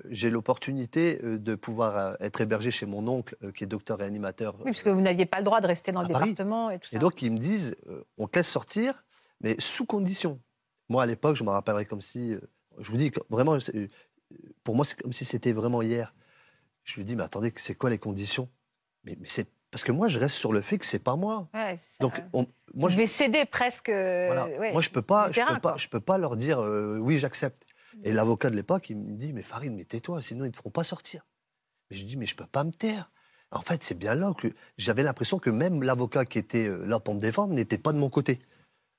j'ai 0.09 0.29
l'opportunité 0.29 1.19
euh, 1.23 1.39
de 1.39 1.55
pouvoir 1.55 2.17
être 2.19 2.39
hébergé 2.41 2.69
chez 2.69 2.85
mon 2.85 3.07
oncle, 3.07 3.35
qui 3.53 3.63
est 3.63 3.67
docteur 3.67 4.01
et 4.01 4.05
animateur. 4.05 4.55
Oui, 4.59 4.65
parce 4.65 4.83
que 4.83 4.89
vous 4.89 5.01
n'aviez 5.01 5.25
pas 5.25 5.39
le 5.39 5.43
droit 5.43 5.59
de 5.59 5.67
rester 5.67 5.91
dans 5.91 6.03
le 6.03 6.09
Paris. 6.09 6.29
département 6.29 6.69
et 6.69 6.79
tout 6.79 6.87
ça. 6.87 6.97
Et 6.97 6.99
donc, 6.99 7.21
ils 7.21 7.31
me 7.31 7.37
disent, 7.37 7.75
euh, 7.89 8.03
on 8.17 8.27
te 8.27 8.37
laisse 8.37 8.47
sortir, 8.49 9.03
mais 9.41 9.55
sous 9.59 9.85
condition. 9.85 10.39
Moi, 10.87 11.01
à 11.01 11.05
l'époque, 11.05 11.35
je 11.35 11.43
me 11.43 11.49
rappellerai 11.49 11.85
comme 11.85 12.01
si, 12.01 12.33
euh, 12.33 12.39
je 12.77 12.91
vous 12.91 12.97
dis, 12.97 13.11
vraiment, 13.29 13.57
pour 14.65 14.75
moi, 14.75 14.83
c'est 14.83 14.99
comme 15.01 15.13
si 15.13 15.23
c'était 15.23 15.53
vraiment 15.53 15.81
hier. 15.81 16.13
Je 16.83 16.95
lui 16.95 17.05
dis, 17.05 17.15
mais 17.15 17.23
attendez, 17.23 17.53
c'est 17.55 17.75
quoi 17.75 17.89
les 17.89 17.99
conditions? 17.99 18.49
Mais, 19.05 19.15
mais 19.21 19.27
c'est 19.29 19.47
parce 19.71 19.83
que 19.83 19.91
moi, 19.91 20.07
je 20.07 20.19
reste 20.19 20.35
sur 20.35 20.51
le 20.51 20.61
fait 20.61 20.77
que 20.77 20.85
c'est 20.85 20.99
pas 20.99 21.15
moi. 21.15 21.47
Ouais, 21.53 21.75
c'est 21.77 21.97
ça. 21.97 22.01
Donc, 22.01 22.21
on- 22.33 22.47
moi, 22.73 22.89
je, 22.89 22.95
devez 22.95 23.07
céder 23.07 23.45
presque. 23.45 23.89
voilà. 23.89 24.45
euh, 24.47 24.59
ouais, 24.59 24.71
moi, 24.73 24.81
je 24.81 24.89
peux 24.89 25.01
pas, 25.01 25.31
je 25.31 25.39
peux 25.39 25.45
pas, 25.59 25.59
quoi. 25.59 25.77
je 25.77 25.87
peux 25.87 25.99
pas 25.99 26.17
leur 26.17 26.35
dire, 26.35 26.59
euh, 26.59 26.97
oui, 26.97 27.19
j'accepte. 27.19 27.65
Et 28.03 28.11
l'avocat 28.11 28.49
de 28.49 28.55
l'époque, 28.55 28.89
il 28.89 28.97
me 28.97 29.15
dit, 29.17 29.31
mais 29.31 29.41
Farid, 29.41 29.71
mais 29.71 29.85
tais-toi, 29.85 30.21
sinon 30.21 30.43
ils 30.43 30.47
ne 30.47 30.51
te 30.51 30.57
feront 30.57 30.71
pas 30.71 30.83
sortir. 30.83 31.25
Mais 31.89 31.95
je 31.95 32.03
dis, 32.03 32.17
mais 32.17 32.25
je 32.25 32.35
peux 32.35 32.45
pas 32.45 32.63
me 32.63 32.71
taire. 32.71 33.11
En 33.51 33.61
fait, 33.61 33.83
c'est 33.83 33.97
bien 33.97 34.15
là 34.15 34.33
que 34.37 34.49
j'avais 34.77 35.03
l'impression 35.03 35.39
que 35.39 35.49
même 35.49 35.81
l'avocat 35.81 36.25
qui 36.25 36.37
était 36.39 36.67
euh, 36.67 36.85
là 36.85 36.99
pour 36.99 37.13
me 37.13 37.19
défendre 37.19 37.53
n'était 37.53 37.77
pas 37.77 37.93
de 37.93 37.97
mon 37.97 38.09
côté. 38.09 38.39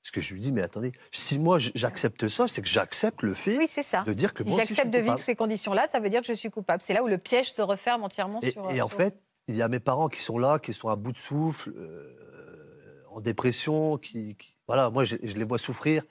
Parce 0.07 0.11
que 0.13 0.21
je 0.21 0.33
lui 0.35 0.39
dis, 0.39 0.53
mais 0.53 0.61
attendez, 0.61 0.93
si 1.11 1.37
moi 1.37 1.57
j'accepte 1.59 2.29
ça, 2.29 2.47
c'est 2.47 2.61
que 2.61 2.67
j'accepte 2.69 3.23
le 3.23 3.33
fait 3.33 3.57
Oui, 3.57 3.67
c'est 3.67 3.83
ça. 3.83 4.03
de 4.03 4.13
dire 4.13 4.33
que 4.33 4.41
Si 4.41 4.49
moi 4.49 4.59
j'accepte 4.59 4.89
de 4.89 4.99
vivre 4.99 5.19
ces 5.19 5.35
conditions-là, 5.35 5.85
ça 5.85 5.99
veut 5.99 6.07
dire 6.09 6.21
que 6.21 6.27
je 6.27 6.31
suis 6.33 6.49
coupable. 6.49 6.81
C'est 6.85 6.93
là 6.93 7.03
où 7.03 7.07
le 7.07 7.17
piège 7.17 7.51
se 7.51 7.61
referme 7.61 8.03
entièrement 8.05 8.39
Et, 8.41 8.51
sur. 8.51 8.71
et 8.71 8.81
en 8.81 8.87
sur- 8.87 8.99
fait, 8.99 9.19
il 9.49 9.57
y 9.57 9.61
a 9.61 9.67
mes 9.67 9.81
parents 9.81 10.07
qui 10.07 10.21
sont 10.21 10.37
là, 10.37 10.59
qui 10.59 10.71
sont 10.71 10.87
à 10.87 10.95
bout 10.95 11.11
de 11.11 11.17
souffle, 11.17 11.73
euh, 11.75 13.03
en 13.11 13.19
dépression, 13.19 13.97
qui, 13.97 14.37
qui- 14.37 14.55
voilà, 14.65 14.89
moi 14.89 15.03
je, 15.03 15.17
je 15.21 15.33
les 15.35 15.43
vois 15.43 15.57
souffrir. 15.57 16.03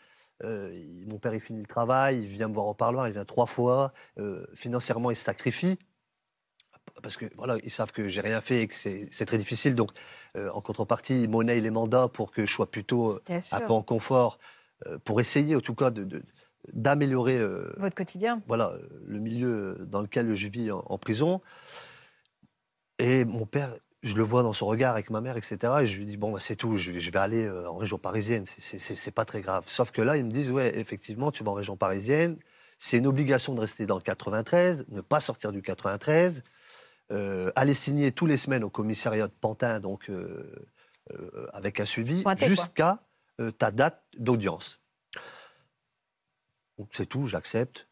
Euh, 0.45 0.71
mon 1.07 1.19
père, 1.19 1.33
il 1.33 1.41
finit 1.41 1.61
le 1.63 1.67
travail, 1.67 2.21
il 2.21 2.27
vient 2.27 2.49
me 2.49 2.53
voir 2.55 2.67
au 2.67 2.75
parloir, 2.75 3.09
il 3.09 3.15
vient 3.15 3.25
trois 3.25 3.47
fois. 3.47 3.95
Euh, 4.19 4.45
financièrement, 4.55 5.11
il 5.11 5.17
se 5.17 5.25
sacrifie 5.25 5.79
parce 7.03 7.17
que 7.17 7.25
voilà, 7.37 7.57
ils 7.63 7.71
savent 7.71 7.93
que 7.93 8.09
j'ai 8.09 8.21
rien 8.21 8.41
fait 8.43 8.63
et 8.63 8.69
que 8.69 8.75
c'est 8.75 9.25
très 9.27 9.39
difficile. 9.39 9.75
Donc, 9.75 9.91
euh, 10.37 10.51
en 10.53 10.61
contrepartie, 10.61 11.23
ils 11.23 11.29
monnaient 11.31 11.61
les 11.61 11.71
mandats 11.71 12.09
pour 12.09 12.31
que 12.31 12.45
je 12.47 12.53
sois 12.53 12.71
plutôt 12.71 13.13
euh, 13.13 13.23
Bien 13.27 13.37
un 13.37 13.41
sûr. 13.41 13.67
peu 13.67 13.73
en 13.73 13.83
confort, 13.83 14.39
euh, 14.87 14.99
pour 15.05 15.21
essayer, 15.21 15.57
en 15.57 15.61
tout 15.61 15.75
cas, 15.75 15.91
de- 15.91 16.05
de- 16.05 16.23
d'améliorer 16.73 17.39
euh, 17.39 17.73
Votre 17.79 17.95
quotidien. 17.97 18.43
voilà, 18.47 18.75
le 19.05 19.19
milieu 19.19 19.79
dans 19.89 20.01
lequel 20.03 20.35
je 20.35 20.49
vis 20.49 20.71
en, 20.71 20.83
en 20.87 20.99
prison. 20.99 21.41
Et 22.99 23.25
mon 23.25 23.47
père, 23.47 23.75
je 24.03 24.15
le 24.17 24.23
vois 24.23 24.43
dans 24.43 24.53
son 24.53 24.67
regard 24.67 24.93
avec 24.95 25.11
ma 25.11 25.21
mère, 25.21 25.37
etc. 25.37 25.83
Et 25.83 25.87
je 25.87 25.99
lui 25.99 26.07
dis, 26.07 26.17
bon, 26.17 26.33
bah, 26.33 26.39
c'est 26.41 26.57
tout, 26.57 26.77
je 26.77 26.93
vais, 26.93 27.01
je 27.01 27.11
vais 27.11 27.19
aller 27.19 27.45
euh, 27.45 27.69
en 27.69 27.77
région 27.77 27.99
parisienne, 27.99 28.45
c'est 28.47 29.11
pas 29.11 29.25
très 29.25 29.41
grave. 29.41 29.65
Sauf 29.67 29.91
que 29.91 30.03
là, 30.03 30.17
ils 30.17 30.25
me 30.25 30.31
disent, 30.31 30.51
ouais, 30.51 30.79
effectivement, 30.79 31.31
tu 31.31 31.45
vas 31.45 31.51
en 31.51 31.55
région 31.55 31.77
parisienne, 31.77 32.37
c'est 32.79 32.99
une 32.99 33.07
obligation 33.07 33.55
de 33.55 33.61
rester 33.61 33.87
dans 33.87 33.97
le 33.97 34.03
93, 34.03 34.87
ne 34.89 35.01
pas 35.01 35.21
sortir 35.21 35.53
du 35.53 35.63
93, 35.63 36.43
euh, 37.13 37.51
aller 37.55 37.75
signer 37.75 38.13
tous 38.13 38.27
les 38.27 38.37
semaines 38.37 38.65
au 38.65 38.71
commissariat 38.71 39.29
de 39.29 39.33
Pantin, 39.33 39.81
donc 39.81 40.11
euh, 40.11 40.53
euh, 41.13 41.47
avec 41.53 41.81
un 41.81 41.85
suivi, 41.85 42.25
jusqu'à 42.39 42.99
ta 43.59 43.71
date 43.71 44.03
d'audience. 44.19 44.81
C'est 46.91 47.07
tout, 47.07 47.27
j'accepte. 47.27 47.89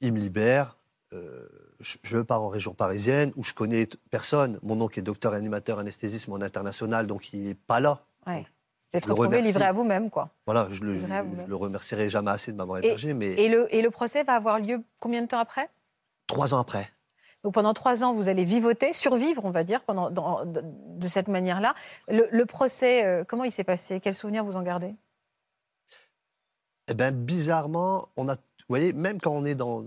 Il 0.00 0.12
me 0.12 0.18
libère. 0.18 0.76
euh, 1.12 1.48
je, 1.80 2.18
pars 2.18 2.42
en 2.42 2.48
région 2.48 2.74
parisienne 2.74 3.32
où 3.36 3.44
je 3.44 3.52
connais 3.54 3.88
personne. 4.10 4.58
Mon 4.62 4.80
oncle 4.80 4.98
est 4.98 5.02
docteur 5.02 5.32
animateur 5.32 5.78
anesthésiste 5.78 6.28
en 6.28 6.40
international, 6.40 7.06
donc 7.06 7.32
il 7.32 7.44
n'est 7.44 7.54
pas 7.54 7.80
là. 7.80 8.04
Ouais. 8.26 8.46
Vous 8.90 8.98
êtes 8.98 9.06
retrouvé 9.06 9.42
livré 9.42 9.64
à 9.64 9.72
vous-même, 9.72 10.08
quoi. 10.10 10.30
Voilà, 10.46 10.68
je 10.70 10.82
le, 10.82 10.94
je 11.00 11.46
le 11.48 11.56
remercierai 11.56 12.08
jamais 12.08 12.30
assez 12.30 12.52
de 12.52 12.56
m'avoir 12.56 12.78
hébergé, 12.78 13.12
mais 13.14 13.32
Et 13.32 13.48
le, 13.48 13.72
et 13.74 13.82
le 13.82 13.90
procès 13.90 14.22
va 14.22 14.34
avoir 14.34 14.60
lieu 14.60 14.82
combien 15.00 15.22
de 15.22 15.26
temps 15.26 15.40
après? 15.40 15.68
Trois 16.28 16.54
ans 16.54 16.58
après. 16.58 16.90
Donc 17.44 17.52
pendant 17.54 17.74
trois 17.74 18.02
ans, 18.02 18.12
vous 18.12 18.28
allez 18.28 18.44
vivoter, 18.44 18.94
survivre, 18.94 19.44
on 19.44 19.50
va 19.50 19.64
dire, 19.64 19.82
pendant, 19.82 20.10
dans- 20.10 20.46
de, 20.46 20.62
de 20.64 21.08
cette 21.08 21.28
manière-là. 21.28 21.74
Le, 22.08 22.26
le 22.32 22.46
procès, 22.46 23.04
euh, 23.04 23.22
comment 23.22 23.44
il 23.44 23.50
s'est 23.52 23.64
passé? 23.64 24.00
Quels 24.00 24.14
souvenirs 24.14 24.44
vous 24.44 24.56
en 24.56 24.62
gardez? 24.62 24.94
Eh 26.88 26.94
bien, 26.94 27.12
bizarrement, 27.12 28.08
on 28.16 28.28
a, 28.28 28.34
vous 28.34 28.40
voyez, 28.70 28.94
même 28.94 29.20
quand 29.20 29.32
on 29.32 29.44
est 29.44 29.54
dans, 29.54 29.82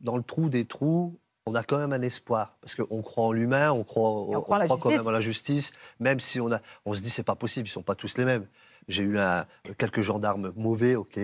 dans, 0.00 0.16
le 0.16 0.22
trou 0.22 0.50
des 0.50 0.66
trous, 0.66 1.18
on 1.46 1.54
a 1.54 1.62
quand 1.62 1.78
même 1.78 1.94
un 1.94 2.02
espoir. 2.02 2.56
Parce 2.60 2.74
qu'on 2.74 3.00
croit 3.02 3.24
en 3.24 3.32
l'humain, 3.32 3.72
on 3.72 3.82
croit, 3.82 4.10
Et 4.30 4.36
on 4.36 4.42
croit 4.42 4.56
en 4.58 4.60
la 4.60 4.66
quand 4.68 4.90
même 4.90 5.06
en 5.06 5.10
la 5.10 5.20
justice, 5.22 5.72
même 6.00 6.20
si 6.20 6.38
on, 6.38 6.52
a, 6.52 6.60
on 6.84 6.92
se 6.94 7.00
dit 7.00 7.10
c'est 7.10 7.22
pas 7.22 7.34
possible, 7.34 7.66
ils 7.66 7.70
sont 7.70 7.82
pas 7.82 7.94
tous 7.94 8.16
les 8.18 8.26
mêmes. 8.26 8.46
J'ai 8.88 9.02
eu 9.02 9.18
un- 9.18 9.46
quelques 9.78 10.02
gendarmes 10.02 10.52
mauvais, 10.56 10.96
ok. 10.96 11.18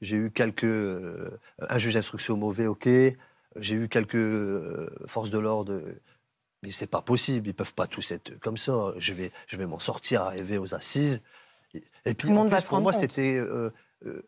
J'ai 0.00 0.16
eu 0.16 0.30
quelques. 0.30 0.64
euh, 0.64 1.38
un 1.68 1.78
juge 1.78 1.94
d'instruction 1.94 2.36
mauvais, 2.36 2.66
ok. 2.66 2.88
J'ai 3.60 3.74
eu 3.76 3.88
quelques 3.88 4.14
euh, 4.16 4.88
forces 5.06 5.30
de 5.30 5.38
l'ordre. 5.38 5.80
Mais 6.62 6.72
c'est 6.72 6.88
pas 6.88 7.02
possible, 7.02 7.46
ils 7.46 7.54
peuvent 7.54 7.74
pas 7.74 7.86
tous 7.86 8.10
être 8.10 8.36
comme 8.40 8.56
ça. 8.56 8.92
Je 8.98 9.12
vais, 9.14 9.30
je 9.46 9.56
vais 9.56 9.66
m'en 9.66 9.78
sortir, 9.78 10.22
arriver 10.22 10.58
aux 10.58 10.74
assises. 10.74 11.22
Et, 11.74 11.82
et 12.04 12.14
puis, 12.14 12.28
le 12.28 12.34
en 12.34 12.38
monde 12.44 12.50
plus, 12.50 12.64
pour 12.68 12.80
moi, 12.80 12.92
c'était 12.92 13.36
euh, 13.36 13.70
euh, 14.06 14.22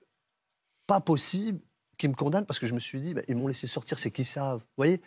pas 0.86 1.00
possible 1.00 1.60
qu'ils 1.98 2.10
me 2.10 2.14
condamnent 2.14 2.46
parce 2.46 2.58
que 2.60 2.66
je 2.66 2.74
me 2.74 2.78
suis 2.78 3.00
dit, 3.00 3.14
bah, 3.14 3.22
ils 3.26 3.34
m'ont 3.36 3.48
laissé 3.48 3.66
sortir, 3.66 3.98
c'est 3.98 4.10
qu'ils 4.12 4.26
savent. 4.26 4.60
Vous 4.60 4.66
voyez, 4.76 5.00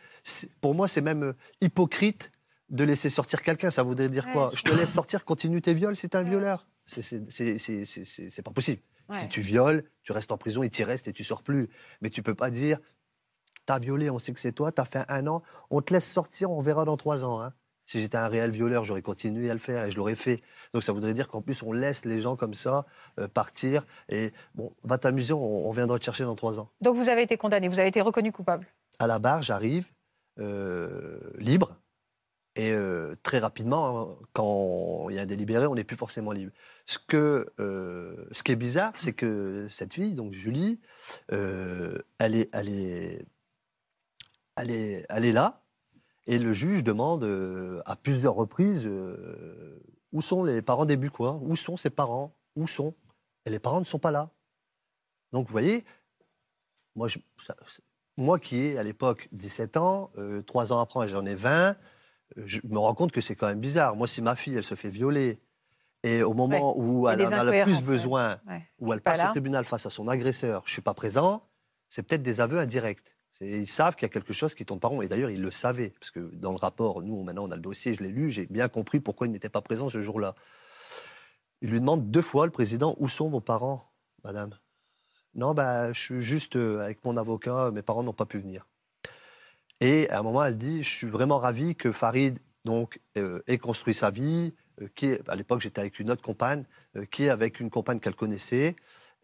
pour 0.60 0.76
moi, 0.76 0.88
c'est 0.90 1.02
même 1.02 1.24
euh, 1.24 1.34
hypocrite 1.62 2.32
de 2.70 2.84
laisser 2.84 3.10
sortir 3.10 3.42
quelqu'un. 3.42 3.70
Ça 3.72 3.84
voudrait 3.84 4.10
dire 4.10 4.26
Ouais, 4.28 4.34
quoi 4.34 4.52
je 4.54 4.64
te 4.64 4.72
laisse 4.74 4.92
sortir, 4.92 5.24
continue 5.24 5.62
tes 5.62 5.74
viols, 5.74 5.96
c'est 5.96 6.16
un 6.16 6.24
Ouais. 6.24 6.30
violeur. 6.30 6.68
C'est- 6.86 8.42
pas 8.44 8.52
possible. 8.52 8.82
Ouais. 9.10 9.18
Si 9.18 9.30
tu 9.30 9.42
violes, 9.42 9.84
tu 10.04 10.12
restes 10.12 10.32
en 10.32 10.38
prison 10.38 10.64
et 10.64 10.70
tu 10.70 10.84
restes 10.84 11.08
et 11.08 11.14
tu 11.14 11.24
sors 11.24 11.44
plus. 11.44 11.70
Mais 12.02 12.10
tu 12.10 12.22
peux 12.24 12.36
pas 12.36 12.52
dire, 12.52 12.80
t'as 13.66 13.80
violé, 13.80 14.10
on 14.10 14.20
sait 14.20 14.34
que 14.34 14.40
c'est 14.40 14.52
toi, 14.52 14.72
t'as 14.72 14.86
fait 14.86 15.06
un 15.10 15.28
an, 15.28 15.44
on 15.70 15.82
te 15.82 15.94
laisse 15.94 16.10
sortir, 16.10 16.52
on 16.52 16.60
verra 16.60 16.86
dans 16.86 16.98
trois 16.98 17.24
ans. 17.24 17.42
hein. 17.42 17.54
Si 17.86 18.00
j'étais 18.00 18.18
un 18.18 18.30
réel 18.30 18.50
violeur, 18.50 18.86
j'aurais 18.86 19.02
continué 19.02 19.50
à 19.50 19.54
le 19.54 19.60
faire 19.60 19.84
et 19.84 19.92
je 19.92 19.98
l'aurais 19.98 20.16
fait. 20.16 20.42
Donc 20.74 20.84
ça 20.84 20.94
voudrait 20.94 21.14
dire 21.14 21.28
qu'en 21.28 21.42
plus, 21.42 21.62
on 21.64 21.74
laisse 21.74 22.06
les 22.06 22.22
gens 22.22 22.38
comme 22.38 22.54
ça 22.54 22.86
euh, 23.20 23.28
partir. 23.28 23.86
Et 24.08 24.32
bon, 24.56 24.74
va 24.84 24.98
t'amuser, 24.98 25.34
on, 25.34 25.68
on 25.68 25.72
viendra 25.72 26.00
te 26.00 26.06
chercher 26.06 26.24
dans 26.24 26.36
trois 26.36 26.62
ans. 26.62 26.70
Donc 26.80 26.96
vous 26.96 27.10
avez 27.10 27.24
été 27.24 27.36
condamné, 27.36 27.68
vous 27.68 27.80
avez 27.80 27.90
été 27.90 28.00
reconnu 28.00 28.32
coupable? 28.32 28.68
À 29.00 29.08
la 29.08 29.20
barre, 29.20 29.42
j'arrive 29.42 29.92
euh, 30.40 31.20
libre. 31.38 31.76
Et 32.56 32.72
euh, 32.72 33.16
très 33.22 33.40
rapidement, 33.40 34.00
hein, 34.00 34.26
quand 34.32 35.10
il 35.10 35.16
y 35.16 35.20
a 35.20 35.24
un 35.24 35.26
délibéré, 35.26 35.66
on 35.66 35.76
n'est 35.76 35.84
plus 35.84 35.98
forcément 35.98 36.32
libre. 36.32 36.54
Ce, 36.86 37.00
que, 37.00 37.48
ce 37.58 38.44
qui 38.44 38.52
est 38.52 38.56
bizarre, 38.56 38.94
c'est 38.96 39.14
que 39.14 39.68
cette 39.70 39.94
fille, 39.94 40.16
donc 40.16 40.34
Julie, 40.34 40.80
elle, 41.30 42.36
est, 42.36 42.50
elle, 42.54 42.70
est, 42.70 43.26
elle, 44.56 44.72
est, 44.72 45.06
elle 45.10 45.26
est 45.26 45.32
là, 45.32 45.64
et 46.28 46.38
le 46.40 46.54
juge 46.54 46.84
demande 46.84 47.24
euh, 47.24 47.82
à 47.86 47.96
plusieurs 47.96 48.36
reprises 48.36 48.84
euh, 48.86 49.80
où 50.12 50.22
sont 50.22 50.44
les 50.44 50.62
parents 50.62 50.86
des 50.86 50.98
quoi 51.10 51.40
Où 51.42 51.56
sont 51.56 51.76
ses 51.78 51.90
parents? 51.90 52.36
Où 52.56 52.68
sont? 52.68 52.94
Et 53.46 53.50
les 53.50 53.60
parents 53.60 53.80
ne 53.80 53.86
sont 53.86 54.00
pas 54.00 54.12
là. 54.12 54.30
Donc 55.32 55.48
vous 55.48 55.52
voyez, 55.52 55.84
moi, 56.96 57.08
je- 57.08 57.20
ça- 57.46 57.56
moi 58.16 58.40
qui 58.40 58.58
ai 58.58 58.78
à 58.78 58.84
l'époque 58.84 59.28
17 59.32 59.76
ans, 59.78 60.12
euh, 60.18 60.42
trois 60.44 60.72
ans 60.72 60.80
après 60.80 61.08
j'en 61.10 61.26
ai 61.26 61.36
20, 61.36 61.72
euh, 62.38 62.44
je 62.46 62.62
me 62.66 62.78
rends 62.78 62.94
compte 62.94 63.12
que 63.12 63.22
c'est 63.22 63.36
quand 63.36 63.48
même 63.48 63.60
bizarre. 63.60 63.96
Moi, 63.96 64.08
si 64.08 64.22
ma 64.22 64.36
fille, 64.36 64.56
elle 64.56 64.64
se 64.64 64.76
fait 64.76 64.90
violer 64.90 65.40
Et 66.06 66.22
au 66.22 66.34
moment 66.34 66.78
où 66.78 67.08
elle 67.08 67.22
en 67.26 67.32
a 67.32 67.44
le 67.46 67.64
plus 67.64 67.86
besoin, 67.88 68.38
Ouais. 68.46 68.62
où 68.80 68.92
elle 68.92 69.00
pas 69.00 69.12
passe 69.12 69.20
là. 69.20 69.30
au 69.30 69.32
tribunal 69.32 69.64
face 69.64 69.86
à 69.86 69.90
son 69.90 70.10
agresseur, 70.10 70.62
je 70.66 70.70
ne 70.72 70.74
suis 70.74 70.82
pas 70.82 70.94
présent, 70.94 71.48
c'est 71.88 72.04
peut-être 72.04 72.22
des 72.24 72.42
aveux 72.42 72.60
indirects. 72.60 73.16
Ils 73.42 73.68
savent 73.68 73.96
qu'il 73.96 74.04
y 74.04 74.12
a 74.12 74.14
quelque 74.14 74.34
chose 74.34 74.54
qui 74.54 74.66
tourne 74.66 74.80
pas 74.80 74.88
rond. 74.88 75.02
Et 75.02 75.08
d'ailleurs, 75.08 75.30
ils 75.30 75.42
le 75.42 75.52
savaient. 75.52 75.94
Parce 76.00 76.12
que 76.12 76.20
dans 76.20 76.52
le 76.52 76.58
rapport, 76.58 77.02
nous, 77.02 77.24
maintenant, 77.24 77.46
on 77.46 77.52
a 77.52 77.56
le 77.56 77.62
dossier, 77.62 77.94
je 77.94 78.04
l'ai 78.04 78.10
lu, 78.10 78.32
j'ai 78.32 78.46
bien 78.46 78.70
compris 78.70 79.00
pourquoi 79.00 79.28
il 79.28 79.32
n'était 79.32 79.50
pas 79.50 79.62
présent 79.62 79.90
ce 79.90 80.02
jour-là. 80.02 80.36
Il 81.62 81.70
lui 81.70 81.80
demande 81.80 82.12
deux 82.12 82.22
fois, 82.22 82.46
le 82.46 82.52
président, 82.52 82.96
où 83.00 83.08
sont 83.08 83.30
vos 83.30 83.40
parents, 83.40 83.90
madame? 84.24 84.58
Non, 85.36 85.54
bah, 85.54 85.92
je 85.94 86.00
suis 86.00 86.22
juste 86.22 86.56
euh, 86.56 86.82
avec 86.82 87.04
mon 87.06 87.18
avocat, 87.18 87.72
mes 87.72 87.82
parents 87.82 88.04
n'ont 88.04 88.14
pas 88.14 88.26
pu 88.26 88.38
venir. 88.38 88.68
Et 89.80 90.10
à 90.10 90.20
un 90.20 90.24
moment, 90.24 90.44
elle 90.44 90.58
dit, 90.58 90.84
je 90.84 90.90
suis 90.90 91.08
vraiment 91.08 91.40
ravi 91.40 91.76
que 91.76 91.92
Farid 91.92 92.40
donc, 92.66 93.00
euh, 93.18 93.42
ait 93.48 93.58
construit 93.58 93.94
sa 93.94 94.12
vie, 94.12 94.54
euh, 94.82 94.88
qui 94.94 95.08
est, 95.08 95.28
à 95.28 95.36
l'époque, 95.36 95.62
j'étais 95.62 95.82
avec 95.82 96.00
une 96.00 96.12
autre 96.12 96.22
compagne, 96.22 96.66
qui 97.10 97.24
est 97.24 97.30
avec 97.30 97.60
une 97.60 97.70
compagne 97.70 98.00
qu'elle 98.00 98.16
connaissait, 98.16 98.76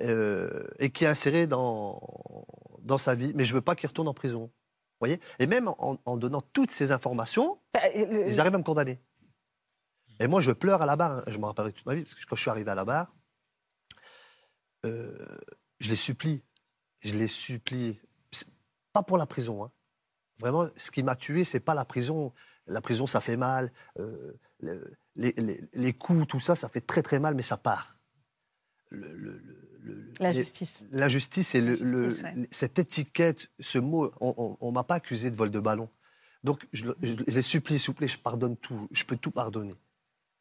euh, 0.01 0.67
et 0.79 0.91
qui 0.91 1.03
est 1.03 1.07
insérée 1.07 1.47
dans, 1.47 2.45
dans 2.81 2.97
sa 2.97 3.15
vie. 3.15 3.33
Mais 3.35 3.43
je 3.45 3.53
ne 3.53 3.55
veux 3.57 3.61
pas 3.63 3.75
qu'il 3.75 3.87
retourne 3.87 4.07
en 4.07 4.13
prison. 4.13 4.51
Voyez? 4.99 5.19
Et 5.39 5.47
même 5.47 5.67
en, 5.67 5.97
en 6.03 6.17
donnant 6.17 6.41
toutes 6.41 6.71
ces 6.71 6.91
informations, 6.91 7.61
Bah, 7.73 7.81
le- 7.95 8.27
ils 8.27 8.39
arrivent 8.39 8.55
à 8.55 8.57
me 8.59 8.63
condamner. 8.63 8.99
Et 10.19 10.27
moi, 10.27 10.41
je 10.41 10.51
pleure 10.51 10.81
à 10.81 10.85
la 10.85 10.95
barre. 10.97 11.19
hein. 11.19 11.23
Je 11.27 11.37
m'en 11.37 11.47
rappellerai 11.47 11.71
toute 11.73 11.85
ma 11.85 11.95
vie, 11.95 12.03
parce 12.03 12.15
que 12.15 12.25
quand 12.25 12.35
je 12.35 12.41
suis 12.41 12.49
arrivé 12.51 12.69
à 12.69 12.75
la 12.75 12.83
barre, 12.83 13.13
euh, 14.85 15.37
je 15.79 15.89
les 15.89 15.95
supplie. 15.95 16.43
Je 16.99 17.15
les 17.17 17.27
supplie. 17.27 17.99
Pas 18.91 19.03
pour 19.03 19.17
la 19.17 19.25
prison. 19.25 19.63
hein. 19.63 19.71
Vraiment, 20.39 20.67
ce 20.75 20.91
qui 20.91 21.03
m'a 21.03 21.15
tué, 21.15 21.43
c'est 21.43 21.59
pas 21.59 21.73
la 21.73 21.85
prison. 21.85 22.33
La 22.67 22.81
prison, 22.81 23.07
ça 23.07 23.21
fait 23.21 23.37
mal. 23.37 23.71
Euh, 23.99 24.33
le- 24.59 24.93
les, 25.15 25.31
les- 25.37 25.61
les 25.73 25.93
coups, 25.93 26.27
tout 26.27 26.39
ça, 26.39 26.55
ça 26.55 26.67
fait 26.69 26.81
très 26.81 27.01
très 27.01 27.19
mal, 27.19 27.35
mais 27.35 27.41
ça 27.41 27.57
part. 27.57 27.97
Le- 28.89 29.13
le- 29.15 29.37
le- 29.37 29.68
le- 29.81 30.11
La 30.19 30.31
les- 30.31 30.37
justice. 30.37 30.83
la 30.91 31.07
justice 31.07 31.55
et 31.55 31.61
le, 31.61 31.75
La 31.75 32.01
justice, 32.03 32.23
le- 32.23 32.41
ouais. 32.41 32.47
cette 32.51 32.79
étiquette, 32.79 33.47
ce 33.59 33.79
mot, 33.79 34.11
on 34.21 34.57
ne 34.61 34.71
m'a 34.71 34.83
pas 34.83 34.95
accusé 34.95 35.29
de 35.31 35.35
vol 35.35 35.49
de 35.51 35.59
ballon. 35.59 35.89
Donc, 36.43 36.67
je, 36.71 36.85
le- 36.85 36.97
je 37.01 37.13
les 37.33 37.41
supplie, 37.41 37.79
s'il 37.79 37.87
vous 37.87 37.93
plaît, 37.93 38.07
je 38.07 38.17
pardonne 38.17 38.55
tout, 38.57 38.87
je 38.91 39.03
peux 39.03 39.17
tout 39.17 39.31
pardonner. 39.31 39.73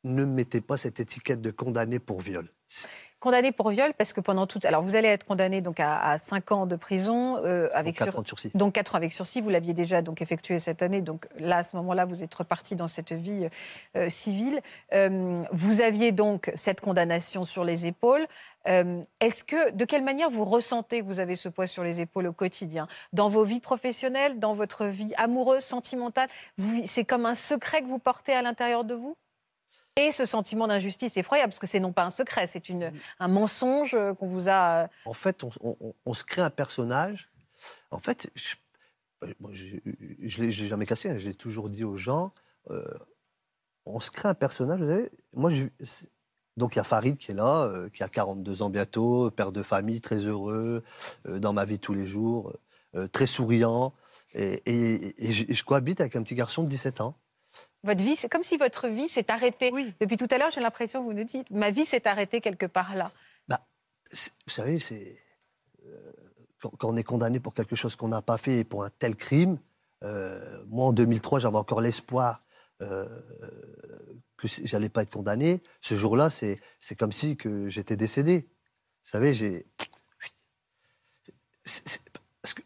Ne 0.04 0.24
mettez 0.24 0.60
pas 0.60 0.76
cette 0.76 1.00
étiquette 1.00 1.40
de 1.42 1.50
condamné 1.50 1.98
pour 1.98 2.20
viol. 2.20 2.48
Condamné 3.18 3.50
pour 3.50 3.70
viol, 3.70 3.92
parce 3.98 4.12
que 4.12 4.20
pendant 4.20 4.46
toute. 4.46 4.64
Alors, 4.64 4.80
vous 4.82 4.94
allez 4.94 5.08
être 5.08 5.24
condamné 5.24 5.60
donc 5.60 5.80
à, 5.80 6.16
5 6.18 6.52
ans 6.52 6.66
de 6.66 6.76
prison 6.76 7.38
euh, 7.38 7.64
avec 7.72 7.74
Avec 7.74 7.96
4 7.96 8.10
sur- 8.10 8.18
ans 8.18 8.22
de 8.22 8.28
sursis. 8.28 8.50
Donc 8.54 8.74
4 8.74 8.94
ans 8.94 8.98
avec 8.98 9.10
sursis, 9.10 9.40
vous 9.40 9.48
l'aviez 9.48 9.74
déjà 9.74 10.00
donc 10.02 10.22
effectué 10.22 10.60
cette 10.60 10.82
année. 10.82 11.00
Donc 11.00 11.26
là, 11.40 11.58
à 11.58 11.62
ce 11.64 11.74
moment-là, 11.78 12.04
vous 12.04 12.22
êtes 12.22 12.32
reparti 12.34 12.76
dans 12.76 12.86
cette 12.86 13.12
vie 13.12 13.48
euh, 13.96 14.08
civile. 14.08 14.60
Euh, 14.92 15.42
vous 15.50 15.80
aviez 15.80 16.12
donc 16.12 16.52
cette 16.54 16.80
condamnation 16.80 17.42
sur 17.42 17.64
les 17.64 17.86
épaules. 17.86 18.24
Euh, 18.68 19.02
Est-ce 19.20 19.44
que, 19.44 19.70
de 19.70 19.84
quelle 19.84 20.04
manière 20.04 20.30
vous 20.30 20.44
ressentez 20.44 21.00
que 21.00 21.06
vous 21.06 21.20
avez 21.20 21.36
ce 21.36 21.48
poids 21.48 21.66
sur 21.66 21.82
les 21.84 22.00
épaules 22.00 22.26
au 22.26 22.32
quotidien? 22.32 22.86
Dans 23.12 23.28
vos 23.28 23.44
vies 23.44 23.60
professionnelles, 23.60 24.38
dans 24.38 24.52
votre 24.52 24.84
vie 24.86 25.14
amoureuse, 25.16 25.64
sentimentale 25.64 26.28
C'est 26.86 27.04
comme 27.04 27.26
un 27.26 27.34
secret 27.34 27.82
que 27.82 27.86
vous 27.86 27.98
portez 27.98 28.32
à 28.32 28.42
l'intérieur 28.42 28.84
de 28.84 28.94
vous? 28.94 29.16
Et 29.96 30.12
ce 30.12 30.24
sentiment 30.26 30.68
d'injustice 30.68 31.16
effroyable, 31.16 31.50
parce 31.50 31.58
que 31.58 31.66
c'est 31.66 31.80
non 31.80 31.92
pas 31.92 32.04
un 32.04 32.10
secret, 32.10 32.46
c'est 32.46 32.68
une- 32.68 32.92
un 33.18 33.28
mensonge 33.28 33.94
euh, 33.94 34.14
qu'on 34.14 34.28
vous 34.28 34.48
a. 34.48 34.84
euh, 34.84 34.88
En 35.06 35.12
fait, 35.12 35.42
on, 35.42 35.50
on- 35.60 35.94
on 36.04 36.14
se 36.14 36.22
crée 36.24 36.42
un 36.42 36.50
personnage. 36.50 37.30
En 37.90 37.98
fait, 37.98 38.30
je 38.36 38.54
ne 39.22 40.42
l'ai 40.44 40.52
jamais 40.52 40.86
cassé, 40.86 41.08
hein, 41.08 41.18
j'ai 41.18 41.34
toujours 41.34 41.68
dit 41.68 41.82
aux 41.82 41.96
gens, 41.96 42.32
euh, 42.70 42.84
on 43.86 43.98
se 43.98 44.10
crée 44.12 44.28
un 44.28 44.34
personnage, 44.34 44.80
vous 44.80 44.86
savez, 44.88 45.10
moi, 45.32 45.50
je- 45.50 45.66
donc 46.58 46.74
il 46.74 46.78
y 46.78 46.80
a 46.80 46.84
Farid 46.84 47.16
qui 47.16 47.30
est 47.30 47.34
là, 47.34 47.62
euh, 47.64 47.88
qui 47.88 48.02
a 48.02 48.08
42 48.08 48.62
ans 48.62 48.68
bientôt, 48.70 49.30
père 49.30 49.52
de 49.52 49.62
famille, 49.62 50.00
très 50.00 50.18
heureux, 50.18 50.82
euh, 51.26 51.38
dans 51.38 51.52
ma 51.54 51.64
vie 51.64 51.78
tous 51.78 51.94
les 51.94 52.04
jours, 52.06 52.52
euh, 52.94 53.08
très 53.08 53.26
souriant, 53.26 53.94
et, 54.34 54.62
et- 54.66 55.26
et 55.28 55.32
je, 55.32 55.44
et 55.48 55.54
je 55.54 55.64
cohabite 55.64 56.00
avec 56.00 56.16
un 56.16 56.22
petit 56.22 56.34
garçon 56.34 56.62
de 56.64 56.68
17 56.68 57.00
ans. 57.00 57.14
Votre 57.84 58.02
vie, 58.04 58.16
c'est 58.16 58.28
comme 58.28 58.42
si 58.42 58.56
votre 58.56 58.88
vie 58.88 59.08
s'est 59.08 59.30
arrêtée. 59.30 59.70
Oui. 59.72 59.94
Depuis 60.00 60.16
tout 60.16 60.26
à 60.30 60.36
l'heure, 60.38 60.50
j'ai 60.50 60.60
l'impression 60.60 61.00
que 61.00 61.06
vous 61.06 61.14
nous 61.14 61.24
dites, 61.24 61.50
ma 61.50 61.70
vie 61.70 61.84
s'est 61.86 62.06
arrêtée 62.06 62.40
quelque 62.40 62.66
part 62.66 62.94
là. 62.94 63.10
C'est- 64.10 64.32
Vous 64.46 64.52
savez, 64.52 64.78
c'est 64.78 65.18
euh, 65.86 66.12
quand, 66.62 66.70
quand 66.78 66.88
on 66.88 66.96
est 66.96 67.04
condamné 67.04 67.40
pour 67.40 67.52
quelque 67.52 67.76
chose 67.76 67.94
qu'on 67.94 68.08
n'a 68.08 68.22
pas 68.22 68.38
fait 68.38 68.58
et 68.60 68.64
pour 68.64 68.82
un 68.84 68.90
tel 68.98 69.14
crime. 69.16 69.58
euh, 70.02 70.64
moi, 70.68 70.86
en 70.86 70.92
2003, 70.94 71.40
j'avais 71.40 71.58
encore 71.58 71.80
l'espoir 71.82 72.32
euh, 72.36 72.42
que 72.78 74.46
j'allais 74.64 74.88
pas 74.88 75.02
être 75.02 75.10
condamné. 75.10 75.62
Ce 75.80 75.94
jour-là, 75.94 76.30
c'est 76.30 76.60
c'est 76.80 76.94
comme 76.96 77.12
si 77.12 77.36
que 77.36 77.68
j'étais 77.68 77.96
décédé. 77.96 78.48
Vous 79.02 79.10
savez, 79.10 79.32
j'ai. 79.32 79.66
c'est- 81.64 81.88
c'est- 81.88 82.02
Parce 82.42 82.54
que 82.54 82.62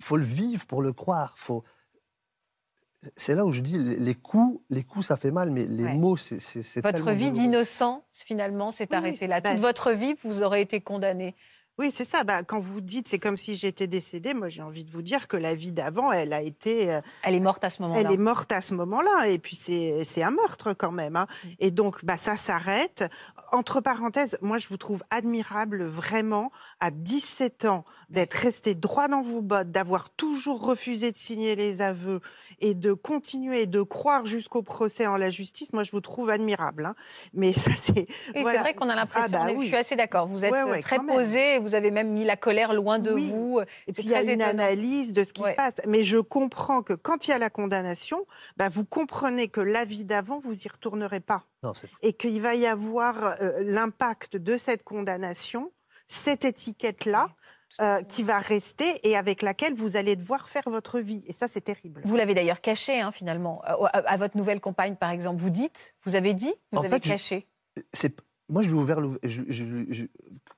faut 0.00 0.16
le 0.16 0.24
vivre 0.24 0.66
pour 0.66 0.82
le 0.82 0.92
croire. 0.92 1.34
Faut. 1.38 1.62
C'est 3.18 3.34
là 3.34 3.44
où 3.44 3.52
je 3.52 3.60
dis 3.60 3.76
les 3.78 4.14
coups, 4.14 4.62
les 4.70 4.82
coups, 4.82 5.04
ça 5.06 5.16
fait 5.16 5.30
mal, 5.30 5.50
mais 5.50 5.66
les 5.66 5.84
Ouais. 5.84 5.94
mots, 5.94 6.16
c'est 6.16 6.40
c'est- 6.40 6.62
c'est 6.62 6.80
Votre 6.80 7.10
vie 7.10 7.30
d'innocent, 7.30 8.02
finalement, 8.12 8.70
s'est 8.70 8.88
Oui, 8.90 8.96
arrêtée 8.96 9.26
là. 9.26 9.42
Toute 9.42 9.58
votre 9.60 9.90
vie, 9.92 10.14
vous 10.24 10.42
aurez 10.42 10.62
été 10.62 10.80
condamné. 10.80 11.36
Oui, 11.78 11.90
c'est 11.92 12.04
ça. 12.04 12.22
Bah, 12.22 12.44
quand 12.44 12.60
vous 12.60 12.80
dites 12.80 13.08
c'est 13.08 13.18
comme 13.18 13.36
si 13.36 13.56
j'étais 13.56 13.86
décédée, 13.88 14.32
moi 14.32 14.48
j'ai 14.48 14.62
envie 14.62 14.84
de 14.84 14.90
vous 14.90 15.02
dire 15.02 15.26
que 15.26 15.36
la 15.36 15.54
vie 15.56 15.72
d'avant, 15.72 16.12
elle 16.12 16.32
a 16.32 16.40
été, 16.40 16.92
euh, 16.92 17.00
Elle 17.24 17.34
est 17.34 17.40
morte 17.40 17.64
à 17.64 17.70
ce 17.70 17.82
moment-là. 17.82 18.00
elle 18.08 18.14
est 18.14 18.16
morte 18.22 18.52
à 18.52 18.60
ce 18.60 18.74
moment-là. 18.74 19.28
Et 19.28 19.38
puis 19.38 19.56
c'est 19.56 20.22
un 20.22 20.30
meurtre 20.30 20.72
quand 20.72 20.92
même. 20.92 21.16
hein. 21.16 21.26
Mm. 21.44 21.48
Et 21.58 21.70
donc 21.72 22.04
bah 22.04 22.16
ça 22.16 22.36
s'arrête. 22.36 23.04
Entre 23.50 23.80
parenthèses, 23.80 24.38
moi 24.40 24.58
je 24.58 24.68
vous 24.68 24.76
trouve 24.76 25.02
admirable 25.10 25.84
vraiment 25.84 26.50
à 26.80 26.90
17 26.92 27.64
ans 27.64 27.84
d'être 28.14 28.32
resté 28.34 28.74
droit 28.74 29.08
dans 29.08 29.22
vos 29.22 29.42
bottes, 29.42 29.70
d'avoir 29.70 30.08
toujours 30.10 30.64
refusé 30.66 31.12
de 31.12 31.16
signer 31.16 31.56
les 31.56 31.82
aveux 31.82 32.20
et 32.60 32.74
de 32.74 32.92
continuer 32.94 33.66
de 33.66 33.82
croire 33.82 34.24
jusqu'au 34.24 34.62
procès 34.62 35.06
en 35.06 35.16
la 35.18 35.30
justice. 35.30 35.72
Moi 35.74 35.84
je 35.84 35.90
vous 35.92 36.00
trouve 36.00 36.30
admirable. 36.30 36.86
hein. 36.86 36.94
Mais 37.34 37.52
ça 37.52 37.72
c'est 37.76 38.06
Et 38.34 38.42
voilà. 38.42 38.58
c'est 38.58 38.62
vrai 38.62 38.74
qu'on 38.74 38.88
a 38.88 38.94
l'impression, 38.94 39.28
Ah 39.34 39.38
bah 39.38 39.44
mais 39.46 39.52
je 39.54 39.58
oui. 39.58 39.66
suis 39.66 39.76
assez 39.76 39.96
d'accord, 39.96 40.26
vous 40.26 40.44
êtes 40.44 40.52
Ouais, 40.52 40.62
ouais, 40.62 40.80
très 40.80 40.98
posé, 40.98 41.58
vous 41.58 41.74
avez 41.74 41.90
même 41.90 42.10
mis 42.12 42.24
la 42.24 42.36
colère 42.36 42.72
loin 42.72 42.98
de 42.98 43.12
Oui. 43.12 43.28
vous. 43.28 43.60
Et 43.60 43.64
C'est 43.88 43.92
puis 43.92 44.04
il 44.04 44.10
y 44.10 44.14
a 44.14 44.22
une 44.22 44.40
analyse 44.42 45.12
de 45.12 45.24
ce 45.24 45.32
qui 45.32 45.42
Ouais. 45.42 45.50
se 45.50 45.56
passe. 45.56 45.74
Mais 45.86 46.04
je 46.04 46.18
comprends 46.18 46.82
que 46.82 46.92
quand 46.94 47.26
il 47.26 47.30
y 47.32 47.34
a 47.34 47.38
la 47.38 47.50
condamnation, 47.50 48.24
bah, 48.56 48.68
vous 48.68 48.84
comprenez 48.84 49.48
que 49.48 49.60
la 49.60 49.84
vie 49.84 50.04
d'avant, 50.04 50.38
vous 50.38 50.54
y 50.54 50.68
retournerez 50.68 51.20
pas. 51.20 51.44
Non, 51.62 51.72
Et 52.02 52.12
qu'il 52.12 52.40
va 52.40 52.54
y 52.54 52.66
avoir 52.66 53.36
euh, 53.40 53.52
l'impact 53.60 54.36
de 54.36 54.56
cette 54.56 54.84
condamnation, 54.84 55.72
cette 56.06 56.44
étiquette-là, 56.44 57.30
euh, 57.80 58.02
qui 58.02 58.22
va 58.22 58.38
rester 58.38 59.00
et 59.08 59.16
avec 59.16 59.42
laquelle 59.42 59.74
vous 59.74 59.96
allez 59.96 60.16
devoir 60.16 60.48
faire 60.48 60.62
votre 60.66 61.00
vie. 61.00 61.24
Et 61.26 61.32
ça, 61.32 61.48
c'est 61.48 61.60
terrible. 61.62 62.02
Vous 62.04 62.16
l'avez 62.16 62.34
d'ailleurs 62.34 62.60
caché, 62.60 63.00
hein, 63.00 63.10
finalement, 63.12 63.60
à, 63.64 63.72
à- 63.72 63.98
à 64.12 64.16
votre 64.16 64.36
nouvelle 64.36 64.60
compagne, 64.60 64.96
par 64.96 65.10
exemple. 65.10 65.40
Vous 65.40 65.50
dites, 65.50 65.94
vous 66.04 66.14
avez 66.14 66.34
dit, 66.34 66.52
vous 66.72 66.78
En 66.78 66.82
avez 66.82 66.88
fait, 66.90 67.00
caché. 67.00 67.48
moi 68.48 68.62
je 68.62 68.68
lui 68.68 68.76
ai 68.76 68.80
ouvert 68.80 69.00
le- 69.00 69.18
je- 69.24 69.42
je- 69.48 69.84
je- 69.90 70.04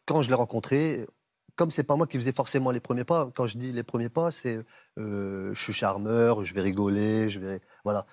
quand 0.07 0.21
je 0.23 0.29
l'ai 0.29 0.35
rencontré 0.35 1.07
comme 1.55 1.71
c'est 1.71 1.85
pas 1.85 1.97
moi 1.97 2.07
qui 2.07 2.19
faisais 2.19 2.33
forcément 2.33 2.71
les 2.71 2.81
premiers 2.81 3.05
pas 3.05 3.31
quand 3.35 3.47
je 3.47 3.57
dis 3.57 3.73
les 3.73 3.83
premiers 3.85 4.09
pas 4.11 4.31
c'est 4.31 4.59
euh, 4.99 5.55
je 5.55 5.63
suis 5.63 5.73
charmeur 5.73 6.45
je 6.45 6.53
vais 6.53 6.61
rigoler 6.61 7.31
je 7.31 7.39
vais 7.41 7.61
voilà 7.85 8.05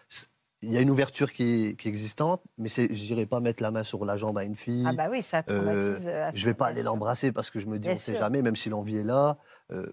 il 0.64 0.72
y 0.72 0.78
a 0.78 0.82
une 0.82 0.90
ouverture 0.90 1.32
qui 1.32 1.44
est, 1.70 1.76
qui 1.76 1.88
est 1.88 1.92
existante 1.92 2.42
mais 2.58 2.70
c'est 2.70 2.94
je 2.94 3.02
n'irai 3.14 3.26
pas 3.26 3.40
mettre 3.40 3.62
la 3.62 3.70
main 3.72 3.84
sur 3.84 4.04
la 4.06 4.18
jambe 4.18 4.38
à 4.38 4.44
une 4.44 4.56
fille. 4.56 4.84
Ah 4.88 4.94
bah 4.94 5.08
oui, 5.12 5.22
ça 5.22 5.44
traumatise. 5.44 6.08
euh, 6.08 6.32
je 6.34 6.46
vais 6.46 6.54
pas 6.54 6.68
aller 6.68 6.84
l'embrasser 6.84 7.32
parce 7.32 7.50
que 7.52 7.60
je 7.60 7.68
me 7.68 7.74
dis 7.80 7.88
Bien 7.88 7.92
on 7.94 7.96
sait 7.96 8.12
sûr. 8.14 8.20
jamais 8.20 8.42
même 8.42 8.56
si 8.56 8.70
l'envie 8.70 8.98
est 8.98 9.04
là 9.04 9.38
euh, 9.72 9.92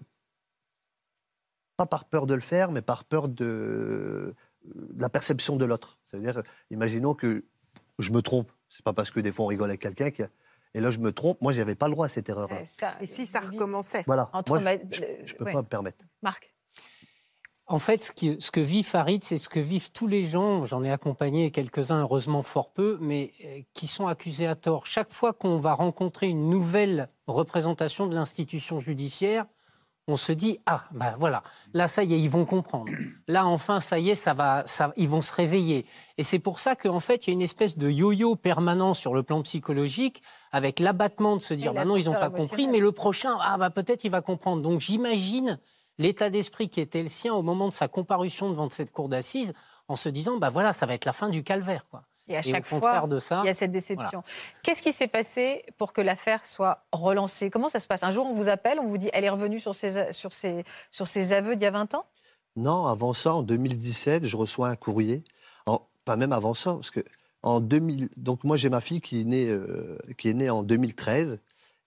pas 1.77 1.85
par 1.85 2.05
peur 2.05 2.25
de 2.27 2.33
le 2.33 2.41
faire 2.41 2.71
mais 2.71 2.81
par 2.81 3.05
peur 3.05 3.27
de, 3.29 4.33
de 4.65 5.01
la 5.01 5.09
perception 5.09 5.55
de 5.55 5.65
l'autre. 5.65 5.99
Ça 6.05 6.17
veut 6.17 6.23
dire 6.23 6.41
imaginons 6.69 7.13
que 7.13 7.45
je 7.99 8.11
me 8.11 8.21
trompe. 8.21 8.51
C'est 8.69 8.83
pas 8.83 8.93
parce 8.93 9.11
que 9.11 9.19
des 9.19 9.31
fois 9.31 9.45
on 9.45 9.47
rigole 9.49 9.69
avec 9.69 9.81
quelqu'un 9.81 10.11
que 10.11 10.23
et 10.73 10.79
là 10.79 10.89
je 10.91 10.99
me 10.99 11.11
trompe. 11.11 11.41
Moi 11.41 11.51
j'avais 11.53 11.75
pas 11.75 11.87
le 11.87 11.93
droit 11.93 12.05
à 12.05 12.09
cette 12.09 12.29
erreur 12.29 12.47
là 12.49 12.57
Ouais, 12.57 12.65
ça, 12.65 12.95
Et 13.01 13.05
si 13.05 13.25
ça 13.25 13.39
recommençait 13.39 14.03
voilà. 14.07 14.29
Entre 14.33 14.51
moi 14.51 14.59
je, 14.59 14.95
je, 14.95 15.03
je 15.25 15.35
peux 15.35 15.45
ouais. 15.45 15.53
pas 15.53 15.61
me 15.61 15.67
permettre. 15.67 16.05
Marc, 16.21 16.50
En 17.71 17.79
fait, 17.79 18.03
ce, 18.03 18.11
qui- 18.11 18.35
ce 18.39 18.51
que 18.51 18.59
vit 18.59 18.83
Farid, 18.83 19.23
c'est 19.23 19.37
ce 19.37 19.49
que 19.49 19.59
vivent 19.59 19.91
tous 19.91 20.07
les 20.07 20.23
gens. 20.25 20.65
J'en 20.65 20.83
ai 20.83 20.91
accompagné 20.91 21.51
quelques-uns, 21.51 22.01
heureusement 22.01 22.43
fort 22.43 22.71
peu, 22.71 22.97
mais 23.01 23.31
euh, 23.45 23.61
qui 23.73 23.87
sont 23.87 24.07
accusés 24.07 24.47
à 24.47 24.55
tort. 24.55 24.85
Chaque 24.85 25.11
fois 25.11 25.33
qu'on 25.33 25.57
va 25.59 25.73
rencontrer 25.73 26.27
une 26.27 26.49
nouvelle 26.49 27.09
représentation 27.27 28.07
de 28.07 28.15
l'institution 28.15 28.79
judiciaire, 28.79 29.45
on 30.07 30.17
se 30.17 30.31
dit 30.31 30.59
ah 30.65 30.83
ben 30.91 31.15
voilà 31.19 31.43
là 31.73 31.87
ça 31.87 32.03
y 32.03 32.15
est 32.15 32.19
ils 32.19 32.29
vont 32.29 32.43
comprendre 32.43 32.91
là 33.27 33.45
enfin 33.45 33.79
ça 33.79 33.99
y 33.99 34.09
est 34.09 34.15
ça 34.15 34.33
va 34.33 34.63
ça 34.65 34.91
ils 34.97 35.07
vont 35.07 35.21
se 35.21 35.31
réveiller 35.31 35.85
et 36.17 36.23
c'est 36.23 36.39
pour 36.39 36.57
ça 36.59 36.75
qu'en 36.75 36.99
fait 36.99 37.27
il 37.27 37.29
y 37.29 37.31
a 37.31 37.33
une 37.35 37.41
espèce 37.43 37.77
de 37.77 37.87
yo-yo 37.87 38.35
permanent 38.35 38.95
sur 38.95 39.13
le 39.13 39.21
plan 39.21 39.43
psychologique 39.43 40.23
avec 40.51 40.79
l'abattement 40.79 41.37
de 41.37 41.41
se 41.41 41.53
dire 41.53 41.71
bah 41.73 41.85
non 41.85 41.95
ils 41.97 42.05
n'ont 42.05 42.13
pas 42.19 42.29
compris 42.31 42.67
mais 42.67 42.79
le 42.79 42.91
prochain 42.91 43.37
ah 43.41 43.57
bah 43.59 43.69
peut-être 43.69 44.03
il 44.03 44.09
va 44.11 44.21
comprendre 44.21 44.63
donc 44.63 44.81
j'imagine 44.81 45.59
l'état 46.01 46.29
d'esprit 46.29 46.69
qui 46.69 46.81
était 46.81 47.01
le 47.01 47.07
sien 47.07 47.33
au 47.33 47.41
moment 47.41 47.67
de 47.67 47.73
sa 47.73 47.87
comparution 47.87 48.49
devant 48.49 48.69
cette 48.69 48.91
cour 48.91 49.07
d'assises 49.07 49.53
en 49.87 49.95
se 49.95 50.09
disant 50.09 50.37
bah 50.37 50.49
voilà 50.49 50.73
ça 50.73 50.85
va 50.85 50.93
être 50.93 51.05
la 51.05 51.13
fin 51.13 51.29
du 51.29 51.43
calvaire 51.43 51.85
quoi. 51.89 52.03
Et 52.27 52.35
à 52.35 52.39
Et 52.39 52.43
chaque 52.43 52.65
au 52.67 52.75
contraire 52.75 52.99
fois, 52.99 53.07
de 53.07 53.19
ça, 53.19 53.41
il 53.43 53.47
y 53.47 53.49
a 53.49 53.53
cette 53.53 53.71
déception. 53.71 54.23
Qu'est-ce 54.63 54.81
qui 54.81 54.93
s'est 54.93 55.07
passé 55.07 55.65
pour 55.77 55.91
que 55.91 56.01
l'affaire 56.01 56.45
soit 56.45 56.85
relancée? 56.91 57.49
Comment 57.49 57.67
ça 57.67 57.79
se 57.79 57.87
passe? 57.87 58.03
Un 58.03 58.11
jour, 58.11 58.25
on 58.25 58.33
vous 58.33 58.47
appelle, 58.47 58.79
on 58.79 58.85
vous 58.85 58.97
dit 58.97 59.09
elle 59.11 59.25
est 59.25 59.29
revenue 59.29 59.59
sur 59.59 59.75
ses, 59.75 60.13
sur 60.13 60.31
ses, 60.31 60.63
sur 60.91 61.07
ses 61.07 61.33
aveux 61.33 61.55
d'il 61.55 61.63
y 61.63 61.67
a 61.67 61.71
20 61.71 61.93
ans? 61.95 62.05
Non, 62.55 62.85
avant 62.85 63.13
ça, 63.13 63.33
en 63.33 63.43
2017, 63.43 64.25
je 64.25 64.37
reçois 64.37 64.69
un 64.69 64.75
courrier. 64.75 65.23
En, 65.65 65.81
pas 66.05 66.15
même 66.15 66.31
avant 66.31 66.53
ça, 66.53 66.73
parce 66.73 66.91
que 66.91 67.01
en 67.43 67.59
2000, 67.59 68.09
donc 68.17 68.43
moi 68.43 68.55
j'ai 68.55 68.69
ma 68.69 68.81
fille 68.81 69.01
qui 69.01 69.21
est 69.21 69.23
née, 69.23 69.49
euh, 69.49 69.97
qui 70.17 70.29
est 70.29 70.33
née 70.33 70.49
en 70.49 70.63
2013, 70.63 71.39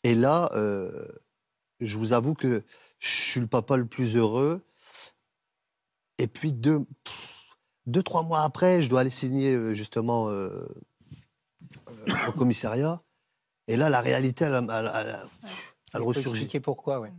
et 0.03 0.15
là, 0.15 0.51
euh, 0.55 1.07
je 1.81 1.99
vous 1.99 2.13
avoue 2.13 2.35
que 2.35 2.65
je 2.99 3.09
suis 3.09 3.41
le 3.41 3.47
papa 3.47 3.77
le 3.77 3.87
plus 3.87 4.17
heureux. 4.17 4.63
Et 6.19 6.27
puis 6.27 6.53
deux, 6.53 6.87
deux 7.87 8.03
trois 8.03 8.23
mois 8.23 8.43
après, 8.43 8.83
je 8.83 8.89
dois 8.89 9.01
aller 9.01 9.11
signer 9.11 9.55
euh, 9.55 9.75
justement 9.75 10.29
euh, 10.29 10.67
euh, 11.89 12.29
au 12.29 12.33
commissariat. 12.33 13.03
Et 13.67 13.77
là, 13.77 13.89
la 13.89 14.01
réalité, 14.01 14.45
elle, 14.45 14.67
elle, 14.71 14.93
elle- 14.95 16.03
ressurgit. 16.03 16.31
expliquer 16.31 16.61
pourquoi, 16.61 17.01
ouais. 17.01 17.13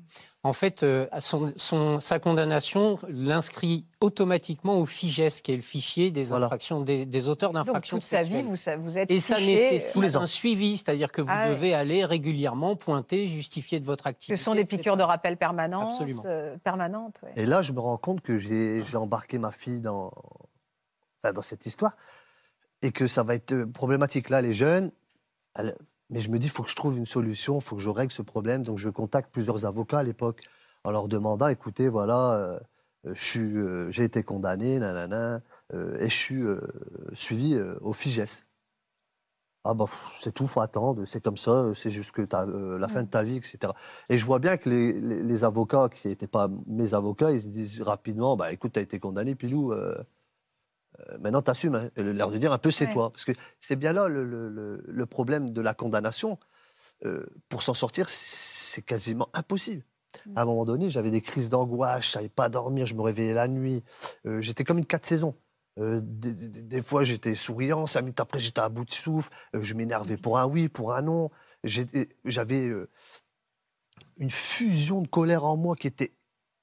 En 0.46 0.54
fait, 0.54 0.84
euh, 0.84 1.08
à 1.12 1.22
son, 1.22 1.52
son- 1.58 2.00
sa 2.00 2.20
condamnation 2.20 3.00
l'inscrit 3.10 3.86
automatiquement 4.00 4.78
au 4.78 4.86
FIGES, 4.86 5.42
qui 5.42 5.52
est 5.52 5.56
le 5.56 5.62
fichier 5.64 6.12
des 6.12 6.26
Voilà. 6.26 6.46
infractions, 6.46 6.82
des, 6.82 7.08
des 7.08 7.28
auteurs 7.28 7.52
Donc 7.52 7.66
d'infractions 7.66 7.98
toute 7.98 8.04
sa 8.06 8.22
vie, 8.22 8.44
vous, 8.44 8.70
êtes 9.00 9.10
Et 9.10 9.20
ça 9.20 9.38
Tous 9.92 10.02
les 10.02 10.16
ans. 10.16 10.22
un 10.22 10.26
suivi, 10.28 10.78
c'est-à-dire 10.78 11.12
que 11.12 11.22
vous 11.24 11.30
Ah 11.32 11.46
ouais. 11.46 11.50
devez 11.56 11.74
aller 11.74 12.06
régulièrement 12.06 12.76
pointer, 12.76 13.28
justifier 13.28 13.80
de 13.80 13.86
votre 13.86 14.06
activité. 14.06 14.38
Ce 14.38 14.44
sont 14.44 14.54
des 14.54 14.62
etc. 14.62 14.78
piqûres 14.78 14.98
de 14.98 15.04
rappel 15.04 15.36
permanentes. 15.38 15.94
Absolument. 15.94 16.22
euh, 16.28 16.56
permanentes 16.64 17.22
ouais. 17.24 17.34
Et 17.38 17.48
là, 17.48 17.64
je 17.64 17.72
me 17.72 17.80
rends 17.80 17.98
compte 17.98 18.22
que 18.22 18.38
j'ai 18.38 18.84
embarqué 18.96 19.40
ma 19.40 19.52
fille 19.52 19.82
dans, 19.82 20.12
enfin, 21.24 21.34
dans 21.34 21.42
cette 21.42 21.66
histoire 21.66 21.96
et 22.84 22.92
que 22.92 23.08
ça 23.08 23.24
va 23.24 23.34
être 23.34 23.52
euh, 23.54 23.66
problématique. 23.66 24.30
Là, 24.30 24.44
les 24.44 24.54
jeunes, 24.54 24.92
mais 26.10 26.20
je 26.22 26.30
me 26.30 26.40
dis, 26.40 26.48
il 26.48 26.50
faut 26.52 26.64
que 26.64 26.70
je 26.70 26.76
trouve 26.76 26.98
une 26.98 27.06
solution, 27.06 27.58
il 27.60 27.62
faut 27.64 27.76
que 27.76 27.82
je 27.82 27.90
règle 27.90 28.12
ce 28.14 28.22
problème. 28.22 28.64
Donc, 28.64 28.78
je 28.78 28.90
contacte 28.90 29.32
plusieurs 29.34 29.66
avocats 29.66 30.00
à 30.00 30.04
l'époque 30.04 30.42
en 30.84 30.92
leur 30.92 31.08
demandant, 31.08 31.48
écoutez, 31.48 31.90
voilà, 31.90 32.34
euh, 32.36 32.60
euh, 33.38 33.92
j'ai 33.92 34.04
été 34.04 34.24
condamné, 34.24 34.80
nanana, 34.80 35.42
euh, 35.74 35.98
et 36.00 36.10
je 36.10 36.16
suis 36.16 36.42
euh, 36.44 36.60
suivi 37.14 37.58
au 37.82 37.94
FIGES. 37.94 38.46
Ah 39.68 39.74
bah 39.74 39.86
c'est 40.22 40.32
tout, 40.32 40.46
faut 40.48 40.62
attendre, 40.62 41.06
c'est 41.06 41.24
comme 41.24 41.38
ça, 41.38 41.74
c'est 41.74 41.90
juste 41.90 42.12
que 42.12 42.22
t'as, 42.22 42.46
euh, 42.46 42.78
la 42.78 42.88
fin 42.88 43.02
de 43.02 43.10
ta 43.10 43.24
vie, 43.24 43.38
etc. 43.38 43.74
Et 44.10 44.18
je 44.20 44.26
vois 44.26 44.38
bien 44.38 44.58
que 44.58 44.70
les, 44.70 44.94
les- 45.02 45.24
les 45.24 45.44
avocats 45.44 45.90
qui 45.90 46.08
n'étaient 46.08 46.28
pas 46.28 46.50
mes 46.68 46.94
avocats, 46.94 47.32
ils 47.32 47.42
se 47.42 47.48
disent 47.48 47.82
rapidement, 47.82 48.38
bah 48.38 48.52
écoute, 48.54 48.74
t'as 48.74 48.82
été 48.82 49.00
condamné, 49.00 49.34
Pilou, 49.34 49.74
euh, 51.10 51.18
maintenant 51.20 51.42
t'assumes. 51.42 51.76
Hein. 51.76 51.90
Et 51.96 52.04
L'air 52.04 52.32
de 52.32 52.38
dire 52.38 52.52
un 52.54 52.58
peu 52.58 52.72
c'est 52.72 52.88
Ouais. 52.88 52.94
toi. 52.94 53.12
Parce 53.12 53.26
que 53.26 53.32
c'est 53.60 53.76
bien 53.76 53.94
là 53.94 54.08
le, 54.08 54.24
le- 54.26 54.50
le- 54.50 54.84
le 54.86 55.06
problème 55.06 55.50
de 55.50 55.62
la 55.62 55.74
condamnation. 55.74 56.40
Euh, 57.04 57.26
pour 57.50 57.62
s'en 57.62 57.74
sortir, 57.74 58.08
c'est 58.10 58.82
quasiment 58.82 59.28
impossible. 59.34 59.84
À 60.36 60.44
un 60.44 60.46
moment 60.46 60.64
donné, 60.64 60.90
j'avais 60.90 61.12
des 61.12 61.20
crises 61.22 61.50
d'angoisse, 61.50 62.06
je 62.06 62.10
savais 62.12 62.30
pas 62.30 62.48
dormir, 62.48 62.86
je 62.86 62.96
me 62.96 63.02
réveillais 63.02 63.34
la 63.34 63.50
nuit. 63.50 63.84
Euh, 64.26 64.40
j'étais 64.40 64.64
comme 64.64 64.78
une 64.78 64.86
quatre 64.86 65.06
saisons. 65.06 65.36
Euh, 65.78 66.00
des, 66.02 66.34
des- 66.34 66.62
des 66.62 66.82
fois, 66.82 67.04
j'étais 67.04 67.36
souriant, 67.36 67.86
cinq 67.86 68.02
minutes 68.04 68.20
après, 68.22 68.40
j'étais 68.40 68.62
à 68.62 68.70
bout 68.70 68.86
de 68.86 68.94
souffle. 68.94 69.30
Je 69.54 69.74
m'énervais 69.74 70.16
pour 70.16 70.38
un 70.40 70.46
oui, 70.46 70.70
pour 70.70 70.94
un 70.94 71.02
non. 71.02 71.32
J'avais 71.66 72.72
une 74.18 74.30
fusion 74.30 75.02
de 75.02 75.08
colère 75.08 75.44
en 75.46 75.58
moi 75.58 75.76
qui 75.76 75.88
était 75.88 76.14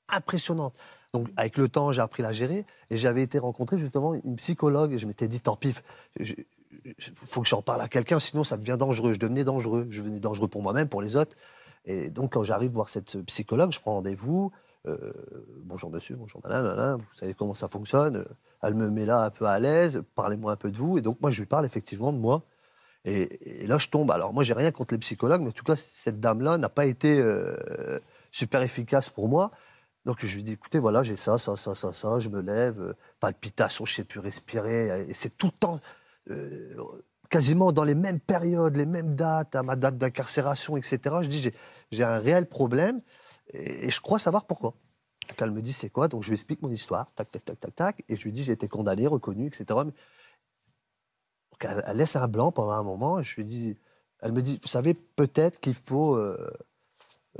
impressionnante. 0.08 0.74
Donc, 1.14 1.28
avec 1.36 1.58
le 1.58 1.68
temps, 1.68 1.92
j'ai 1.92 2.00
appris 2.00 2.22
la 2.22 2.32
gérer. 2.32 2.64
Et 2.90 2.96
j'avais 2.96 3.22
été 3.22 3.38
rencontrer 3.38 3.76
justement 3.76 4.14
une 4.14 4.36
psychologue. 4.36 4.94
Et 4.94 4.98
je 4.98 5.06
m'étais 5.06 5.28
dit, 5.28 5.40
tant 5.40 5.56
pis, 5.56 5.74
il 6.18 6.34
faut 7.14 7.42
que 7.42 7.48
j'en 7.48 7.62
parle 7.62 7.82
à 7.82 7.88
quelqu'un, 7.88 8.18
sinon 8.18 8.44
ça 8.44 8.56
devient 8.56 8.76
dangereux. 8.78 9.12
Je 9.12 9.18
devenais 9.18 9.44
dangereux. 9.44 9.86
Je 9.90 10.00
devenais 10.00 10.20
dangereux 10.20 10.48
pour 10.48 10.62
moi-même, 10.62 10.88
pour 10.88 11.02
les 11.02 11.16
autres. 11.16 11.36
Et 11.84 12.10
donc, 12.10 12.32
quand 12.32 12.44
j'arrive 12.44 12.70
voir 12.70 12.88
cette 12.88 13.20
psychologue, 13.26 13.72
je 13.72 13.80
prends 13.80 13.94
rendez-vous. 13.94 14.52
Euh, 14.86 15.12
bonjour 15.64 15.90
monsieur, 15.90 16.16
bonjour 16.16 16.40
madame, 16.42 16.64
madame, 16.64 16.98
vous 16.98 17.18
savez 17.18 17.34
comment 17.34 17.54
ça 17.54 17.68
fonctionne. 17.68 18.24
Elle 18.62 18.74
me 18.74 18.90
met 18.90 19.04
là 19.04 19.22
un 19.22 19.30
peu 19.30 19.44
à 19.44 19.60
l'aise, 19.60 20.02
parlez-moi 20.16 20.52
un 20.52 20.56
peu 20.56 20.70
de 20.70 20.76
vous. 20.76 20.98
Et 20.98 21.02
donc, 21.02 21.20
moi, 21.20 21.30
je 21.30 21.40
lui 21.40 21.46
parle 21.46 21.64
effectivement 21.64 22.12
de 22.12 22.18
moi. 22.18 22.42
Et, 23.04 23.62
et 23.62 23.66
là, 23.66 23.78
je 23.78 23.88
tombe. 23.88 24.10
Alors, 24.10 24.32
moi, 24.32 24.44
j'ai 24.44 24.54
rien 24.54 24.70
contre 24.70 24.94
les 24.94 24.98
psychologues, 24.98 25.42
mais 25.42 25.48
en 25.48 25.52
tout 25.52 25.64
cas, 25.64 25.76
cette 25.76 26.20
dame-là 26.20 26.58
n'a 26.58 26.68
pas 26.68 26.86
été 26.86 27.18
euh, 27.20 27.98
super 28.30 28.62
efficace 28.62 29.10
pour 29.10 29.28
moi. 29.28 29.50
Donc, 30.04 30.24
je 30.24 30.34
lui 30.34 30.42
dis, 30.42 30.52
écoutez, 30.52 30.78
voilà, 30.80 31.02
j'ai 31.02 31.16
ça, 31.16 31.38
ça, 31.38 31.56
ça, 31.56 31.74
ça, 31.74 31.92
ça, 31.92 32.18
je 32.18 32.28
me 32.28 32.40
lève, 32.40 32.80
euh, 32.80 32.94
palpitation, 33.20 33.84
je 33.84 33.94
sais 33.94 34.04
plus 34.04 34.18
respirer. 34.20 35.08
Et 35.08 35.14
c'est 35.14 35.36
tout 35.36 35.46
le 35.46 35.52
temps, 35.52 35.80
euh, 36.30 36.74
quasiment 37.30 37.72
dans 37.72 37.84
les 37.84 37.94
mêmes 37.94 38.20
périodes, 38.20 38.76
les 38.76 38.86
mêmes 38.86 39.14
dates, 39.14 39.54
à 39.54 39.62
ma 39.62 39.76
date 39.76 39.96
d'incarcération, 39.98 40.76
etc. 40.76 41.22
Je 41.22 41.28
dis, 41.28 41.40
j'ai- 41.92 42.04
un 42.04 42.18
réel 42.18 42.46
problème 42.48 43.00
et, 43.52 43.90
je 43.90 44.00
crois 44.00 44.18
savoir 44.18 44.46
pourquoi. 44.46 44.74
Donc, 45.28 45.40
elle 45.40 45.50
me 45.52 45.62
dit, 45.62 45.72
c'est 45.72 45.90
quoi? 45.90 46.08
Donc, 46.08 46.22
je 46.22 46.28
lui 46.28 46.34
explique 46.34 46.62
mon 46.62 46.70
histoire, 46.70 47.12
tac, 47.14 47.30
tac, 47.30 47.44
tac, 47.44 47.60
tac, 47.60 47.74
tac. 47.74 48.04
Et 48.08 48.16
je 48.16 48.24
lui 48.24 48.32
dis, 48.32 48.42
j'ai 48.44 48.52
été 48.52 48.68
condamné, 48.68 49.06
reconnu, 49.06 49.46
etc. 49.46 49.80
Elle 51.60 51.96
laisse 51.96 52.16
un 52.16 52.28
blanc 52.28 52.50
pendant 52.52 52.72
un 52.72 52.82
moment. 52.82 53.20
Et 53.20 53.24
je 53.24 53.36
lui 53.36 53.44
dis, 53.46 53.76
elle 54.20 54.32
me 54.32 54.42
dit, 54.42 54.58
vous 54.62 54.68
savez, 54.68 54.94
peut-être 54.94 55.60
qu'il 55.60 55.74
faut 55.74 56.16
euh, 56.16 56.50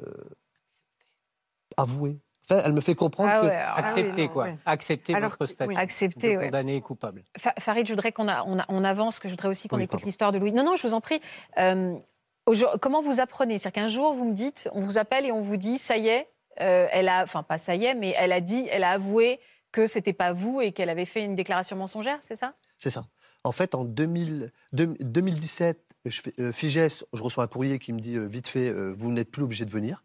euh, 0.00 0.24
avouer. 1.76 2.18
Enfin, 2.50 2.62
elle 2.64 2.72
me 2.72 2.80
fait 2.80 2.94
comprendre 2.94 3.30
Ah 3.32 3.40
que 3.40 3.46
ouais, 3.46 3.54
alors, 3.54 3.78
Accepter, 3.78 4.22
non, 4.22 4.28
quoi. 4.28 4.44
ouais. 4.44 4.58
Accepter 4.66 5.14
Alors, 5.14 5.30
votre 5.30 5.46
statut. 5.46 5.68
oui. 5.70 5.76
accepter. 5.76 6.32
de 6.32 6.38
ouais. 6.38 6.44
condamné 6.46 6.76
et 6.76 6.80
coupable. 6.80 7.22
Fa- 7.38 7.54
Farid, 7.58 7.86
je 7.86 7.92
voudrais 7.92 8.12
qu'on 8.12 8.26
on 8.68 8.84
avance, 8.84 9.20
que 9.20 9.28
je 9.28 9.32
voudrais 9.34 9.48
aussi 9.48 9.68
qu'on 9.68 9.76
Oui, 9.76 9.84
écoute 9.84 10.02
l'histoire 10.02 10.32
de 10.32 10.38
Louis. 10.38 10.52
Non, 10.52 10.64
non, 10.64 10.74
je 10.76 10.82
vous 10.86 10.94
en 10.94 11.00
prie. 11.00 11.20
Euh, 11.58 11.94
comment 12.80 13.00
vous 13.00 13.20
apprenez? 13.20 13.58
C'est-à-dire 13.58 13.82
qu'un 13.82 13.88
jour, 13.88 14.12
vous 14.12 14.24
me 14.24 14.34
dites, 14.34 14.68
on 14.72 14.80
vous 14.80 14.98
appelle 14.98 15.24
et 15.26 15.32
on 15.32 15.40
vous 15.40 15.56
dit, 15.56 15.78
ça 15.78 15.96
y 15.96 16.08
est, 16.08 16.28
euh, 16.60 16.88
elle 16.90 17.08
a, 17.08 17.22
enfin 17.22 17.42
pas 17.44 17.58
ça 17.58 17.74
y 17.76 17.84
est, 17.84 17.94
mais 17.94 18.14
elle 18.18 18.32
a 18.32 18.40
dit, 18.40 18.66
elle 18.70 18.84
a 18.84 18.90
avoué 18.90 19.38
que 19.70 19.86
c'était 19.86 20.12
pas 20.12 20.32
vous 20.32 20.60
et 20.60 20.72
qu'elle 20.72 20.90
avait 20.90 21.04
fait 21.06 21.24
une 21.24 21.34
déclaration 21.36 21.76
mensongère, 21.76 22.18
c'est 22.20 22.36
ça? 22.36 22.54
C'est 22.78 22.90
ça. 22.90 23.04
En 23.44 23.52
fait, 23.52 23.74
en 23.74 23.84
2000 23.84 24.50
deux- 24.72 24.94
2017, 25.00 25.80
je 26.04 26.20
euh, 26.40 26.52
FIGES, 26.52 27.04
je 27.12 27.22
reçois 27.22 27.44
un 27.44 27.46
courrier 27.46 27.78
qui 27.78 27.92
me 27.92 28.00
dit 28.00 28.18
vite 28.18 28.48
fait, 28.48 28.72
vous 28.72 29.12
n'êtes 29.12 29.30
plus 29.30 29.42
obligé 29.44 29.64
de 29.64 29.70
venir. 29.70 30.02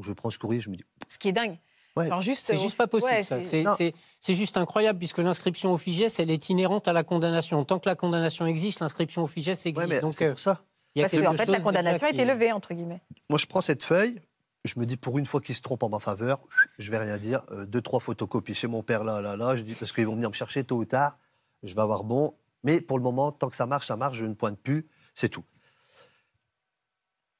Je 0.00 0.12
prends 0.12 0.30
ce 0.30 0.38
courrier, 0.38 0.60
je 0.60 0.70
me 0.70 0.76
dis, 0.76 0.84
Ce 1.08 1.18
qui 1.18 1.28
est 1.28 1.32
dingue. 1.32 1.58
Ouais. 1.96 2.06
Alors 2.06 2.20
juste, 2.20 2.46
C'est 2.46 2.58
juste 2.58 2.76
pas 2.76 2.88
possible. 2.88 3.12
ouais, 3.12 3.22
ça. 3.22 3.40
c'est- 3.40 3.46
C'est- 3.46 3.62
Non. 3.62 3.74
C'est 3.78 3.94
c'est 4.18 4.34
juste 4.34 4.56
incroyable 4.56 4.98
puisque 4.98 5.18
l'inscription 5.18 5.72
au 5.72 5.78
FIGES, 5.78 6.18
elle 6.18 6.30
est 6.30 6.48
inhérente 6.48 6.88
à 6.88 6.92
la 6.92 7.04
condamnation. 7.04 7.64
Tant 7.64 7.78
que 7.78 7.88
la 7.88 7.94
condamnation 7.94 8.46
existe, 8.46 8.80
l'inscription 8.80 9.22
au 9.22 9.26
FIGES 9.28 9.50
existe. 9.66 9.76
ouais, 9.78 9.86
mais 9.86 10.00
Donc, 10.00 10.14
c'est 10.14 10.26
euh, 10.26 10.30
pour 10.30 10.40
ça. 10.40 10.64
il 10.96 10.98
y 10.98 11.02
a 11.04 11.08
Parce 11.08 11.22
qu'en 11.22 11.36
fait, 11.36 11.46
la 11.46 11.60
condamnation 11.60 12.06
a 12.06 12.10
été 12.10 12.18
qui- 12.18 12.24
levée, 12.24 12.50
entre 12.50 12.74
guillemets. 12.74 13.00
Moi, 13.30 13.38
je 13.38 13.46
prends 13.46 13.60
cette 13.60 13.84
feuille, 13.84 14.20
je 14.64 14.74
me 14.80 14.86
dis, 14.86 14.96
pour 14.96 15.18
une 15.18 15.26
fois 15.26 15.40
qu'ils 15.40 15.54
se 15.54 15.60
trompent 15.62 15.84
en 15.84 15.88
ma 15.88 16.00
faveur, 16.00 16.40
je 16.80 16.90
vais 16.90 16.98
rien 16.98 17.16
dire. 17.18 17.42
Euh, 17.52 17.64
deux, 17.64 17.80
trois 17.80 18.00
photocopies 18.00 18.54
chez 18.54 18.66
mon 18.66 18.82
père, 18.82 19.04
là, 19.04 19.20
là, 19.20 19.36
là. 19.36 19.54
Je 19.54 19.62
dis, 19.62 19.74
parce 19.74 19.92
qu'ils 19.92 20.06
vont 20.06 20.14
venir 20.16 20.30
me 20.30 20.34
chercher 20.34 20.64
tôt 20.64 20.78
ou 20.78 20.84
tard, 20.84 21.16
je 21.62 21.72
vais 21.74 21.80
avoir 21.82 22.02
bon. 22.02 22.34
Mais 22.64 22.80
pour 22.80 22.98
le 22.98 23.04
moment, 23.04 23.30
tant 23.30 23.48
que 23.48 23.54
ça 23.56 23.66
marche, 23.66 23.86
ça 23.86 23.94
marche, 23.96 24.16
je 24.16 24.26
ne 24.26 24.34
pointe 24.34 24.58
plus, 24.58 24.88
c'est 25.14 25.28
tout. 25.28 25.44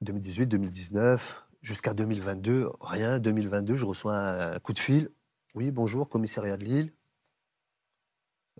2018, 0.00 0.46
2019, 0.46 1.43
jusqu'à 1.65 1.95
2022, 1.95 2.71
rien. 2.81 3.19
2022, 3.19 3.75
je 3.77 3.87
reçois 3.87 4.17
un 4.17 4.59
coup 4.61 4.73
de 4.75 4.79
fil. 4.79 5.11
Oui, 5.55 5.71
bonjour, 5.71 6.09
commissariat 6.09 6.57
de 6.57 6.65
Lille. 6.65 6.93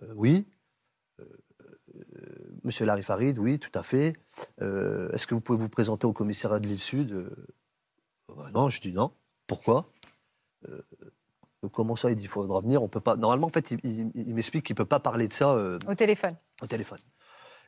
Euh, 0.01 0.11
oui. 0.15 0.45
Euh, 1.19 1.23
euh, 1.95 2.01
Monsieur 2.63 2.85
Larry 2.85 3.03
Farid, 3.03 3.37
oui, 3.37 3.59
tout 3.59 3.71
à 3.77 3.83
fait. 3.83 4.17
Est-ce 4.59 5.27
que 5.27 5.35
vous 5.35 5.41
pouvez 5.41 5.59
vous 5.59 5.69
présenter 5.69 6.07
au 6.07 6.13
commissariat 6.13 6.59
de 6.59 6.67
Lille 6.67 6.79
Sud 6.79 7.11
Euh, 7.11 7.29
bah 8.35 8.49
Non, 8.53 8.69
je 8.69 8.81
dis 8.81 8.91
non. 8.91 9.11
Pourquoi? 9.47 9.87
Comment 11.71 11.95
ça 11.95 12.09
Il 12.11 12.15
dit 12.15 12.23
il 12.23 12.27
faudra 12.27 12.61
venir. 12.61 12.81
On 12.83 12.87
peut 12.87 12.99
pas. 12.99 13.15
Normalement, 13.15 13.47
en 13.47 13.51
fait, 13.51 13.71
il, 13.71 13.79
il- 13.83 14.11
il 14.15 14.33
m'explique 14.35 14.65
qu'il 14.65 14.75
peut 14.75 14.85
pas 14.85 14.99
parler 14.99 15.27
de 15.27 15.33
ça 15.33 15.51
euh, 15.53 15.77
Au 15.87 15.93
téléphone. 15.95 16.35
au 16.61 16.67
téléphone. 16.67 16.99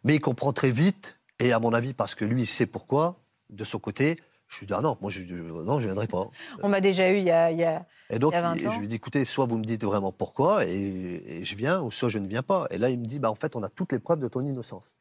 Mais 0.04 0.16
il 0.16 0.20
comprend 0.20 0.52
très 0.54 0.72
vite, 0.72 1.20
et 1.40 1.52
à 1.52 1.60
mon 1.60 1.74
avis, 1.74 1.94
parce 1.94 2.16
que 2.16 2.26
lui, 2.26 2.44
il 2.44 2.48
sait 2.48 2.66
pourquoi, 2.68 3.20
de 3.50 3.64
son 3.64 3.80
côté, 3.80 4.20
je 4.48 4.60
lui 4.60 4.66
dis, 4.68 4.74
ah 4.74 4.82
non, 4.82 4.98
moi, 5.02 5.10
je, 5.10 5.22
je- 5.22 5.36
non, 5.36 5.80
je 5.80 5.86
viendrai 5.88 6.08
pas. 6.08 6.30
On 6.64 6.70
m'a 6.70 6.80
déjà 6.82 7.12
eu 7.12 7.18
il 7.18 7.24
y 7.26 7.32
a. 7.32 7.52
il 7.52 7.60
y 7.60 7.64
a- 7.64 7.86
Et 8.10 8.20
donc, 8.20 8.32
Il 8.32 8.36
y 8.36 8.38
a 8.38 8.42
20 8.42 8.56
il- 8.56 8.68
ans. 8.68 8.72
je 8.72 8.80
lui 8.80 8.88
dis, 8.88 8.96
écoutez, 8.96 9.26
soit 9.26 9.46
vous 9.46 9.58
me 9.58 9.66
dites 9.66 9.84
vraiment 9.84 10.12
pourquoi, 10.14 10.66
et, 10.66 10.70
et 10.72 11.44
je 11.44 11.56
viens, 11.56 11.82
ou 11.82 11.92
soit 11.92 12.08
je 12.10 12.20
ne 12.20 12.28
viens 12.28 12.44
pas. 12.44 12.66
Et 12.70 12.78
là, 12.78 12.90
il 12.90 13.00
me 13.00 13.06
dit, 13.06 13.20
bah, 13.20 13.30
en 13.30 13.36
fait, 13.36 13.56
on 13.56 13.64
a 13.64 13.70
toutes 13.70 13.92
les 13.92 14.00
preuves 14.00 14.20
de 14.20 14.28
ton 14.28 14.42
innocence. 14.46 14.96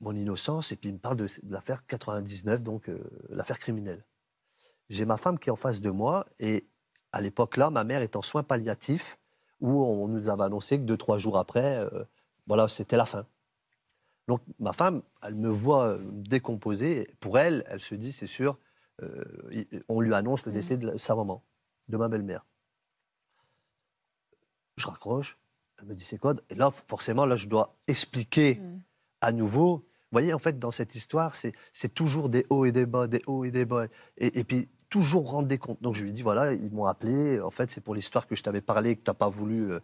Mon 0.00 0.14
innocence, 0.14 0.72
et 0.72 0.76
puis 0.76 0.88
il 0.90 0.94
me 0.94 0.98
parle 0.98 1.16
de, 1.16 1.26
de 1.26 1.52
l'affaire 1.52 1.84
99, 1.86 2.62
donc 2.62 2.88
euh, 2.88 2.98
l'affaire 3.28 3.58
criminelle. 3.58 4.04
J'ai 4.88 5.04
ma 5.04 5.16
femme 5.18 5.38
qui 5.38 5.48
est 5.50 5.52
en 5.52 5.56
face 5.56 5.80
de 5.80 5.90
moi, 5.90 6.26
et 6.38 6.66
à 7.12 7.20
l'époque 7.20 7.56
là, 7.56 7.70
ma 7.70 7.84
mère 7.84 8.00
est 8.02 8.16
en 8.16 8.22
soins 8.22 8.42
palliatifs, 8.42 9.18
où 9.60 9.82
on 9.84 10.08
nous 10.08 10.28
avait 10.28 10.42
annoncé 10.44 10.78
que 10.78 10.84
deux, 10.84 10.96
trois 10.96 11.18
jours 11.18 11.36
après, 11.38 11.76
euh, 11.78 12.04
voilà, 12.46 12.66
c'était 12.68 12.96
la 12.96 13.04
fin. 13.04 13.26
Donc 14.30 14.42
ma 14.60 14.72
femme, 14.72 15.02
elle 15.24 15.34
me 15.34 15.48
voit 15.48 15.86
euh, 15.88 15.98
décomposer. 16.12 17.08
Pour 17.18 17.36
elle, 17.36 17.64
elle 17.66 17.80
se 17.80 17.96
dit, 17.96 18.12
c'est 18.12 18.28
sûr, 18.28 18.58
euh, 19.02 19.24
on 19.88 20.00
lui 20.00 20.14
annonce 20.14 20.46
le 20.46 20.52
décès 20.52 20.76
de 20.76 20.86
la- 20.86 20.98
sa 20.98 21.16
maman, 21.16 21.42
de 21.88 21.96
ma 21.96 22.06
belle-mère. 22.08 22.46
Je 24.76 24.86
raccroche. 24.86 25.36
Elle 25.80 25.86
me 25.86 25.94
dit 25.96 26.04
c'est 26.04 26.18
quoi? 26.18 26.34
Et 26.48 26.54
là, 26.54 26.70
forcément, 26.70 27.26
là, 27.26 27.34
je 27.34 27.48
dois 27.48 27.74
expliquer 27.88 28.54
Mm. 28.60 28.78
à 29.20 29.32
nouveau. 29.32 29.78
Vous 29.78 30.12
voyez, 30.12 30.32
en 30.32 30.38
fait, 30.38 30.60
dans 30.60 30.70
cette 30.70 30.94
histoire, 30.94 31.34
c'est 31.34 31.52
c'est 31.72 31.92
toujours 31.92 32.28
des 32.28 32.46
hauts 32.50 32.66
et 32.66 32.72
des 32.72 32.86
bas, 32.86 33.08
des 33.08 33.22
hauts 33.26 33.44
et 33.44 33.50
des 33.50 33.64
bas. 33.64 33.86
Et, 34.16 34.38
et 34.38 34.44
puis, 34.44 34.68
toujours 34.90 35.30
rendre 35.30 35.48
des 35.48 35.58
comptes. 35.58 35.80
Donc, 35.82 35.94
je 35.94 36.02
lui 36.02 36.10
ai 36.10 36.12
dit, 36.12 36.22
voilà, 36.22 36.52
ils 36.52 36.70
m'ont 36.72 36.84
appelé. 36.86 37.40
En 37.40 37.50
fait, 37.50 37.70
c'est 37.70 37.80
pour 37.80 37.94
l'histoire 37.94 38.26
que 38.26 38.36
je 38.36 38.42
t'avais 38.42 38.60
parlé, 38.60 38.96
que 38.96 39.02
tu 39.02 39.10
n'as 39.10 39.14
pas 39.14 39.28
voulu. 39.28 39.72
euh, 39.72 39.80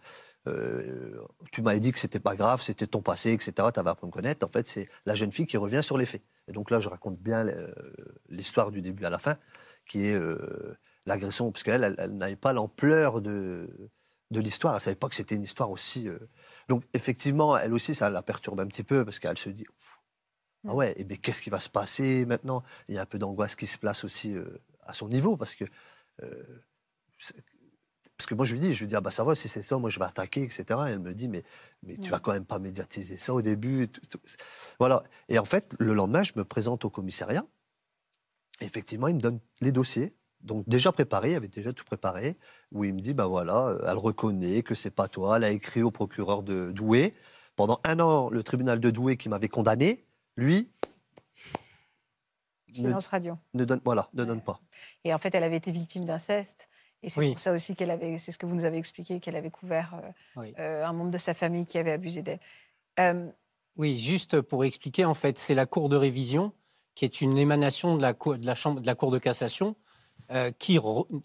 euh, 0.49 1.19
tu 1.53 1.63
m'avais 1.63 1.81
dit 1.81 1.93
que 1.93 1.99
c'était 1.99 2.21
pas 2.21 2.37
grave, 2.37 2.61
c'était 2.63 2.87
ton 2.87 3.03
passé, 3.03 3.33
etc. 3.33 3.73
Tu 3.73 3.81
avais 3.81 3.91
appris 3.91 4.05
à 4.05 4.09
me 4.09 4.13
connaître. 4.13 4.47
En 4.47 4.51
fait, 4.51 4.69
c'est 4.69 4.89
la 5.07 5.15
jeune 5.15 5.33
fille 5.33 5.47
qui 5.47 5.57
revient 5.57 5.83
sur 5.83 5.99
les 5.99 6.07
faits. 6.07 6.23
Et 6.49 6.53
donc 6.53 6.71
là, 6.71 6.81
je 6.81 6.89
raconte 6.89 7.19
bien 7.19 7.47
euh, 7.47 7.73
l'histoire 8.29 8.71
du 8.71 8.81
début 8.83 9.05
à 9.05 9.11
la 9.11 9.19
fin, 9.19 9.39
qui 9.87 10.07
est 10.07 10.15
euh, 10.15 10.77
l'agression, 11.07 11.51
parce 11.53 11.63
qu'elle, 11.63 11.85
elle, 11.85 11.97
elle 11.99 12.17
n'avait 12.17 12.37
pas 12.37 12.53
l'ampleur 12.53 13.21
de, 13.23 13.91
de 14.31 14.41
l'histoire. 14.41 14.75
Elle 14.75 14.79
ne 14.79 14.83
savait 14.83 14.97
pas 14.97 15.09
que 15.09 15.15
c'était 15.15 15.35
une 15.37 15.43
histoire 15.45 15.71
aussi. 15.71 16.09
euh. 16.09 16.19
Donc, 16.69 16.85
effectivement, 16.95 17.57
elle 17.57 17.73
aussi, 17.75 17.95
ça 17.95 18.11
la 18.11 18.23
perturbe 18.23 18.61
un 18.61 18.67
petit 18.67 18.85
peu, 18.85 19.05
parce 19.05 19.19
qu'elle 19.19 19.39
se 19.39 19.51
dit 19.51 19.67
Ah 20.69 20.75
ouais, 20.75 20.95
et 20.97 21.05
bien 21.05 21.17
qu'est-ce 21.17 21.43
qui 21.43 21.51
va 21.51 21.61
se 21.61 21.69
passer 21.71 22.25
maintenant? 22.27 22.63
Il 22.89 22.95
y 22.95 22.99
a 22.99 23.03
un 23.03 23.07
peu 23.07 23.19
d'angoisse 23.19 23.57
qui 23.57 23.67
se 23.67 23.79
place 23.79 24.05
aussi 24.05 24.37
à 24.87 24.93
son 24.93 25.09
niveau, 25.09 25.37
parce 25.37 25.55
que. 25.55 25.65
euh, 26.23 26.63
parce 28.19 28.29
que 28.29 28.35
moi, 28.35 28.47
je 28.47 28.55
lui 28.55 28.61
dis, 28.61 28.73
je 28.73 28.81
lui 28.81 28.89
dis, 28.89 28.97
ah 28.97 29.03
bah 29.03 29.11
ça 29.11 29.25
va, 29.25 29.35
si 29.35 29.47
c'est 29.47 29.61
ça, 29.63 29.77
moi 29.77 29.91
je 29.91 29.99
vais 29.99 30.07
attaquer, 30.07 30.43
etc. 30.43 30.65
Et 30.89 30.91
elle 30.93 31.01
me 31.01 31.13
dit, 31.13 31.29
mais, 31.29 31.43
mais 31.83 31.97
tu 31.99 32.11
vas 32.11 32.19
quand 32.19 32.33
même 32.33 32.47
pas 32.47 32.59
médiatiser 32.59 33.19
ça 33.19 33.35
au 33.35 33.43
début. 33.43 33.89
tout- 33.89 34.01
tout. 34.07 34.19
Voilà. 34.79 35.03
Et 35.29 35.39
en 35.39 35.45
fait, 35.45 35.75
le 35.79 35.93
lendemain, 35.93 36.23
je 36.23 36.33
me 36.37 36.45
présente 36.45 36.87
au 36.87 36.91
commissariat. 36.91 37.45
Et 38.63 38.65
effectivement, 38.65 39.09
il 39.09 39.17
me 39.17 39.21
donne 39.21 39.39
les 39.61 39.71
dossiers. 39.71 40.15
Donc 40.41 40.67
déjà 40.67 40.93
préparés, 40.93 41.33
il 41.33 41.35
avait 41.37 41.49
déjà 41.49 41.75
tout 41.75 41.85
préparé, 41.85 42.39
où 42.73 42.85
il 42.85 42.95
me 42.95 43.01
dit, 43.01 43.13
ben 43.13 43.27
voilà, 43.27 43.69
euh, 43.69 43.85
elle 43.87 43.99
reconnaît 43.99 44.63
que 44.63 44.75
c'est 44.75 44.91
pas 44.91 45.09
toi, 45.09 45.37
elle 45.37 45.45
a 45.45 45.51
écrit 45.51 45.83
au 45.83 45.91
procureur 45.91 46.43
de 46.43 46.71
Douai. 46.73 47.15
Pendant 47.55 47.81
un 47.85 48.01
an, 48.01 48.31
le 48.31 48.43
tribunal 48.43 48.81
de 48.81 48.91
Douai 48.91 49.17
qui 49.19 49.29
m'avait 49.29 49.49
condamné, 49.49 50.07
lui, 50.37 50.71
ne, 52.83 52.89
Silence 52.89 53.07
radio. 53.09 53.37
ne 53.55 53.65
donne, 53.65 53.81
voilà, 53.85 54.09
ne 54.15 54.25
donne 54.25 54.41
pas. 54.41 54.61
Et 55.05 55.13
en 55.15 55.19
fait, 55.19 55.35
elle 55.35 55.45
avait 55.45 55.57
été 55.57 55.71
victime 55.71 56.05
d'inceste. 56.05 56.69
Et 57.03 57.11
c'est 57.11 57.21
Oui. 57.21 57.31
pour 57.33 57.39
ça 57.39 57.53
aussi 57.53 57.75
qu'elle 57.77 57.91
avait, 57.91 58.19
c'est 58.19 58.33
ce 58.33 58.39
que 58.39 58.47
vous 58.47 58.55
nous 58.55 58.65
avez 58.65 58.79
expliqué, 58.79 59.21
qu'elle 59.21 59.37
avait 59.37 59.51
couvert 59.51 59.95
euh, 59.95 60.11
Oui. 60.41 60.55
euh, 60.59 60.85
un 60.85 60.93
membre 60.93 61.11
de 61.11 61.19
sa 61.19 61.35
famille 61.35 61.67
qui 61.67 61.79
avait 61.79 61.93
abusé 61.93 62.23
d'elle. 62.23 62.41
Euh, 62.99 63.29
Oui, 63.77 63.99
juste 63.99 64.41
pour 64.41 64.65
expliquer, 64.65 65.05
en 65.05 65.15
fait, 65.15 65.39
c'est 65.39 65.55
la 65.55 65.67
Cour 65.67 65.89
de 65.89 65.97
révision, 65.97 66.53
qui 66.95 67.05
est 67.05 67.21
une 67.21 67.37
émanation 67.37 67.97
de 67.97 68.03
la 68.03 68.15
Cour 68.15 68.39
de, 68.39 68.47
la 68.47 68.55
chambre, 68.55 68.81
de, 68.81 68.87
la 68.87 68.95
cour 68.95 69.11
de 69.11 69.19
cassation, 69.19 69.77
qui 70.59 70.81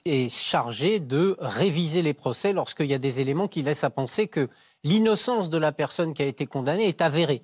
est 0.06 0.30
chargée 0.30 0.99
de 0.99 1.36
réviser 1.39 2.04
les 2.04 2.14
procès 2.14 2.54
lorsqu'il 2.54 2.86
y 2.86 2.93
a 2.93 2.99
des 2.99 3.20
éléments 3.20 3.47
qui 3.47 3.64
laissent 3.64 3.84
à 3.84 3.89
penser 3.89 4.28
que 4.28 4.47
l'innocence 4.84 5.49
de 5.49 5.58
la 5.58 5.72
personne 5.72 6.14
qui 6.14 6.22
a 6.22 6.28
été 6.28 6.45
condamnée 6.45 6.88
est 6.88 7.02
avérée. 7.02 7.41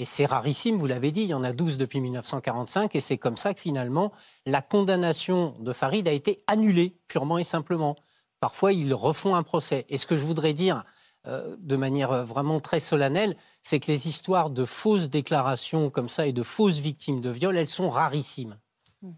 Et 0.00 0.04
c'est 0.04 0.26
rarissime, 0.26 0.78
vous 0.78 0.86
l'avez 0.86 1.10
dit, 1.10 1.22
il 1.22 1.30
y 1.30 1.34
en 1.34 1.42
a 1.42 1.52
12 1.52 1.76
depuis 1.76 2.00
1945, 2.00 2.94
et 2.94 3.00
c'est 3.00 3.18
comme 3.18 3.36
ça 3.36 3.52
que 3.52 3.58
finalement, 3.58 4.12
la 4.46 4.62
condamnation 4.62 5.56
de 5.58 5.72
Farid 5.72 6.06
a 6.06 6.12
été 6.12 6.44
annulée, 6.46 6.96
purement 7.08 7.36
et 7.36 7.42
simplement. 7.42 7.96
Parfois, 8.38 8.72
ils 8.72 8.94
refont 8.94 9.34
un 9.34 9.42
procès. 9.42 9.86
Et 9.88 9.98
ce 9.98 10.06
que 10.06 10.14
je 10.14 10.24
voudrais 10.24 10.52
dire 10.52 10.84
euh, 11.26 11.56
de 11.58 11.74
manière 11.74 12.12
euh, 12.12 12.22
vraiment 12.22 12.60
très 12.60 12.78
solennelle, 12.78 13.36
c'est 13.60 13.80
que 13.80 13.90
les 13.90 14.06
histoires 14.06 14.50
de 14.50 14.64
fausses 14.64 15.10
déclarations 15.10 15.90
comme 15.90 16.08
ça 16.08 16.28
et 16.28 16.32
de 16.32 16.44
fausses 16.44 16.78
victimes 16.78 17.20
de 17.20 17.30
viol, 17.30 17.56
elles 17.56 17.66
sont 17.66 17.90
rarissimes. 17.90 18.56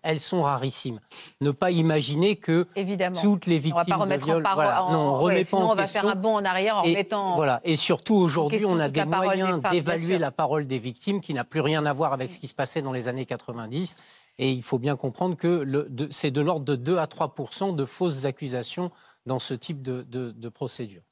Elles 0.02 0.20
sont 0.20 0.42
rarissimes. 0.42 1.00
Ne 1.40 1.50
pas 1.52 1.70
imaginer 1.70 2.36
que 2.36 2.66
évidemment. 2.76 3.20
toutes 3.20 3.46
les 3.46 3.56
on 3.56 3.58
ne 3.58 3.62
va 3.74 3.80
victimes 3.80 3.94
pas 3.94 4.00
remettre 4.02 4.26
de 4.26 4.32
viol, 4.32 4.46
en 4.46 4.54
voilà, 4.54 4.84
en- 4.84 4.92
non, 4.92 4.98
on 4.98 5.16
ouais, 5.18 5.22
remet 5.24 5.38
pas 5.40 5.44
sinon, 5.44 5.62
en 5.62 5.72
on 5.72 5.74
va 5.74 5.82
question. 5.82 6.00
faire 6.02 6.10
un 6.10 6.14
bond 6.16 6.36
en 6.36 6.44
arrière 6.44 6.76
en 6.76 6.82
Et, 6.82 6.94
mettant. 6.94 7.34
voilà. 7.36 7.60
et 7.64 7.76
surtout 7.76 8.14
aujourd'hui, 8.14 8.64
on 8.66 8.78
a 8.78 8.88
des 8.90 9.04
moyens 9.04 9.60
d'évaluer 9.70 10.18
la 10.18 10.30
parole 10.30 10.66
des 10.66 10.78
victimes 10.78 11.20
qui 11.20 11.32
n'a 11.32 11.44
plus 11.44 11.60
rien 11.60 11.86
à 11.86 11.92
voir 11.92 12.12
avec 12.12 12.30
ce 12.30 12.38
qui 12.38 12.46
se 12.48 12.54
passait 12.54 12.82
dans 12.82 12.92
les 12.92 13.08
années 13.08 13.24
90. 13.26 13.96
Et 14.38 14.50
il 14.52 14.62
faut 14.62 14.78
bien 14.78 14.96
comprendre 14.96 15.36
que 15.36 15.66
c'est 16.10 16.30
de 16.30 16.40
l'ordre 16.40 16.64
de 16.64 16.76
2 16.76 16.98
à 16.98 17.06
3% 17.06 17.74
de 17.74 17.84
fausses 17.84 18.24
accusations 18.26 18.90
dans 19.26 19.38
ce 19.38 19.54
type 19.54 19.82
de, 19.82 20.02
de- 20.02 20.30
de 20.30 20.48
procédure. 20.48 21.02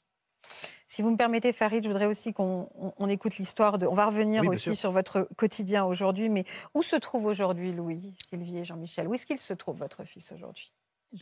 Si 0.91 1.03
vous 1.03 1.11
me 1.11 1.17
permettez, 1.19 1.53
Farid, 1.53 1.85
je 1.85 1.89
voudrais 1.89 2.07
aussi 2.07 2.33
qu'on 2.33 2.69
on- 2.75 2.93
on 2.97 3.09
écoute 3.11 3.37
l'histoire 3.37 3.77
de. 3.79 3.87
On 3.87 3.93
va 3.95 4.07
revenir 4.07 4.41
Oui, 4.41 4.49
aussi 4.49 4.63
sûr. 4.63 4.75
sur 4.77 4.91
votre 4.91 5.29
quotidien 5.37 5.85
aujourd'hui, 5.85 6.31
mais 6.31 6.47
où 6.75 6.83
se 6.83 6.97
trouve 6.97 7.27
aujourd'hui 7.27 7.73
Louis, 7.73 8.15
Sylvie 8.31 8.57
et 8.57 8.65
Jean-Michel? 8.65 9.07
Où 9.07 9.13
est-ce 9.13 9.27
qu'il 9.27 9.39
se 9.39 9.53
trouve, 9.53 9.77
votre 9.79 10.05
fils, 10.05 10.33
aujourd'hui? 10.33 10.73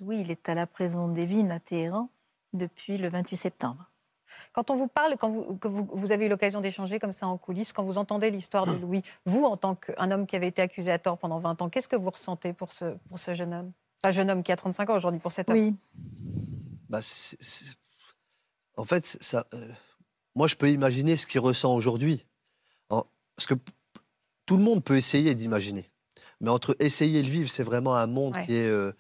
Louis, 0.01 0.21
il 0.21 0.31
est 0.31 0.49
à 0.49 0.55
la 0.55 0.69
prison 0.69 1.09
d'Evin 1.09 1.51
à 1.51 1.59
Téhéran 1.59 2.09
depuis 2.53 2.97
le 2.97 3.09
28 3.09 3.37
septembre. 3.37 3.91
Quand 4.53 4.71
on 4.71 4.77
vous 4.77 4.87
parle, 4.89 5.17
quand 5.17 5.29
vous, 5.29 5.57
que 5.57 5.67
vous, 5.67 5.89
vous 5.93 6.13
avez 6.13 6.27
eu 6.27 6.29
l'occasion 6.29 6.61
d'échanger 6.61 7.01
comme 7.01 7.13
ça 7.13 7.27
en 7.27 7.37
coulisses, 7.37 7.73
quand 7.73 7.83
vous 7.83 7.99
entendez 7.99 8.31
l'histoire 8.31 8.67
de 8.67 8.73
Hum. 8.73 8.81
Louis, 8.81 9.03
vous, 9.25 9.45
en 9.45 9.57
tant 9.57 9.75
qu'un 9.75 10.11
homme 10.13 10.27
qui 10.27 10.37
avait 10.37 10.49
été 10.49 10.63
accusé 10.63 10.93
à 10.93 10.99
tort 11.01 11.19
pendant 11.19 11.39
20 11.39 11.61
ans, 11.63 11.69
qu'est-ce 11.69 11.89
que 11.89 11.97
vous 11.97 12.11
ressentez 12.11 12.53
pour 12.53 12.71
ce, 12.71 12.97
pour 13.09 13.19
ce 13.19 13.35
jeune 13.35 13.53
homme? 13.53 13.73
Pas 14.03 14.13
jeune 14.13 14.31
homme 14.31 14.45
qui 14.45 14.53
a 14.53 14.57
35 14.57 14.91
ans 14.91 14.95
aujourd'hui, 14.95 15.21
pour 15.21 15.33
cet 15.33 15.51
homme? 15.51 15.57
Oui, 15.57 15.75
Bah, 16.89 17.01
c'est- 17.03 17.37
c'est- 17.43 17.75
En 18.77 18.85
fait, 18.85 19.17
ça, 19.21 19.47
euh, 19.55 19.69
moi, 20.35 20.47
je 20.49 20.57
peux 20.57 20.71
imaginer 20.71 21.17
ce 21.17 21.27
qu'il 21.27 21.41
ressent 21.41 21.75
aujourd'hui. 21.75 22.27
En- 22.91 23.07
Parce 23.37 23.47
que 23.47 23.55
tout 24.47 24.57
le 24.57 24.63
monde 24.63 24.85
peut 24.85 24.97
essayer 24.97 25.35
d'imaginer. 25.35 25.91
Mais 26.41 26.51
entre 26.51 26.77
essayer 26.79 27.21
et 27.21 27.23
le 27.23 27.29
vivre, 27.31 27.51
c'est 27.51 27.63
vraiment 27.63 27.97
un 27.97 28.07
monde 28.07 28.35
Ouais. 28.37 28.45
qui, 28.47 28.55
est, 28.55 28.69
euh, 28.69 28.93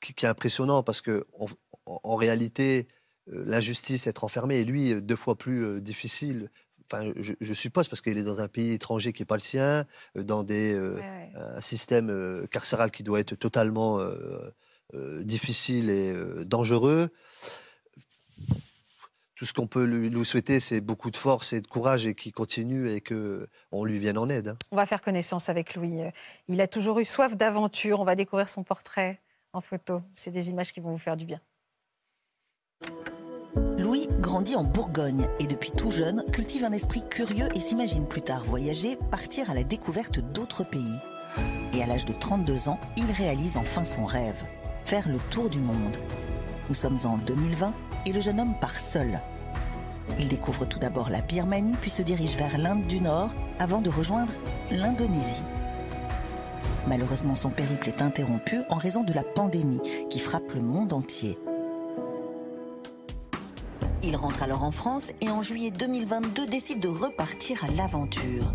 qui, 0.00 0.14
qui 0.14 0.24
est 0.26 0.28
impressionnant 0.28 0.82
parce 0.82 1.00
que 1.00 1.26
en, 1.38 1.46
en- 1.86 2.00
en 2.02 2.16
réalité, 2.16 2.88
euh, 3.32 3.44
l'injustice, 3.46 4.06
être 4.06 4.24
enfermé, 4.24 4.60
est 4.60 4.64
lui, 4.64 5.00
deux 5.00 5.16
fois 5.16 5.36
plus 5.36 5.80
difficile. 5.80 6.50
Enfin, 6.92 7.12
je, 7.16 7.32
je 7.40 7.54
suppose 7.54 7.88
parce 7.88 8.00
qu'il 8.00 8.16
est 8.18 8.22
dans 8.22 8.40
un 8.40 8.46
pays 8.48 8.72
étranger 8.72 9.12
qui 9.12 9.22
n'est 9.22 9.26
pas 9.26 9.34
le 9.36 9.40
sien, 9.40 9.86
dans 10.14 10.42
des, 10.44 10.78
Ouais, 10.78 11.00
ouais. 11.00 11.32
un 11.34 11.60
système 11.60 12.46
carcéral 12.50 12.90
qui 12.92 13.02
doit 13.02 13.18
être 13.20 13.34
totalement 13.34 14.00
difficile 14.94 15.90
et 15.90 16.14
dangereux. 16.44 17.10
Tout 19.36 19.44
ce 19.44 19.52
qu'on 19.52 19.66
peut 19.66 19.84
lui, 19.84 20.08
lui 20.08 20.24
souhaiter, 20.24 20.60
c'est 20.60 20.80
beaucoup 20.80 21.10
de 21.10 21.16
force 21.16 21.52
et 21.52 21.60
de 21.60 21.66
courage 21.66 22.06
et 22.06 22.14
qu'il 22.14 22.32
continue 22.32 22.90
et 22.90 23.02
qu'on 23.02 23.84
lui 23.84 23.98
vienne 23.98 24.16
en 24.16 24.30
aide. 24.30 24.48
hein. 24.48 24.58
On 24.70 24.76
va 24.76 24.86
faire 24.86 25.02
connaissance 25.02 25.50
avec 25.50 25.74
Louis. 25.74 26.00
Euh, 26.00 26.10
Il 26.48 26.60
a 26.62 26.66
toujours 26.66 26.98
eu 27.00 27.04
soif 27.04 27.36
d'aventure. 27.36 28.00
On 28.00 28.04
va 28.04 28.14
découvrir 28.14 28.48
son 28.48 28.64
portrait 28.64 29.20
en 29.52 29.60
photo. 29.60 30.00
C'est 30.14 30.30
des 30.30 30.48
images 30.48 30.72
qui 30.72 30.80
vont 30.80 30.90
vous 30.90 30.98
faire 30.98 31.18
du 31.18 31.26
bien. 31.26 31.40
Louis 33.78 34.08
grandit 34.20 34.56
en 34.56 34.64
Bourgogne 34.64 35.28
et 35.38 35.46
depuis 35.46 35.70
tout 35.70 35.90
jeune 35.90 36.24
cultive 36.32 36.64
un 36.64 36.72
esprit 36.72 37.06
curieux 37.08 37.48
et 37.54 37.60
s'imagine 37.60 38.08
plus 38.08 38.22
tard 38.22 38.42
voyager, 38.44 38.96
partir 39.10 39.50
à 39.50 39.54
la 39.54 39.64
découverte 39.64 40.18
d'autres 40.18 40.64
pays. 40.64 40.98
Et 41.74 41.82
à 41.82 41.86
l'âge 41.86 42.06
de 42.06 42.14
32 42.14 42.68
ans, 42.70 42.80
il 42.96 43.10
réalise 43.12 43.58
enfin 43.58 43.84
son 43.84 44.06
rêve, 44.06 44.42
faire 44.86 45.08
le 45.10 45.18
tour 45.30 45.50
du 45.50 45.58
monde. 45.58 45.94
Nous 46.70 46.74
sommes 46.74 46.98
en 47.04 47.18
2020 47.18 47.74
et 48.06 48.12
le 48.12 48.20
jeune 48.20 48.40
homme 48.40 48.54
part 48.58 48.78
seul. 48.78 49.20
Il 50.18 50.28
découvre 50.28 50.64
tout 50.64 50.78
d'abord 50.78 51.10
la 51.10 51.20
Birmanie 51.20 51.76
puis 51.80 51.90
se 51.90 52.02
dirige 52.02 52.36
vers 52.36 52.56
l'Inde 52.56 52.86
du 52.86 53.00
Nord 53.00 53.30
avant 53.58 53.80
de 53.80 53.90
rejoindre 53.90 54.32
l'Indonésie. 54.70 55.42
Malheureusement, 56.86 57.34
son 57.34 57.50
périple 57.50 57.88
est 57.88 58.00
interrompu 58.00 58.60
en 58.70 58.76
raison 58.76 59.02
de 59.02 59.12
la 59.12 59.24
pandémie 59.24 59.80
qui 60.08 60.20
frappe 60.20 60.52
le 60.54 60.62
monde 60.62 60.92
entier. 60.92 61.36
Il 64.04 64.14
rentre 64.14 64.44
alors 64.44 64.62
en 64.62 64.70
France 64.70 65.10
et 65.20 65.28
en 65.28 65.42
juillet 65.42 65.72
2022 65.72 66.46
décide 66.46 66.78
de 66.78 66.88
repartir 66.88 67.64
à 67.64 67.68
l'aventure. 67.76 68.54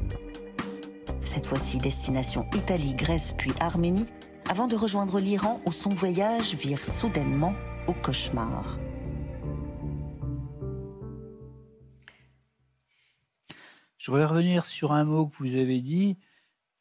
Cette 1.25 1.45
fois-ci 1.45 1.77
destination 1.77 2.45
Italie, 2.55 2.95
Grèce 2.95 3.33
puis 3.37 3.51
Arménie, 3.59 4.05
avant 4.49 4.67
de 4.67 4.77
rejoindre 4.77 5.19
l'Iran 5.19 5.59
où 5.67 5.73
son 5.73 5.89
voyage 5.89 6.55
vire 6.55 6.79
soudainement 6.79 7.53
au 7.87 7.93
cauchemar. 7.93 8.79
Je 14.01 14.09
voudrais 14.09 14.25
revenir 14.25 14.65
sur 14.65 14.93
un 14.93 15.03
mot 15.03 15.27
que 15.27 15.35
vous 15.37 15.55
avez 15.55 15.79
dit. 15.79 16.17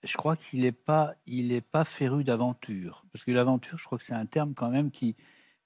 Je 0.03 0.17
crois 0.17 0.37
qu'il 0.37 0.63
n'est 0.63 0.73
pas, 0.73 1.13
il 1.27 1.53
est 1.53 1.61
pas 1.61 1.85
féru 1.85 2.25
d'aventure. 2.25 3.05
Parce 3.13 3.27
que 3.27 3.31
l'aventure, 3.31 3.77
je 3.77 3.85
crois 3.85 3.99
que 3.99 4.05
c'est 4.05 4.15
un 4.15 4.25
terme 4.25 4.55
quand 4.55 4.71
même 4.71 4.91
qui, 4.91 5.17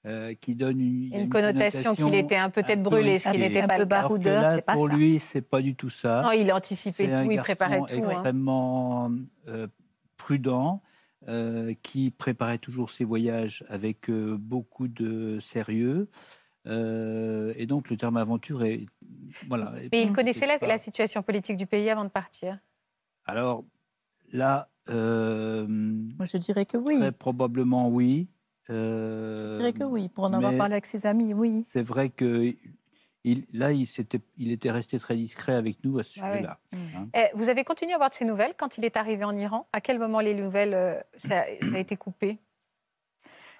euh, 0.05 0.33
qui 0.33 0.53
donne 0.55 0.81
une, 0.81 1.13
Une, 1.15 1.29
connotation 1.29 1.95
qu'il 1.95 2.13
était 2.13 2.35
un 2.35 2.49
peu 2.49 2.61
tête 2.61 2.83
brûlée, 2.83 3.19
ce 3.19 3.29
qui 3.29 3.37
risquée. 3.37 3.47
n'était 3.47 3.61
Un 3.61 3.67
pas 3.69 3.75
peu 3.75 3.83
le 3.83 3.85
baroudeur, 3.85 4.41
là, 4.41 4.55
c'est 4.55 4.61
pas 4.63 4.73
pour 4.73 4.89
ça. 4.89 4.95
lui, 4.97 5.17
c'est 5.19 5.41
pas 5.41 5.61
du 5.61 5.75
tout 5.75 5.89
ça. 5.89 6.23
Non, 6.23 6.31
il 6.33 6.51
anticipait 6.51 7.07
tout, 7.23 7.31
il 7.31 7.39
préparait 7.39 7.79
tout. 7.79 7.85
hein. 8.03 8.09
extrêmement 8.11 9.09
euh, 9.47 9.67
prudent, 10.17 10.81
euh, 11.29 11.73
qui 11.83 12.11
préparait 12.11 12.57
toujours 12.57 12.89
ses 12.89 13.05
voyages 13.05 13.63
avec 13.69 14.09
euh, 14.09 14.35
beaucoup 14.37 14.89
de 14.89 15.39
sérieux. 15.39 16.09
Euh, 16.67 17.53
et 17.55 17.65
donc 17.65 17.89
le 17.89 17.95
terme 17.95 18.17
aventure 18.17 18.63
est 18.63 18.85
voilà. 19.47 19.73
Mais 19.91 20.01
il 20.03 20.13
connaissait 20.13 20.47
la, 20.47 20.59
pas- 20.59 20.67
la 20.67 20.77
situation 20.77 21.21
politique 21.23 21.57
du 21.57 21.65
pays 21.65 21.89
avant 21.89 22.03
de 22.03 22.09
partir. 22.09 22.59
Alors 23.25 23.63
là, 24.31 24.69
euh, 24.89 25.65
moi 25.67 26.25
je 26.25 26.37
dirais 26.37 26.65
que 26.65 26.77
oui. 26.77 26.99
très 26.99 27.11
probablement 27.11 27.89
oui. 27.89 28.27
Je 28.67 28.73
Euh, 28.73 29.57
dirais 29.57 29.73
que 29.73 29.83
oui. 29.83 30.09
Pour 30.09 30.23
en 30.23 30.33
avoir 30.33 30.55
parlé 30.57 30.73
avec 30.73 30.85
ses 30.87 31.05
amis, 31.05 31.33
oui. 31.33 31.63
C'est 31.67 31.83
vrai 31.83 32.09
que 32.09 32.53
il, 33.23 33.45
là, 33.53 33.71
il, 33.71 34.51
était 34.51 34.71
resté 34.71 34.99
très 34.99 35.15
discret 35.15 35.53
avec 35.53 35.83
nous 35.83 35.97
à 35.97 36.03
ce 36.03 36.19
Ah 36.19 36.25
ouais. 36.25 36.31
sujet-là. 36.37 36.59
hein. 36.73 37.07
Eh, 37.15 37.25
vous 37.33 37.49
avez 37.49 37.63
continué 37.63 37.93
à 37.93 37.95
avoir 37.95 38.11
de 38.11 38.15
ses 38.15 38.25
nouvelles 38.25 38.53
quand 38.55 38.77
il 38.77 38.85
est 38.85 38.97
arrivé 38.97 39.23
en 39.23 39.35
Iran? 39.35 39.67
À 39.73 39.81
quel 39.81 39.97
moment 39.97 40.19
les 40.19 40.35
nouvelles, 40.35 40.73
euh, 40.75 40.99
ça, 41.15 41.43
ça 41.61 41.75
a 41.75 41.79
été 41.79 41.95
coupé? 41.95 42.37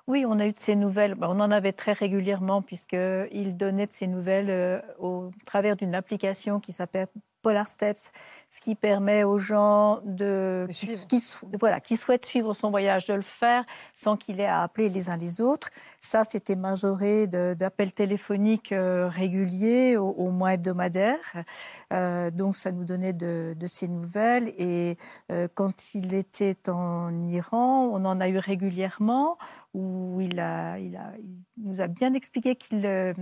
Oui, 0.08 0.24
on 0.28 0.40
a 0.40 0.46
eu 0.46 0.52
de 0.52 0.58
ces 0.58 0.76
nouvelles. 0.76 1.16
Bah, 1.16 1.28
on 1.32 1.40
en 1.40 1.50
avait 1.52 1.74
très 1.74 1.94
régulièrement 1.94 2.62
puisqu'il 2.62 3.58
donnait 3.58 3.88
de 3.88 3.92
ces 3.92 4.06
nouvelles 4.08 4.50
euh, 4.52 4.80
au 5.00 5.32
travers 5.46 5.76
d'une 5.76 5.96
application 5.96 6.60
qui 6.60 6.74
s'appelle 6.74 7.08
Polar 7.46 7.68
Steps, 7.68 8.12
ce 8.50 8.60
qui 8.60 8.74
permet 8.74 9.24
aux 9.24 9.38
gens 9.38 10.00
de, 10.04 10.68
qui, 10.72 11.24
voilà, 11.60 11.80
qui 11.80 11.96
souhaitent 11.96 12.26
suivre 12.26 12.56
son 12.56 12.72
voyage 12.72 13.06
de 13.06 13.14
le 13.14 13.22
faire 13.22 13.64
sans 13.94 14.18
qu'il 14.18 14.40
ait 14.40 14.48
à 14.48 14.64
appeler 14.64 14.90
les 14.90 15.12
uns 15.12 15.18
les 15.18 15.42
autres. 15.42 15.70
Ça, 16.02 16.24
c'était 16.24 16.56
majoré 16.56 17.28
d'appels 17.28 17.94
téléphoniques 17.94 18.72
euh, 18.72 19.08
réguliers, 19.08 19.96
au, 19.96 20.10
au 20.10 20.32
moins 20.32 20.54
hebdomadaires. 20.54 21.34
Euh, 21.94 22.32
donc, 22.32 22.56
ça 22.56 22.72
nous 22.72 22.84
donnait 22.84 23.14
de, 23.14 23.56
de 23.56 23.68
ces 23.68 23.88
nouvelles. 23.88 24.52
Et 24.58 24.98
euh, 25.32 25.48
quand 25.54 25.94
il 25.94 26.16
était 26.16 26.68
en 26.68 27.22
Iran, 27.22 27.90
on 27.94 28.06
en 28.06 28.20
a 28.22 28.28
eu 28.28 28.40
régulièrement 28.40 29.38
où 29.76 30.20
il, 30.20 30.40
a, 30.40 30.80
il, 30.80 30.96
a, 30.96 31.14
il 31.20 31.64
nous 31.70 31.80
a 31.80 31.88
bien 31.88 32.14
expliqué 32.16 32.56
qu'ils 32.56 32.88
euh, 32.88 33.14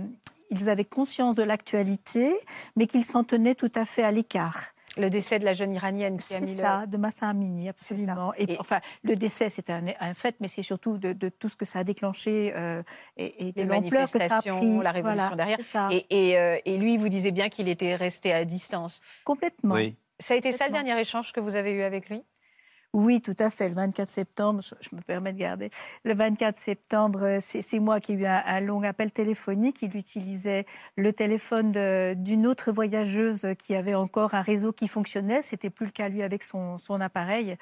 ils 0.50 0.68
avaient 0.70 0.84
conscience 0.84 1.36
de 1.36 1.42
l'actualité, 1.42 2.34
mais 2.76 2.86
qu'ils 2.86 3.04
s'en 3.04 3.24
tenaient 3.24 3.54
tout 3.54 3.72
à 3.74 3.84
fait 3.84 4.02
à 4.02 4.10
l'écart. 4.10 4.66
Le 4.96 5.10
décès 5.10 5.40
de 5.40 5.44
la 5.44 5.54
jeune 5.54 5.74
iranienne 5.74 6.18
qui 6.18 6.34
a 6.34 6.40
mis 6.40 6.46
ça, 6.46 6.86
de 6.86 6.96
Massa 6.96 7.28
Amini, 7.28 7.68
absolument. 7.68 8.32
Et, 8.38 8.52
Et- 8.52 8.60
enfin, 8.60 8.80
le 9.02 9.16
décès, 9.16 9.48
c'est 9.48 9.68
un, 9.68 9.82
un 9.98 10.14
fait, 10.14 10.36
mais 10.38 10.46
c'est 10.46 10.62
surtout 10.62 10.98
de, 10.98 11.12
de 11.12 11.28
tout 11.30 11.48
ce 11.48 11.56
que 11.56 11.64
ça 11.64 11.80
a 11.80 11.84
déclenché 11.84 12.52
euh, 12.54 12.80
et, 13.16 13.48
et 13.48 13.52
de 13.52 13.62
les 13.62 13.64
l'ampleur 13.66 14.08
que 14.08 14.20
ça 14.20 14.36
a 14.36 14.40
pris. 14.40 14.78
la 14.80 14.92
révolution 14.92 15.02
Voilà, 15.30 15.34
derrière. 15.36 15.60
ça. 15.62 15.88
Et, 15.90 16.06
et, 16.10 16.38
euh, 16.38 16.58
et 16.64 16.78
lui, 16.78 16.96
vous 16.96 17.08
disait 17.08 17.32
bien 17.32 17.48
qu'il 17.48 17.66
était 17.68 17.96
resté 17.96 18.32
à 18.32 18.44
distance. 18.44 19.00
Complètement. 19.24 19.74
Oui. 19.74 19.96
Ça 20.20 20.34
a 20.34 20.36
été 20.36 20.52
ça 20.52 20.66
le 20.68 20.72
dernier 20.72 20.96
échange 21.00 21.32
que 21.32 21.40
vous 21.40 21.56
avez 21.56 21.72
eu 21.72 21.82
avec 21.82 22.08
lui? 22.08 22.22
Oui, 22.94 23.20
tout 23.20 23.34
à 23.40 23.50
fait. 23.50 23.68
Le 23.68 23.74
24 23.74 24.08
septembre, 24.08 24.60
je, 24.62 24.94
me 24.94 25.00
permets 25.00 25.32
de 25.32 25.38
garder. 25.38 25.70
Le 26.04 26.14
24 26.14 26.56
septembre, 26.56 27.24
euh, 27.24 27.38
c'est 27.40 27.80
moi 27.80 27.98
qui 27.98 28.12
ai 28.12 28.14
eu 28.14 28.24
un, 28.24 28.60
long 28.60 28.84
appel 28.84 29.10
téléphonique. 29.10 29.82
Il 29.82 29.96
utilisait 29.96 30.64
le 30.96 31.12
téléphone 31.12 31.72
d'une 32.14 32.46
autre 32.46 32.70
voyageuse 32.70 33.48
qui 33.58 33.74
avait 33.74 33.96
encore 33.96 34.34
un 34.34 34.42
réseau 34.42 34.72
qui 34.72 34.86
fonctionnait. 34.86 35.42
C'était 35.42 35.70
plus 35.70 35.86
le 35.86 35.90
cas 35.90 36.08
lui 36.08 36.22
avec 36.22 36.44
son, 36.44 36.78
son 36.78 37.00
appareil. 37.00 37.56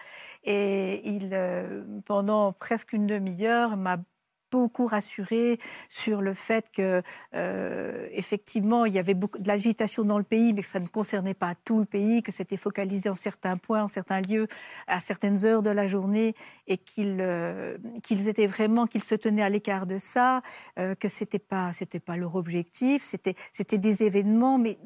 Et 0.44 1.00
il, 1.08 1.30
euh, 1.32 1.82
pendant 2.04 2.52
presque 2.52 2.92
une 2.92 3.06
demi-heure, 3.06 3.78
m'a 3.78 3.96
beaucoup 4.52 4.86
rassuré 4.86 5.58
sur 5.88 6.20
le 6.20 6.34
fait 6.34 6.70
que 6.70 7.02
euh, 7.34 8.06
effectivement 8.12 8.84
il 8.84 8.92
y 8.92 8.98
avait 8.98 9.14
beaucoup 9.14 9.38
de 9.38 9.48
l'agitation 9.48 10.04
dans 10.04 10.18
le 10.18 10.24
pays 10.24 10.52
mais 10.52 10.60
que 10.60 10.72
ça 10.76 10.78
ne 10.78 10.86
concernait 10.86 11.38
pas 11.44 11.54
tout 11.64 11.78
le 11.78 11.86
pays 11.86 12.22
que 12.22 12.32
c'était 12.38 12.58
focalisé 12.58 13.08
en 13.08 13.16
certains 13.16 13.56
points 13.56 13.82
en 13.82 13.88
certains 13.88 14.20
lieux 14.20 14.46
à 14.86 15.00
certaines 15.00 15.46
heures 15.46 15.62
de 15.62 15.70
la 15.70 15.86
journée 15.86 16.34
et 16.66 16.76
qu'ils 16.76 17.18
euh, 17.20 17.78
qu'ils 18.02 18.28
étaient 18.28 18.46
vraiment 18.46 18.86
qu'ils 18.86 19.02
se 19.12 19.14
tenaient 19.14 19.42
à 19.42 19.48
l'écart 19.48 19.86
de 19.86 19.98
ça 19.98 20.42
euh, 20.78 20.94
que 20.94 21.08
c'était 21.08 21.46
pas 21.52 21.72
c'était 21.72 22.04
pas 22.08 22.16
leur 22.18 22.34
objectif 22.36 23.02
c'était 23.02 23.36
c'était 23.52 23.78
des 23.78 24.02
événements 24.02 24.58
mais 24.58 24.78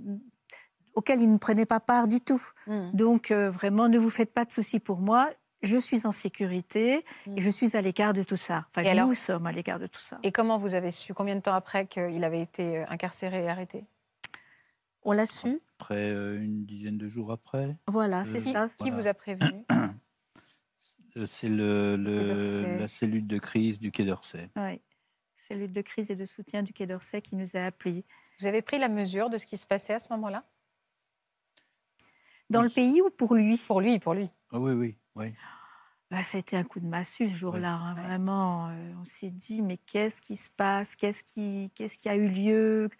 auxquels 0.94 1.20
ils 1.20 1.32
ne 1.32 1.38
prenaient 1.38 1.66
pas 1.66 1.80
part 1.80 2.06
du 2.08 2.20
tout 2.20 2.42
Hmm. 2.66 2.90
donc 2.92 3.30
euh, 3.30 3.50
vraiment 3.50 3.88
ne 3.88 3.98
vous 3.98 4.10
faites 4.10 4.32
pas 4.32 4.44
de 4.44 4.52
soucis 4.52 4.80
pour 4.80 4.98
moi 5.00 5.30
je 5.62 5.78
suis 5.78 6.06
en 6.06 6.12
sécurité 6.12 7.04
et 7.36 7.40
je 7.40 7.50
suis 7.50 7.76
à 7.76 7.80
l'écart 7.80 8.12
de 8.12 8.22
tout 8.22 8.36
ça. 8.36 8.66
Enfin, 8.70 8.82
Et 8.82 8.88
alors 8.88 9.08
nous 9.08 9.14
sommes 9.14 9.46
à 9.46 9.52
l'écart 9.52 9.78
de 9.78 9.86
tout 9.86 10.00
ça. 10.00 10.18
Et 10.22 10.32
comment 10.32 10.58
vous 10.58 10.74
avez 10.74 10.90
su 10.90 11.14
combien 11.14 11.34
de 11.36 11.40
temps 11.40 11.54
après 11.54 11.86
qu'il 11.86 12.22
avait 12.24 12.42
été 12.42 12.78
euh, 12.78 12.84
incarcéré 12.88 13.44
et 13.44 13.48
arrêté? 13.48 13.84
On 15.02 15.12
l'a 15.12 15.26
su. 15.26 15.60
Après 15.78 15.94
euh, 16.10 16.40
une 16.42 16.64
dizaine 16.66 16.98
de 16.98 17.08
jours 17.08 17.30
après, 17.32 17.76
Voilà, 17.86 18.24
c'est 18.24 18.38
Euh, 18.38 18.52
ça. 18.52 18.66
qui 18.68 18.90
Voilà. 18.90 18.96
vous 19.02 19.08
a 19.08 19.14
prévenu? 19.14 19.64
Euh, 21.16 21.24
c'est 21.24 21.48
le, 21.48 21.96
le- 21.96 22.78
la 22.78 22.88
cellule 22.88 23.26
de 23.26 23.38
crise 23.38 23.78
du 23.80 23.90
Quai 23.90 24.04
d'Orsay. 24.04 24.50
Oui. 24.56 24.82
Cellule 25.34 25.72
de 25.72 25.80
crise 25.80 26.10
et 26.10 26.14
de 26.14 26.26
soutien 26.26 26.62
du 26.62 26.74
Quai 26.74 26.86
d'Orsay 26.86 27.22
qui 27.22 27.36
nous 27.36 27.56
a 27.56 27.60
appelés. 27.64 28.04
Vous 28.38 28.46
avez 28.46 28.60
pris 28.60 28.78
la 28.78 28.90
mesure 28.90 29.30
de 29.30 29.38
ce 29.38 29.46
qui 29.46 29.56
se 29.56 29.66
passait 29.66 29.94
à 29.94 29.98
ce 29.98 30.12
moment-là? 30.12 30.44
Dans 32.50 32.60
le 32.60 32.68
pays 32.68 33.00
ou 33.00 33.08
pour 33.08 33.34
lui? 33.34 33.56
Pour 33.66 33.80
lui, 33.80 33.98
pour 33.98 34.12
lui. 34.12 34.28
Ah 34.52 34.60
oui, 34.60 34.72
oui, 34.72 34.96
oui. 35.16 35.34
Bah, 36.10 36.22
ça 36.22 36.38
a 36.38 36.40
été 36.40 36.56
un 36.56 36.62
coup 36.62 36.78
de 36.78 36.86
massue 36.86 37.26
ce 37.28 37.34
jour-là. 37.34 37.72
hein, 37.72 37.94
Vraiment, 37.94 38.68
euh, 38.68 38.92
on 39.00 39.04
s'est 39.04 39.30
dit, 39.30 39.60
mais 39.60 39.76
qu'est-ce 39.76 40.22
qui 40.22 40.36
se 40.36 40.50
passe? 40.50 40.94
Qu'est-ce 40.94 41.24
qui, 41.24 41.72
qu'est-ce 41.74 41.98
qui 41.98 42.08
a 42.08 42.14
eu 42.14 42.28
lieu? 42.28 42.90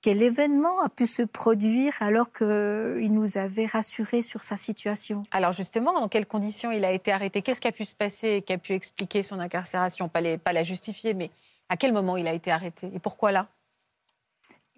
Quel 0.00 0.22
événement 0.22 0.80
a 0.80 0.88
pu 0.88 1.06
se 1.06 1.22
produire 1.22 1.92
alors 2.00 2.32
qu'il 2.32 3.12
nous 3.12 3.36
avait 3.36 3.66
rassurés 3.66 4.22
sur 4.22 4.44
sa 4.44 4.56
situation? 4.56 5.24
Alors 5.30 5.52
justement, 5.52 5.92
dans 5.92 6.08
quelles 6.08 6.26
conditions 6.26 6.70
il 6.70 6.84
a 6.84 6.92
été 6.92 7.12
arrêté? 7.12 7.42
Qu'est-ce 7.42 7.60
qui 7.60 7.68
a 7.68 7.72
pu 7.72 7.84
se 7.84 7.94
passer 7.96 8.28
et 8.36 8.42
qui 8.42 8.52
a 8.54 8.58
pu 8.58 8.72
expliquer 8.72 9.22
son 9.22 9.38
incarcération? 9.40 10.08
Pas, 10.08 10.20
les- 10.22 10.38
pas 10.38 10.52
la 10.54 10.62
justifier, 10.62 11.12
mais 11.14 11.30
à 11.68 11.76
quel 11.76 11.92
moment 11.92 12.16
il 12.16 12.26
a 12.28 12.32
été 12.32 12.50
arrêté? 12.50 12.90
Et 12.94 12.98
pourquoi 12.98 13.32
là? 13.32 13.48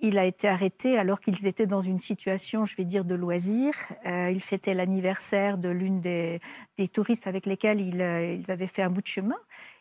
Il 0.01 0.19
a 0.19 0.25
été 0.25 0.49
arrêté 0.49 0.99
alors 0.99 1.21
qu'ils 1.21 1.47
étaient 1.47 1.67
dans 1.67 1.81
une 1.81 1.99
situation, 2.01 2.65
je 2.65 2.77
vais 2.77 2.85
dire, 2.85 3.05
de 3.05 3.15
loisir. 3.15 3.73
Euh, 4.07 4.31
il 4.31 4.41
fêtait 4.43 4.75
l'anniversaire 4.75 5.57
de 5.57 5.69
l'une 5.71 6.01
des, 6.01 6.41
des 6.77 6.89
touristes 6.89 7.27
avec 7.27 7.47
lesquels 7.47 7.81
ils, 7.81 8.03
euh, 8.03 8.35
ils 8.35 8.51
avaient 8.51 8.67
fait 8.67 8.83
un 8.83 8.91
bout 8.91 9.01
de 9.03 9.07
chemin. 9.07 9.37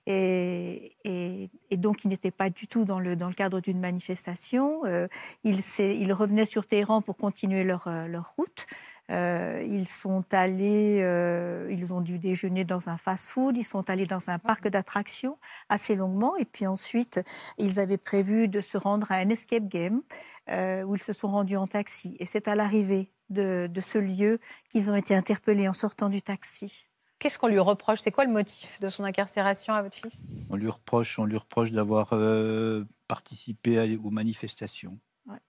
Et, 0.05 0.95
et- 1.03 1.49
et 1.72 1.78
donc, 1.78 2.05
il 2.05 2.09
n'était 2.09 2.32
pas 2.32 2.49
du 2.51 2.68
tout 2.68 2.86
dans 2.86 2.99
le, 2.99 3.16
dans 3.16 3.28
le 3.28 3.34
cadre 3.34 3.59
d'une 3.59 3.80
manifestation. 3.80 4.86
Euh, 4.86 5.07
ils 5.43 6.14
revenaient 6.14 6.45
sur 6.45 6.68
Téhéran 6.68 7.01
pour 7.01 7.18
continuer 7.18 7.64
leur, 7.64 7.88
euh, 7.88 8.05
leur 8.07 8.34
route. 8.38 8.68
Euh, 9.09 9.65
ils 9.69 9.87
sont 9.87 10.23
allés, 10.31 10.99
euh, 11.01 11.67
ils 11.69 11.91
ont 11.93 11.99
dû 12.01 12.19
déjeuner 12.19 12.63
dans 12.63 12.89
un 12.89 12.97
fast-food, 12.97 13.57
ils 13.57 13.63
sont 13.65 13.89
allés 13.89 14.05
dans 14.05 14.29
un 14.29 14.39
parc 14.39 14.69
d'attractions 14.69 15.37
assez 15.67 15.95
longuement, 15.95 16.37
et 16.37 16.45
puis 16.45 16.65
ensuite, 16.67 17.21
ils 17.57 17.79
avaient 17.81 17.97
prévu 17.97 18.47
de 18.47 18.61
se 18.61 18.77
rendre 18.77 19.11
à 19.11 19.15
un 19.15 19.27
escape 19.29 19.67
game 19.67 20.01
euh, 20.49 20.83
où 20.83 20.95
ils 20.95 21.01
se 21.01 21.11
sont 21.11 21.27
rendus 21.27 21.57
en 21.57 21.67
taxi. 21.67 22.15
Et 22.19 22.25
c'est 22.25 22.47
à 22.47 22.55
l'arrivée 22.55 23.11
de, 23.29 23.67
de 23.69 23.81
ce 23.81 23.97
lieu 23.97 24.39
qu'ils 24.69 24.89
ont 24.89 24.95
été 24.95 25.13
interpellés 25.15 25.67
en 25.67 25.73
sortant 25.73 26.09
du 26.09 26.21
taxi. 26.21 26.87
Qu'est-ce 27.19 27.39
qu'on 27.39 27.47
lui 27.47 27.59
reproche? 27.59 27.99
C'est 27.99 28.11
quoi 28.11 28.25
le 28.25 28.31
motif 28.31 28.79
de 28.79 28.87
son 28.89 29.03
incarcération 29.03 29.73
à 29.73 29.81
votre 29.81 29.97
fils? 29.97 30.23
On 30.49 30.55
lui 30.55 30.69
reproche, 30.69 31.19
on 31.19 31.25
lui 31.25 31.37
reproche 31.37 31.71
d'avoir 31.71 32.09
euh, 32.13 32.85
participé 33.07 33.79
à- 33.79 34.01
aux 34.01 34.11
manifestations. 34.11 34.97
Ouais. 35.25 35.39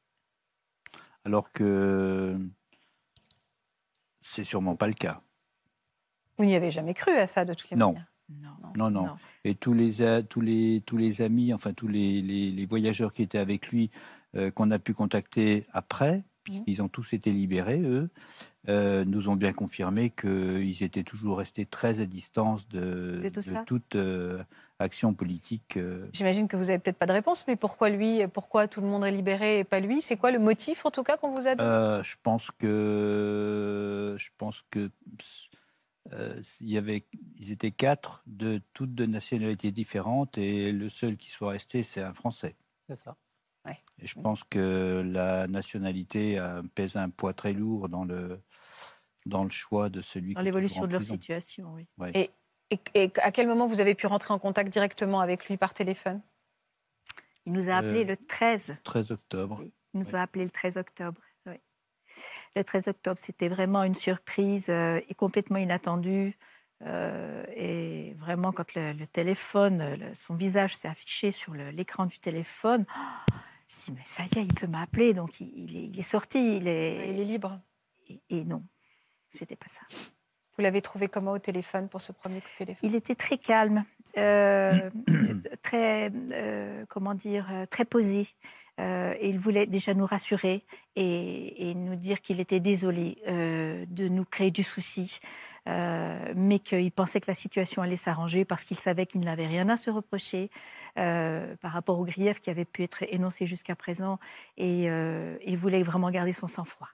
Alors 1.25 1.51
que 1.51 2.39
c'est 4.27 4.43
sûrement 4.45 4.75
pas 4.75 4.87
le 4.89 4.95
cas. 4.95 5.21
Vous 6.39 6.45
n'y 6.47 6.57
avez 6.57 6.71
jamais 6.71 6.95
cru 6.95 7.13
à 7.13 7.27
ça 7.29 7.45
de 7.45 7.55
toutes 7.55 7.71
les 7.71 7.77
Non. 7.77 7.93
manières 7.93 8.07
Non, 8.77 8.91
non. 8.91 9.13
Et 9.45 9.55
tous 9.55 9.75
les, 9.75 10.23
tous 10.29 10.41
les, 10.41 10.83
tous 10.85 10.97
les 10.97 11.23
amis, 11.23 11.53
enfin 11.53 11.73
tous 11.75 11.87
les, 11.87 12.21
les- 12.23 12.51
les 12.51 12.67
voyageurs 12.67 13.13
qui 13.13 13.23
étaient 13.23 13.39
avec 13.39 13.69
lui, 13.69 13.91
euh, 14.35 14.51
qu'on 14.51 14.71
a 14.73 14.79
pu 14.81 14.95
contacter 14.95 15.67
après, 15.73 16.25
puisqu'ils 16.45 16.83
ont 16.83 16.89
tous 16.89 17.13
été 17.13 17.33
libérés, 17.33 17.81
eux, 17.81 18.11
euh, 18.69 19.05
nous 19.05 19.29
ont 19.29 19.37
bien 19.37 19.53
confirmé 19.53 20.11
qu'ils 20.11 20.83
étaient 20.83 21.03
toujours 21.03 21.39
restés 21.39 21.67
très 21.67 22.01
à 22.01 22.07
distance 22.07 22.69
de, 22.69 23.23
toute 23.67 23.97
euh, 23.97 24.43
action 24.79 25.15
politique. 25.15 25.77
euh. 25.77 26.07
J'imagine 26.13 26.49
que 26.49 26.57
vous 26.57 26.65
n'avez 26.65 26.79
peut-être 26.79 26.99
pas 26.99 27.07
de 27.07 27.13
réponse, 27.13 27.47
mais 27.47 27.57
pourquoi 27.57 27.91
lui 27.91 28.27
Pourquoi 28.29 28.69
tout 28.69 28.81
le 28.81 28.87
monde 28.87 29.05
est 29.05 29.11
libéré 29.11 29.61
et 29.61 29.65
pas 29.65 29.81
lui? 29.81 30.01
C'est 30.01 30.17
quoi 30.17 30.31
le 30.31 30.39
motif 30.39 30.87
en 30.87 30.91
tout 30.91 31.03
cas 31.03 31.17
qu'on 31.17 31.33
vous 31.33 31.47
a 31.47 31.55
donné? 31.55 31.69
Euh, 31.69 32.03
je 32.03 32.17
pense 32.23 32.51
que 32.59 34.17
je 34.19 34.29
pense 34.39 34.65
que 34.71 34.91
euh, 36.13 36.41
il 36.61 36.71
y 36.71 36.79
avait, 36.79 37.05
ils 37.39 37.51
étaient 37.51 37.71
quatre 37.71 38.23
de 38.27 38.61
toutes 38.75 38.95
de 38.95 39.07
nationalités 39.07 39.73
différentes 39.73 40.37
et 40.37 40.71
le 40.71 40.89
seul 40.89 41.17
qui 41.17 41.31
soit 41.31 41.51
resté 41.51 41.83
c'est 41.83 42.03
un 42.03 42.13
Français. 42.13 42.55
C'est 42.89 42.97
ça. 42.97 43.17
Et 43.99 44.07
je 44.07 44.21
pense 44.21 44.43
que 44.45 45.03
la 45.07 45.47
nationalité 45.47 46.39
euh, 46.39 46.63
pèse 46.75 46.97
un 46.97 47.09
poids 47.11 47.33
très 47.33 47.53
lourd 47.53 47.89
dans 47.89 48.05
le 48.05 48.41
dans 49.27 49.45
le 49.45 49.51
choix 49.51 49.89
de 49.89 50.03
celui 50.03 50.35
Dans 50.35 50.41
qui 50.41 50.43
est 50.43 50.45
l'évolution 50.51 50.87
de 50.87 50.93
leur 50.93 50.99
prison. 51.01 51.15
situation, 51.15 51.73
oui. 51.75 51.87
Ouais. 51.97 52.11
Et, 52.15 52.31
et- 52.71 52.81
et 53.05 53.11
à 53.23 53.33
quel 53.33 53.47
moment 53.47 53.67
vous 53.67 53.81
avez 53.81 53.95
pu 53.95 54.07
rentrer 54.07 54.35
en 54.35 54.39
contact 54.39 54.71
directement 54.71 55.21
avec 55.21 55.49
lui 55.49 55.57
par 55.57 55.73
téléphone? 55.73 56.21
Il 57.47 57.53
nous 57.53 57.71
a 57.71 57.77
appelé 57.77 58.01
Euh, 58.01 58.09
le 58.09 58.17
13. 58.19 58.77
13 58.85 59.11
octobre. 59.13 59.63
Il 59.95 60.01
nous 60.01 60.15
a 60.15 60.21
appelé 60.21 60.45
le 60.45 60.51
13 60.51 60.77
octobre. 60.77 61.21
oui. 61.47 61.55
Le 62.57 62.65
13 62.65 62.89
octobre, 62.89 63.19
c'était 63.19 63.49
vraiment 63.49 63.83
une 63.83 63.95
surprise 63.95 64.69
euh, 64.69 65.01
et 65.09 65.15
complètement 65.15 65.57
inattendue. 65.59 66.37
Euh, 66.83 67.45
et 67.55 68.13
vraiment, 68.19 68.53
quand 68.53 68.75
le, 68.75 68.93
le 68.93 69.07
téléphone, 69.07 69.95
le- 69.95 70.13
son 70.13 70.35
visage 70.35 70.77
s'est 70.77 70.89
affiché 70.89 71.31
sur 71.31 71.55
l'écran 71.55 72.05
du 72.05 72.19
téléphone, 72.19 72.85
oh, 72.95 73.33
je 73.81 73.87
dit, 73.87 73.93
mais 73.97 74.05
ça 74.05 74.25
y 74.25 74.39
est, 74.39 74.45
il 74.45 74.55
peut 74.55 74.67
m'appeler. 74.67 75.13
Donc, 75.13 75.41
il, 75.41 75.53
il 75.57 75.77
est, 75.77 75.85
il 75.89 75.99
est 75.99 76.03
sorti. 76.03 76.57
Il 76.57 76.69
est, 76.69 77.11
Il 77.11 77.21
est 77.21 77.25
libre. 77.25 77.61
Et, 78.09 78.21
et 78.31 78.45
non, 78.45 78.63
c'était 79.29 79.57
pas 79.57 79.69
ça. 79.69 79.83
Vous 80.57 80.63
l'avez 80.63 80.83
trouvé 80.83 81.09
comment 81.09 81.33
au 81.33 81.39
téléphone 81.39 81.89
pour 81.89 82.01
ce 82.01 82.13
premier 82.13 82.41
coup 82.41 82.49
de 82.53 82.59
téléphone? 82.59 82.89
Il 82.89 82.95
était 82.95 83.17
très 83.17 83.39
calme. 83.39 83.85
euh, 84.17 84.89
très, 85.63 86.13
euh, 86.33 86.85
comment 86.89 87.15
dire, 87.15 87.49
euh, 87.51 87.67
très 87.67 87.85
posé. 87.85 88.27
Euh, 88.81 89.15
et 89.21 89.29
il 89.29 89.39
voulait 89.39 89.67
déjà 89.67 89.95
nous 89.95 90.07
rassurer 90.07 90.65
et, 90.97 91.71
et 91.71 91.75
nous 91.75 91.97
dire 91.97 92.21
qu'il 92.21 92.41
était 92.41 92.61
désolé 92.61 93.17
de 93.27 94.09
nous 94.09 94.25
créer 94.25 94.51
du 94.51 94.63
souci, 94.65 95.21
mais 95.67 96.59
qu'il 96.59 96.93
pensait 96.93 97.21
que 97.21 97.31
la 97.31 97.35
situation 97.35 97.83
allait 97.83 97.97
s'arranger 97.97 98.45
parce 98.45 98.65
qu'il 98.65 98.79
savait 98.79 99.07
qu'il 99.07 99.23
n'avait 99.23 99.47
rien 99.47 99.69
à 99.69 99.77
se 99.77 99.91
reprocher 99.91 100.51
euh, 100.99 101.57
par 101.57 101.73
rapport 101.73 101.99
aux 101.99 102.05
griefs 102.05 102.41
qui 102.41 102.51
avaient 102.51 102.65
pu 102.65 102.83
être 102.83 103.03
énoncés 103.09 103.47
jusqu'à 103.47 103.75
présent 103.75 104.19
et 104.57 104.91
euh, 104.91 105.37
il 105.45 105.57
voulait 105.57 105.83
vraiment 105.83 106.11
garder 106.11 106.33
son 106.33 106.47
sang-froid. 106.47 106.89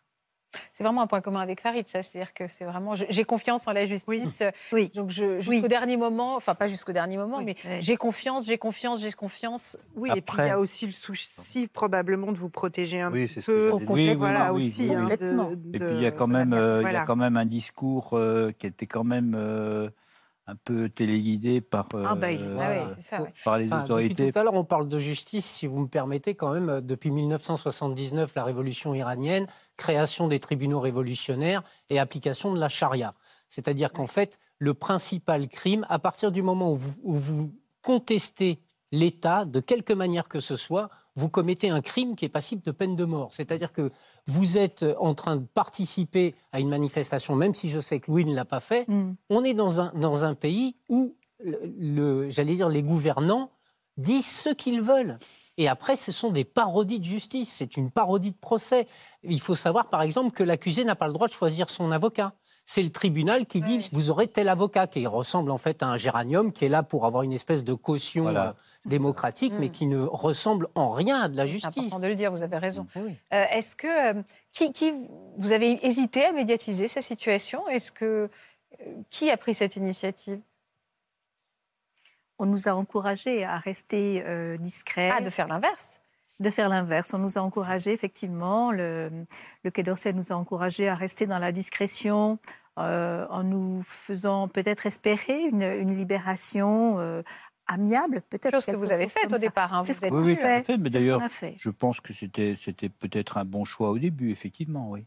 C'est 0.73 0.83
vraiment 0.85 1.03
un 1.03 1.07
point 1.07 1.21
commun 1.21 1.41
avec 1.41 1.61
Farid, 1.61 1.87
ça. 1.87 2.03
C'est-à-dire 2.03 2.33
que 2.35 2.47
c'est 2.49 2.65
vraiment. 2.65 2.95
J'ai 2.97 3.25
confiance 3.25 3.69
en 3.69 3.73
la 3.73 3.87
justice. 3.87 4.43
Oui. 4.73 4.91
Donc, 4.95 5.11
je- 5.11 5.37
jusqu'au 5.41 5.51
Oui. 5.63 5.69
dernier 5.69 5.97
moment, 5.97 6.37
enfin, 6.37 6.55
pas 6.55 6.69
jusqu'au 6.69 6.93
dernier 6.93 7.17
moment, 7.17 7.39
Oui. 7.39 7.55
mais 7.65 7.81
j'ai 7.81 7.97
confiance, 7.97 8.47
j'ai 8.47 8.59
confiance, 8.59 9.01
j'ai 9.01 9.13
confiance. 9.13 9.77
Oui, 9.97 10.11
et 10.17 10.21
puis 10.21 10.35
il 10.35 10.39
y 10.39 10.41
Après- 10.43 10.51
a 10.51 10.59
aussi 10.59 10.87
le 10.87 10.93
souci 10.93 11.69
probablement 11.69 12.33
de 12.33 12.39
vous 12.39 12.51
protéger 12.51 13.01
un 13.01 13.13
Oui, 13.13 13.27
petit 13.27 13.35
c'est 13.35 13.41
ce 13.43 13.51
que 13.53 13.71
peu. 13.85 13.93
Oui, 13.93 14.15
voilà 14.15 14.53
oui, 14.53 14.67
aussi. 14.67 14.89
oui, 14.89 14.95
hein, 14.95 14.97
de- 14.97 15.01
Complètement. 15.03 15.51
Et 15.51 15.57
de- 15.57 15.87
puis 15.87 15.97
il 15.97 16.03
y 16.03 16.07
a 16.07 16.11
quand 16.11 16.27
même, 16.27 16.53
euh, 16.53 16.83
il 16.85 16.93
y 16.93 16.97
a 16.97 17.05
quand 17.05 17.17
même 17.17 17.37
un 17.37 17.47
discours 17.47 18.11
euh, 18.15 18.51
qui 18.59 18.67
était 18.67 18.87
quand 18.87 19.05
même 19.05 19.35
euh, 19.37 19.89
un 20.51 20.57
peu 20.65 20.89
téléguidé 20.89 21.61
par, 21.61 21.87
Ah 22.05 22.15
bah, 22.15 22.29
euh, 22.29 22.59
Ah 22.61 22.69
ouais, 22.71 23.03
ça, 23.03 23.23
ouais. 23.23 23.33
par 23.45 23.59
les 23.59 23.67
Enfin, 23.73 23.85
autorités. 23.85 24.33
Tout 24.33 24.39
à 24.39 24.43
l'heure, 24.43 24.55
on 24.55 24.65
parle 24.65 24.89
de 24.89 24.99
justice, 24.99 25.47
si 25.47 25.67
vous 25.67 25.79
me 25.79 25.87
permettez, 25.87 26.35
quand 26.35 26.53
même, 26.53 26.69
euh, 26.69 26.81
depuis 26.81 27.11
1979, 27.11 28.35
la 28.35 28.45
révolution 28.45 28.95
iranienne, 28.95 29.47
création 29.77 30.27
des 30.29 30.41
tribunaux 30.41 30.81
révolutionnaires 30.81 31.63
et 31.89 31.99
application 31.99 32.53
de 32.53 32.59
la 32.59 32.69
charia. 32.69 33.15
C'est-à-dire 33.49 33.93
qu'en 33.93 34.07
fait, 34.07 34.39
le 34.59 34.75
principal 34.75 35.49
crime, 35.49 35.87
à 35.89 35.99
partir 35.99 36.33
du 36.33 36.43
moment 36.43 36.73
où 36.73 36.77
vous, 36.77 36.95
où 37.03 37.15
vous 37.15 37.55
contestez 37.83 38.61
l'État, 38.93 39.45
de 39.45 39.61
quelque 39.61 39.93
manière 39.93 40.29
que 40.29 40.41
ce 40.41 40.57
soit, 40.57 40.91
vous 41.21 41.29
commettez 41.29 41.69
un 41.71 41.81
crime 41.83 42.17
qui 42.17 42.25
est 42.25 42.29
passible 42.31 42.63
de 42.63 42.71
peine 42.71 42.97
de 42.97 43.05
mort. 43.05 43.29
C'est-à-dire 43.33 43.73
que 43.73 43.91
vous 44.27 44.57
êtes 44.59 44.85
en 44.99 45.15
train 45.15 45.37
de 45.37 45.45
participer 45.55 46.35
à 46.53 46.61
une 46.61 46.69
manifestation, 46.71 47.37
même 47.37 47.55
si 47.55 47.69
je 47.69 47.79
sais 47.81 48.01
que 48.01 48.11
Louis 48.11 48.25
ne 48.25 48.35
l'a 48.35 48.45
pas 48.47 48.61
fait, 48.61 48.89
Mm. 48.89 49.15
on 49.29 49.45
est 49.45 49.55
dans 49.55 49.81
un, 49.81 49.93
dans 49.95 50.25
un 50.25 50.35
pays 50.35 50.77
où, 50.89 51.15
le, 51.45 51.61
le- 51.79 52.29
j'allais 52.31 52.55
dire, 52.55 52.69
les 52.69 52.83
gouvernants 52.83 53.51
disent 53.97 54.27
ce 54.45 54.51
qu'ils 54.51 54.81
veulent. 54.81 55.19
Et 55.59 55.69
après, 55.69 55.95
ce 55.97 56.11
sont 56.11 56.31
des 56.31 56.45
parodies 56.45 57.01
de 57.01 57.05
justice, 57.05 57.53
c'est 57.53 57.77
une 57.77 57.91
parodie 57.91 58.31
de 58.33 58.37
procès. 58.39 58.87
Il 59.23 59.41
faut 59.43 59.55
savoir, 59.55 59.91
par 59.91 60.01
exemple, 60.01 60.31
que 60.33 60.43
l'accusé 60.43 60.85
n'a 60.85 60.97
pas 60.97 61.07
le 61.07 61.13
droit 61.13 61.27
de 61.29 61.33
choisir 61.33 61.69
son 61.69 61.91
avocat. 61.93 62.33
C'est 62.73 62.85
le 62.85 62.91
tribunal 62.91 63.47
qui 63.47 63.63
dit 63.63 63.89
vous 63.91 64.11
aurez 64.11 64.29
tel 64.29 64.49
avocat 64.49 64.87
qui 64.87 65.05
ressemble 65.05 65.51
en 65.51 65.59
fait 65.59 65.83
à 65.83 65.87
un 65.89 65.97
géranium 65.97 66.53
qui 66.53 66.67
est 66.67 66.69
là 66.69 66.85
pour 66.85 67.05
avoir 67.05 67.25
une 67.25 67.33
espèce 67.33 67.65
de 67.65 67.75
caution 67.75 68.23
Voilà. 68.23 68.51
euh, 68.51 68.53
démocratique, 68.85 69.53
mais 69.59 69.67
Mm. 69.67 69.71
qui 69.73 69.87
ne 69.87 69.99
ressemble 70.03 70.69
en 70.77 70.91
rien 70.93 71.23
à 71.23 71.29
de 71.29 71.37
la 71.37 71.47
C'est 71.47 71.53
justice. 71.55 71.77
important 71.79 71.99
de 71.99 72.07
le 72.07 72.15
dire, 72.15 72.31
vous 72.31 72.45
avez 72.45 72.59
raison. 72.59 72.87
Oui. 72.95 73.17
Euh, 73.35 73.45
Est-ce 73.51 73.75
que. 73.75 74.19
euh, 74.19 74.23
qui, 74.53 74.73
qui- 74.73 74.93
vous 75.37 75.51
avez 75.51 75.85
hésité 75.85 76.25
à 76.25 76.31
médiatiser 76.33 76.87
cette 76.87 77.03
situation? 77.03 77.67
Est-ce 77.69 77.91
que. 77.91 78.31
euh, 78.81 78.85
Qui 79.11 79.31
a 79.31 79.37
pris 79.37 79.53
cette 79.55 79.75
initiative? 79.75 80.41
On 82.39 82.47
nous 82.47 82.69
a 82.69 82.73
encouragés 82.73 83.43
à 83.45 83.59
rester 83.59 84.23
euh, 84.25 84.57
discrets. 84.59 85.11
Ah, 85.13 85.21
de 85.21 85.29
faire 85.31 85.49
l'inverse 85.49 85.97
de 86.39 86.49
faire 86.49 86.71
l'inverse. 86.71 87.13
On 87.13 87.19
nous 87.19 87.37
a 87.37 87.43
encouragés, 87.43 87.93
effectivement, 87.93 88.73
le, 88.73 89.11
le 89.63 89.71
Quai 89.71 89.83
d'Orsay 89.83 90.15
nous 90.15 90.33
a 90.33 90.37
encouragés 90.37 90.89
à 90.89 90.95
rester 90.95 91.27
dans 91.27 91.39
la 91.39 91.53
discrétion, 91.53 92.39
euh, 92.79 93.27
en 93.29 93.43
nous 93.43 93.83
faisant 93.83 94.49
peut-être 94.49 94.87
espérer 94.87 95.43
une, 95.43 95.63
une 95.63 95.95
libération 95.95 96.99
euh, 96.99 97.23
amiable, 97.67 98.23
peut-être. 98.31 98.53
Chose 98.55 98.67
que 98.67 98.77
vous 98.77 98.93
avez 98.93 99.09
faite 99.09 99.27
au 99.27 99.31
ça. 99.35 99.39
départ. 99.39 99.75
hein, 99.75 99.83
C'est 99.85 99.93
ce 99.93 100.01
qu'on 100.01 100.11
Oui, 100.17 100.23
oui, 100.29 100.37
fait. 100.37 100.65
fait. 100.65 100.79
Mais 100.79 100.91
d'ailleurs, 100.91 101.21
je 101.59 101.71
pense 101.71 102.01
que 102.01 102.13
c'était 102.13 102.57
c'était 102.57 102.89
peut-être 102.89 103.37
un 103.39 103.45
bon 103.45 103.65
choix 103.65 103.91
au 103.91 103.99
début, 103.99 104.31
effectivement, 104.31 104.91
oui. 104.91 105.07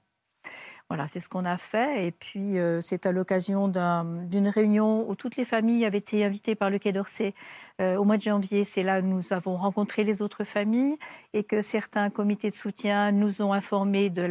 Voilà, 0.93 1.07
c'est 1.07 1.19
ce 1.19 1.27
qu'on 1.27 1.43
a 1.45 1.57
fait. 1.57 2.05
Et 2.05 2.11
puis, 2.11 2.59
euh, 2.59 2.79
c'est 2.79 3.07
à 3.07 3.11
l'occasion 3.11 3.67
d'un- 3.67 4.03
d'une 4.25 4.47
réunion 4.47 5.09
où 5.09 5.15
toutes 5.15 5.37
les 5.37 5.43
familles 5.43 5.85
avaient 5.85 5.97
été 5.97 6.23
invitées 6.23 6.53
par 6.53 6.69
le 6.69 6.77
Quai 6.77 6.91
d'Orsay 6.91 7.33
euh, 7.81 7.95
au 7.95 8.03
mois 8.03 8.17
de 8.17 8.21
janvier. 8.21 8.63
C'est 8.63 8.83
là 8.83 8.99
où 8.99 9.01
nous 9.01 9.33
avons 9.33 9.55
rencontré 9.55 10.03
les 10.03 10.21
autres 10.21 10.43
familles 10.43 10.95
et 11.33 11.43
que 11.43 11.63
certains 11.63 12.11
comités 12.11 12.51
de 12.51 12.53
soutien 12.53 13.11
nous 13.11 13.41
ont 13.41 13.53
informés 13.53 14.11
de 14.11 14.21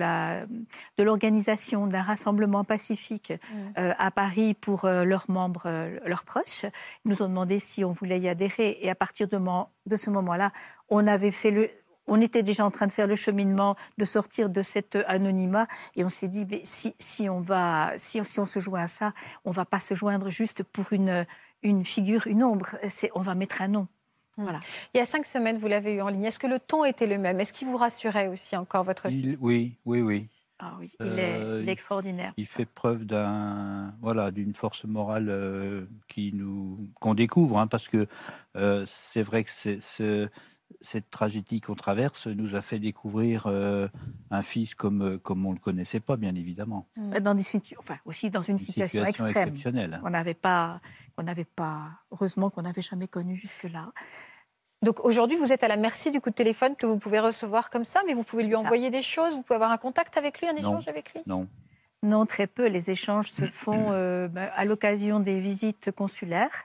l'organisation 1.03 1.89
d'un 1.89 2.03
rassemblement 2.03 2.63
pacifique 2.63 3.33
euh, 3.77 3.93
à 3.99 4.13
Paris 4.13 4.55
pour 4.55 4.87
leurs 4.87 5.29
membres, 5.29 5.69
leurs 6.07 6.23
proches. 6.23 6.65
Ils 7.05 7.09
nous 7.11 7.23
ont 7.25 7.29
demandé 7.29 7.59
si 7.59 7.85
on 7.85 7.91
voulait 7.91 8.21
y 8.21 8.29
adhérer. 8.29 8.79
Et 8.83 8.89
à 8.89 8.95
partir 8.95 9.27
de, 9.27 9.37
de 9.87 9.97
ce 9.97 10.11
moment-là, 10.11 10.53
on 10.91 11.09
avait 11.09 11.33
fait 11.33 11.51
le 11.51 11.71
on 12.07 12.21
était 12.21 12.43
déjà 12.43 12.65
en 12.65 12.71
train 12.71 12.87
de 12.87 12.93
faire 12.93 13.07
le 13.07 13.15
cheminement, 13.15 13.77
de 13.99 14.05
sortir 14.05 14.49
de 14.51 14.63
cet 14.63 14.97
anonymat, 15.07 15.67
et 15.97 16.05
on 16.05 16.09
s'est 16.09 16.29
dit, 16.29 16.47
mais 16.51 16.61
si, 16.65 16.95
si 16.99 17.29
on 17.29 17.41
va, 17.41 17.93
si, 17.97 18.21
on- 18.21 18.25
si 18.25 18.41
on 18.41 18.47
se 18.47 18.59
joint 18.61 18.83
à 18.83 18.89
ça, 18.89 19.13
on 19.45 19.51
va 19.51 19.65
pas 19.65 19.81
se 19.81 19.95
joindre 19.95 20.31
juste 20.31 20.63
pour 20.63 20.93
une, 20.93 21.27
une 21.63 21.85
figure, 21.85 22.27
une 22.27 22.43
ombre. 22.43 22.77
C'est, 22.89 23.11
on 23.15 23.21
va 23.21 23.35
mettre 23.35 23.63
un 23.63 23.69
nom. 23.69 23.87
Voilà. 24.39 24.61
Il 24.95 24.99
y 24.99 25.01
a 25.01 25.05
cinq 25.05 25.27
semaines, 25.27 25.59
vous 25.59 25.69
l'avez 25.69 25.93
eu 25.93 26.01
en 26.01 26.09
ligne. 26.09 26.25
Est-ce 26.25 26.39
que 26.39 26.47
le 26.47 26.59
ton 26.59 26.85
était 26.85 27.07
le 27.07 27.19
même? 27.19 27.39
Est-ce 27.39 27.53
qu'il 27.53 27.69
vous 27.69 27.77
rassurait 27.77 28.29
aussi 28.29 28.57
encore, 28.57 28.83
votre 28.85 29.09
fils? 29.09 29.23
Il- 29.25 29.37
oui, 29.41 29.77
oui, 29.85 30.01
oui. 30.01 30.27
Ah 30.65 30.77
oui, 30.79 30.93
il, 31.01 31.07
est, 31.19 31.43
Euh, 31.43 31.61
il 31.63 31.69
est 31.69 31.73
extraordinaire. 31.73 32.33
Il 32.37 32.47
fait 32.47 32.65
preuve 32.67 33.05
d'un 33.05 33.93
voilà 34.01 34.31
d'une 34.31 34.55
force 34.55 34.85
morale 34.85 35.27
euh, 35.29 35.87
qui 36.07 36.31
nous 36.33 36.89
qu'on 37.01 37.15
découvre 37.15 37.59
hein, 37.59 37.67
parce 37.67 37.89
que 37.89 38.07
euh, 38.55 38.85
c'est 38.87 39.23
vrai 39.23 39.43
que 39.43 39.51
c'est, 39.51 39.83
ce- 39.83 40.29
cette 40.81 41.11
tragédie 41.11 41.61
qu'on 41.61 41.75
traverse 41.75 42.27
nous 42.27 42.55
a 42.55 42.61
fait 42.61 42.79
découvrir 42.79 43.45
euh, 43.47 43.89
un 44.31 44.43
fils 44.43 44.75
comme 44.75 45.03
euh, 45.03 45.19
comme 45.19 45.45
on 45.47 45.53
le 45.53 45.59
connaissait 45.59 46.01
pas 46.01 46.17
bien 46.17 46.35
évidemment. 46.35 46.89
Dans 47.21 47.35
des 47.35 47.43
situ- 47.43 47.77
enfin, 47.79 47.99
aussi 48.05 48.31
dans 48.31 48.43
une, 48.43 48.59
situation, 48.59 49.05
extrême. 49.05 49.29
exceptionnelle. 49.49 50.01
On 50.05 50.11
n'avait 50.11 50.35
pas, 50.35 50.81
on 51.19 51.23
n'avait 51.23 51.45
pas, 51.45 51.91
heureusement 52.11 52.51
qu'on 52.51 52.63
n'avait 52.63 52.83
jamais 52.83 53.09
connu 53.09 53.37
jusque-là. 53.37 53.93
Donc 54.83 55.05
aujourd'hui, 55.05 55.37
vous 55.37 55.53
êtes 55.53 55.63
à 55.63 55.69
la 55.69 55.77
merci 55.77 56.11
du 56.11 56.21
coup 56.21 56.31
de 56.31 56.35
téléphone 56.35 56.75
que 56.75 56.87
vous 56.87 56.99
pouvez 56.99 57.21
recevoir 57.21 57.71
comme 57.71 57.85
ça, 57.85 58.03
mais 58.07 58.15
vous 58.15 58.25
pouvez 58.25 58.43
lui 58.43 58.53
Ça. 58.55 58.59
envoyer 58.59 58.91
des 58.91 59.03
choses, 59.03 59.33
vous 59.35 59.43
pouvez 59.43 59.55
avoir 59.57 59.71
un 59.71 59.79
contact 59.79 60.17
avec 60.17 60.41
lui, 60.41 60.49
un 60.49 60.55
Non. 60.55 60.59
échange 60.59 60.89
avec 60.89 61.13
lui? 61.15 61.21
Non. 61.27 61.47
Non, 62.03 62.27
très 62.27 62.49
peu. 62.49 62.67
Les 62.67 62.91
échanges 62.91 63.31
se 63.31 63.45
font 63.53 63.93
euh, 63.93 64.27
ben, 64.27 64.51
à 64.57 64.65
l'occasion 64.65 65.21
des 65.21 65.39
visites 65.39 65.93
consulaires. 65.93 66.65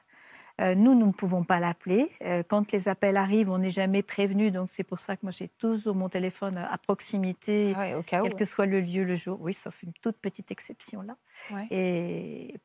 Euh, 0.59 0.73
nous, 0.73 0.95
nous 0.95 1.05
ne 1.07 1.11
pouvons 1.11 1.43
pas 1.43 1.59
l'appeler. 1.59 2.09
Euh, 2.23 2.41
quand 2.47 2.71
les 2.71 2.87
appels 2.87 3.15
arrivent, 3.17 3.49
on 3.51 3.59
n'est 3.59 3.69
jamais 3.69 4.01
prévenu. 4.01 4.49
Donc, 4.49 4.69
c'est 4.71 4.83
pour 4.83 4.97
ça 4.99 5.15
que 5.15 5.21
moi, 5.23 5.31
j'ai 5.31 5.49
toujours 5.49 5.93
mon 5.95 6.09
téléphone 6.09 6.57
à 6.57 6.77
proximité, 6.79 7.75
Ouais, 7.77 7.93
au 7.93 8.01
cas 8.01 8.21
où. 8.21 8.23
quel 8.23 8.33
que 8.35 8.45
soit 8.45 8.65
le 8.65 8.81
lieu, 8.81 9.03
le 9.03 9.13
jour. 9.15 9.37
Oui, 9.41 9.53
sauf 9.53 9.83
une 9.83 9.93
toute 10.01 10.17
petite 10.17 10.49
exception 10.51 11.01
là. 11.01 11.15
Ouais. 11.51 11.67
Et 11.69 12.55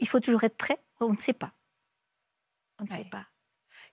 il 0.00 0.08
faut 0.08 0.20
toujours 0.20 0.44
être 0.44 0.56
prêt. 0.58 0.78
On 1.00 1.10
ne 1.12 1.16
sait 1.16 1.32
pas. 1.32 1.52
On 2.80 2.84
ne 2.84 2.90
Ouais. 2.90 2.96
sait 2.98 3.04
pas. 3.04 3.24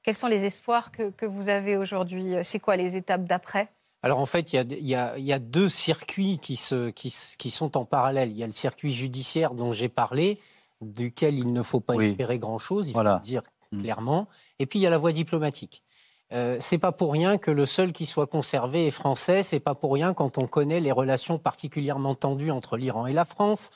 Quels 0.03 0.15
sont 0.15 0.27
les 0.27 0.43
espoirs 0.45 0.91
que, 0.91 1.09
que 1.11 1.25
vous 1.25 1.49
avez 1.49 1.77
aujourd'hui? 1.77 2.33
C'est 2.43 2.59
quoi 2.59 2.75
les 2.75 2.95
étapes 2.95 3.23
d'après? 3.25 3.69
Alors 4.01 4.19
en 4.19 4.25
fait, 4.25 4.53
il 4.53 4.55
y 4.55 4.59
a, 4.59 4.63
il 4.63 4.85
y 4.85 4.95
a- 4.95 5.17
il 5.17 5.25
y 5.25 5.33
a 5.33 5.39
deux 5.39 5.67
circuits 5.67 6.39
qui, 6.39 6.55
se, 6.55 6.89
qui, 6.89 7.09
s- 7.09 7.35
qui 7.37 7.51
sont 7.51 7.75
en 7.77 7.83
parallèle. 7.85 8.31
Il 8.31 8.37
y 8.37 8.43
a 8.43 8.45
le 8.45 8.53
circuit 8.53 8.93
judiciaire 8.93 9.53
dont 9.53 9.71
j'ai 9.73 9.89
parlé, 9.89 10.39
duquel 10.81 11.37
il 11.37 11.51
ne 11.53 11.61
faut 11.63 11.79
pas 11.79 11.95
Oui. 11.95 12.07
espérer 12.07 12.39
grand-chose, 12.39 12.89
il 12.89 12.93
Voilà. 12.93 13.13
faut 13.17 13.19
le 13.19 13.23
dire 13.25 13.41
Mm. 13.71 13.81
clairement. 13.81 14.27
Et 14.57 14.65
puis 14.65 14.79
il 14.79 14.81
y 14.81 14.87
a 14.87 14.89
la 14.89 14.97
voie 14.97 15.11
diplomatique. 15.11 15.83
Euh, 16.31 16.57
c'est 16.59 16.77
pas 16.79 16.91
pour 16.91 17.11
rien 17.13 17.37
que 17.37 17.51
le 17.51 17.65
seul 17.67 17.91
qui 17.93 18.05
soit 18.07 18.25
conservé 18.27 18.87
est 18.87 18.91
français. 18.91 19.43
C'est 19.43 19.59
pas 19.59 19.75
pour 19.75 19.93
rien 19.93 20.13
quand 20.15 20.37
on 20.39 20.47
connaît 20.47 20.79
les 20.79 20.91
relations 20.91 21.37
particulièrement 21.37 22.15
tendues 22.15 22.49
entre 22.51 22.77
l'Iran 22.77 23.05
et 23.05 23.13
la 23.13 23.25
France. 23.25 23.69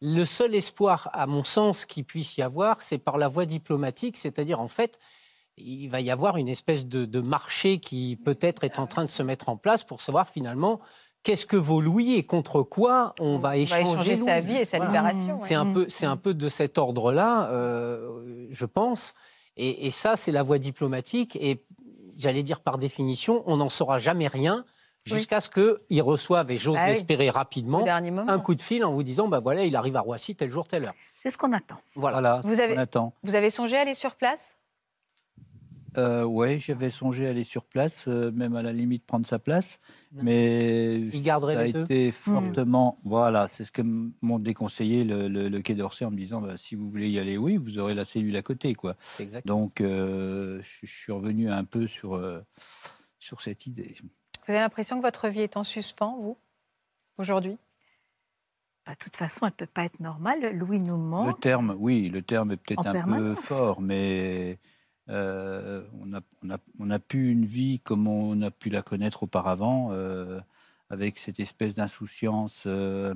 Le 0.00 0.24
seul 0.24 0.54
espoir, 0.54 1.08
à 1.12 1.26
mon 1.26 1.42
sens, 1.44 1.84
qu'il 1.86 2.04
puisse 2.04 2.36
y 2.38 2.42
avoir, 2.42 2.80
c'est 2.82 2.98
par 2.98 3.16
la 3.18 3.28
voie 3.28 3.46
diplomatique, 3.46 4.16
c'est-à-dire 4.18 4.60
en 4.60 4.68
fait, 4.68 4.98
il 5.58 5.88
va 5.88 6.00
y 6.00 6.10
avoir 6.10 6.36
une 6.38 6.48
espèce 6.48 6.86
de, 6.86 7.04
de 7.04 7.20
marché 7.20 7.78
qui 7.78 8.16
peut-être 8.24 8.64
est 8.64 8.78
en 8.78 8.86
train 8.86 9.04
de 9.04 9.10
se 9.10 9.22
mettre 9.22 9.48
en 9.50 9.56
place 9.58 9.84
pour 9.84 10.00
savoir 10.00 10.28
finalement 10.28 10.80
qu'est-ce 11.22 11.46
que 11.46 11.56
vaut 11.56 11.80
Louis 11.80 12.14
et 12.14 12.24
contre 12.24 12.62
quoi 12.62 13.14
on 13.20 13.32
va 13.32 13.36
On 13.36 13.38
va 13.38 13.56
échanger, 13.58 14.16
sa 14.16 14.40
vie 14.40 14.56
et 14.56 14.64
sa 14.64 14.78
Voilà. 14.78 14.90
libération. 14.92 15.34
ouais. 15.38 15.44
C'est 15.46 15.54
un 15.54 15.64
Mm. 15.64 15.72
peu, 15.74 15.86
c'est 15.88 16.06
un 16.06 16.16
peu 16.16 16.34
de 16.34 16.48
cet 16.48 16.78
ordre-là, 16.78 17.50
euh, 17.50 18.46
je 18.50 18.66
pense. 18.66 19.14
Et, 19.56 19.86
et 19.86 19.90
ça, 19.90 20.16
c'est 20.16 20.32
la 20.32 20.42
voie 20.42 20.58
diplomatique. 20.58 21.36
Et 21.40 21.62
j'allais 22.18 22.42
dire 22.42 22.60
par 22.60 22.78
définition, 22.78 23.42
on 23.46 23.56
n'en 23.58 23.68
saura 23.68 23.98
jamais 23.98 24.28
rien 24.28 24.64
Oui. 25.06 25.16
jusqu'à 25.16 25.40
ce 25.40 25.48
qu'ils 25.50 26.02
reçoivent, 26.02 26.50
et 26.50 26.56
j'ose 26.58 26.76
Bah 26.76 26.86
l'espérer 26.86 27.30
rapidement, 27.30 27.84
un 27.86 28.38
coup 28.40 28.54
de 28.54 28.62
fil 28.62 28.84
en 28.84 28.92
vous 28.92 29.02
disant, 29.02 29.28
bah 29.28 29.40
voilà, 29.40 29.64
il 29.64 29.74
arrive 29.76 29.96
à 29.96 30.00
Roissy 30.00 30.34
tel 30.36 30.50
jour, 30.50 30.68
telle 30.68 30.84
heure. 30.86 30.94
C'est 31.18 31.30
ce 31.30 31.38
qu'on 31.38 31.52
attend. 31.52 31.76
Voilà. 31.94 32.20
Voilà. 32.20 32.40
Vous 32.44 32.60
avez- 32.60 32.76
attend. 32.76 33.14
Vous 33.22 33.34
avez 33.34 33.50
songé 33.50 33.76
à 33.76 33.80
aller 33.80 33.94
sur 33.94 34.14
place? 34.14 34.56
Euh, 35.98 36.24
Oui, 36.24 36.60
j'avais 36.60 36.90
songé 36.90 37.26
à 37.26 37.30
aller 37.30 37.44
sur 37.44 37.64
place, 37.64 38.06
euh, 38.08 38.30
même 38.32 38.54
à 38.56 38.62
la 38.62 38.72
limite 38.72 39.04
prendre 39.04 39.26
sa 39.26 39.38
place. 39.38 39.78
Mais 40.12 40.98
Il 41.00 41.22
garderait 41.22 41.54
ça 41.54 41.60
a 41.60 41.68
deux 41.68 41.84
été 41.84 42.10
fortement. 42.12 42.98
Voilà, 43.04 43.46
c'est 43.48 43.64
ce 43.64 43.70
que 43.72 43.82
m'ont 43.82 44.38
déconseillé 44.38 45.04
le, 45.04 45.28
le- 45.28 45.48
le 45.48 45.62
Quai 45.62 45.74
d'Orsay 45.74 46.04
en 46.04 46.10
me 46.10 46.16
disant 46.16 46.40
bah, 46.40 46.56
si 46.56 46.74
vous 46.74 46.90
voulez 46.90 47.08
y 47.10 47.18
aller, 47.18 47.36
oui, 47.38 47.56
vous 47.56 47.78
aurez 47.78 47.94
la 47.94 48.04
cellule 48.04 48.36
à 48.36 48.42
côté. 48.42 48.74
quoi. 48.74 48.96
Donc, 49.44 49.80
euh, 49.80 50.60
je 50.62 50.86
je 50.86 50.92
suis 51.00 51.12
revenu 51.12 51.50
un 51.50 51.64
peu 51.64 51.86
sur, 51.86 52.14
euh, 52.14 52.40
sur 53.18 53.40
cette 53.42 53.66
idée. 53.66 53.96
Vous 54.46 54.52
avez 54.52 54.60
l'impression 54.60 54.96
que 54.98 55.02
votre 55.02 55.28
vie 55.28 55.40
est 55.40 55.56
en 55.56 55.64
suspens, 55.64 56.16
vous, 56.18 56.36
aujourd'hui? 57.18 57.56
Bah, 58.86 58.92
De 58.92 58.98
toute 58.98 59.16
façon, 59.16 59.46
elle 59.46 59.52
ne 59.52 59.56
peut 59.56 59.66
pas 59.66 59.84
être 59.84 60.00
normale. 60.00 60.56
Louis 60.56 60.78
nous 60.78 60.96
Le 60.96 61.02
manque. 61.02 61.40
terme, 61.40 61.76
oui, 61.78 62.08
le 62.08 62.22
terme 62.22 62.52
est 62.52 62.56
peut-être 62.56 62.86
un 62.86 63.04
peu 63.18 63.34
fort, 63.36 63.80
mais 63.80 64.58
euh, 65.10 65.82
on, 66.00 66.90
a, 66.90 66.98
pu 66.98 67.30
une 67.30 67.44
vie 67.44 67.80
comme 67.80 68.06
on 68.06 68.40
a 68.42 68.50
pu 68.50 68.70
la 68.70 68.82
connaître 68.82 69.24
auparavant, 69.24 69.88
euh, 69.90 70.40
avec 70.88 71.18
cette 71.18 71.40
espèce 71.40 71.74
d'insouciance 71.74 72.62
euh, 72.66 73.14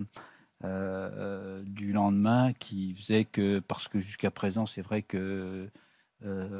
du 1.64 1.92
lendemain 1.92 2.52
qui 2.52 2.94
faisait 2.94 3.24
que, 3.24 3.60
parce 3.60 3.86
que 3.88 4.00
jusqu'à 4.00 4.30
présent, 4.30 4.66
c'est 4.66 4.82
vrai 4.82 5.02
que 5.02 5.68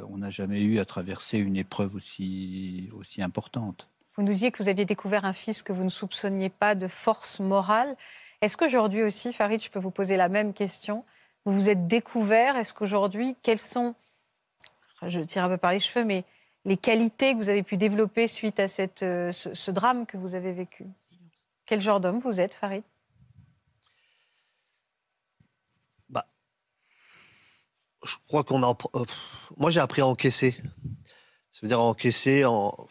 on 0.07 0.19
n'a 0.19 0.29
jamais 0.29 0.61
eu 0.61 0.77
à 0.77 0.85
traverser 0.85 1.39
une 1.39 1.55
épreuve 1.55 1.95
aussi, 1.95 2.87
aussi 2.93 3.23
importante. 3.23 3.89
Vous 4.15 4.21
nous 4.21 4.31
disiez 4.31 4.51
que 4.51 4.61
vous 4.61 4.69
aviez 4.69 4.85
découvert 4.85 5.25
un 5.25 5.33
fils 5.33 5.63
que 5.63 5.73
vous 5.73 5.83
ne 5.83 5.89
soupçonniez 5.89 6.49
pas 6.49 6.75
de 6.75 6.87
force 6.87 7.39
morale. 7.39 7.97
Est-ce 8.41 8.57
qu'aujourd'hui 8.57 9.01
aussi, 9.01 9.33
Farid, 9.33 9.59
je 9.59 9.71
peux 9.71 9.79
vous 9.79 9.89
poser 9.89 10.17
la 10.17 10.29
même 10.29 10.53
question? 10.53 11.03
Vous 11.45 11.53
vous 11.53 11.69
êtes 11.69 11.87
découvert? 11.87 12.57
Est-ce 12.57 12.75
qu'aujourd'hui, 12.75 13.35
quelles 13.41 13.57
sont, 13.57 13.95
je 15.03 15.19
tire 15.21 15.43
un 15.43 15.49
peu 15.49 15.57
par 15.57 15.71
les 15.71 15.79
cheveux, 15.79 16.05
mais 16.05 16.23
les 16.65 16.77
qualités 16.77 17.33
que 17.33 17.37
vous 17.37 17.49
avez 17.49 17.63
pu 17.63 17.77
développer 17.77 18.27
suite 18.27 18.59
à 18.59 18.65
euh, 19.03 19.31
ce, 19.31 19.71
drame 19.71 20.05
que 20.05 20.17
vous 20.17 20.35
avez 20.35 20.51
vécu 20.51 20.85
Quel 21.65 21.81
genre 21.81 21.99
d'homme 21.99 22.19
vous 22.19 22.39
êtes, 22.39 22.53
Farid? 22.53 22.83
Je 28.05 28.15
crois 28.27 28.43
qu'on 28.43 28.61
a. 28.63 28.77
euh, 28.95 29.05
moi, 29.57 29.71
j'ai 29.71 29.79
appris 29.79 30.01
à 30.01 30.07
encaisser. 30.07 30.55
Ça 31.51 31.59
veut 31.63 31.67
dire 31.67 31.81
encaisser. 31.81 32.45
En... 32.45 32.87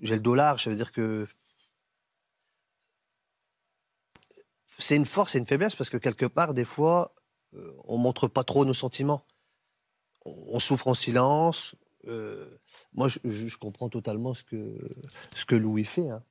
J'ai 0.00 0.14
le 0.14 0.20
dollar, 0.20 0.60
ça 0.60 0.70
veut 0.70 0.76
dire 0.76 0.92
que. 0.92 1.26
C'est 4.78 4.94
une 4.94 5.06
force 5.06 5.34
et 5.34 5.38
une 5.38 5.46
faiblesse 5.46 5.74
parce 5.74 5.90
que 5.90 5.96
quelque 5.96 6.24
part, 6.24 6.54
des 6.54 6.64
fois, 6.64 7.12
euh, 7.54 7.76
on 7.84 7.98
montre 7.98 8.28
pas 8.28 8.44
trop 8.44 8.64
nos 8.64 8.74
sentiments. 8.74 9.24
On, 10.48 10.58
souffre 10.58 10.88
en 10.88 10.94
silence. 10.94 11.74
Euh, 12.06 12.58
moi, 12.92 13.08
je, 13.08 13.56
comprends 13.56 13.88
totalement 13.88 14.34
ce 14.34 14.44
que, 14.44 14.76
ce 15.34 15.44
que 15.44 15.54
Louis 15.54 15.84
fait. 15.84 16.08
hein. 16.08 16.22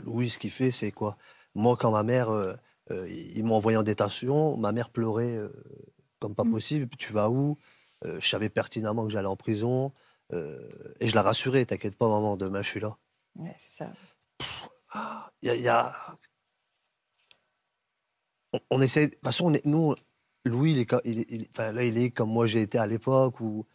Louis, 0.00 0.28
ce 0.28 0.38
qu'il 0.38 0.50
fait, 0.50 0.70
c'est 0.70 0.92
quoi? 0.92 1.16
Moi, 1.54 1.76
quand 1.76 1.92
ma 1.92 2.02
mère, 2.02 2.30
euh, 2.30 2.54
euh, 2.90 3.08
envoyé 3.50 3.76
en 3.78 3.82
détention, 3.82 4.56
ma 4.56 4.72
mère 4.72 4.90
pleurait 4.90 5.36
euh, 5.36 5.50
comme 6.18 6.34
pas 6.34 6.44
possible. 6.44 6.88
Tu 6.98 7.12
vas 7.12 7.30
où? 7.30 7.58
Euh, 8.04 8.20
Je 8.20 8.28
savais 8.28 8.48
pertinemment 8.48 9.04
que 9.06 9.12
j'allais 9.12 9.28
en 9.28 9.36
prison. 9.36 9.92
et 10.32 11.08
je 11.08 11.14
la 11.14 11.22
rassurais, 11.22 11.64
t'inquiète 11.64 11.96
pas, 11.96 12.08
maman, 12.08 12.36
demain 12.36 12.62
je 12.62 12.68
suis 12.68 12.80
là. 12.80 12.96
Ouais, 13.36 13.54
c'est 13.56 13.84
ça. 13.84 13.92
Il 15.42 15.48
y 15.48 15.50
a. 15.50 15.54
il 15.54 15.62
y 15.62 15.68
a- 15.68 15.94
On, 18.52 18.60
on 18.70 18.80
essaie. 18.80 19.08
De 19.08 19.14
toute 19.14 19.24
façon, 19.24 19.46
on 19.46 19.54
est- 19.54 19.66
nous, 19.66 19.94
Louis, 20.44 20.72
il 20.72 20.78
est, 20.80 20.92
il 21.04 21.20
est- 21.20 21.26
il 21.30 21.42
est- 21.42 21.50
enfin, 21.50 21.72
là, 21.72 21.84
il 21.84 21.96
est 21.98 22.10
comme 22.10 22.30
moi 22.30 22.46
j'ai 22.46 22.62
été 22.62 22.78
à 22.78 22.86
l'époque. 22.86 23.40
Où, 23.40 23.66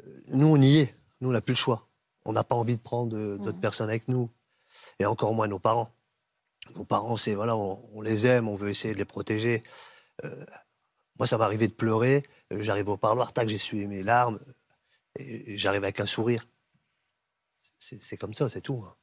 euh, 0.00 0.20
nous, 0.28 0.46
on 0.46 0.60
y 0.60 0.78
est. 0.78 0.94
Nous, 1.20 1.30
on 1.30 1.32
n'a 1.32 1.40
plus 1.40 1.52
le 1.54 1.58
choix. 1.58 1.88
On 2.24 2.32
n'a 2.32 2.44
pas 2.44 2.54
envie 2.54 2.76
de 2.76 2.82
prendre 2.82 3.16
euh, 3.16 3.38
d'autres 3.38 3.60
personnes 3.60 3.88
avec 3.88 4.08
nous. 4.08 4.30
Et 4.98 5.06
encore 5.06 5.32
moins 5.34 5.48
nos 5.48 5.58
parents. 5.58 5.90
Nos 6.76 6.84
parents, 6.84 7.16
c'est 7.16 7.34
voilà, 7.34 7.56
on, 7.56 7.88
on 7.94 8.02
les 8.02 8.26
aime, 8.26 8.48
on 8.48 8.56
veut 8.56 8.68
essayer 8.70 8.92
de 8.94 8.98
les 8.98 9.04
protéger. 9.06 9.62
Euh, 10.24 10.44
moi, 11.18 11.26
ça 11.26 11.38
m'est 11.38 11.44
arrivé 11.44 11.66
de 11.68 11.72
pleurer. 11.72 12.24
J'arrive 12.50 12.88
au 12.88 12.96
parloir, 12.98 13.32
tac, 13.32 13.48
j'ai 13.48 13.58
sué 13.58 13.86
mes 13.86 14.02
larmes. 14.02 14.38
Et, 15.18 15.56
j'arrive 15.56 15.84
avec 15.84 16.00
un 16.00 16.06
sourire. 16.06 16.46
C'est 17.78 18.00
c'est 18.02 18.16
comme 18.18 18.34
ça, 18.34 18.48
c'est 18.48 18.60
tout. 18.60 18.82
hein. 18.86 18.94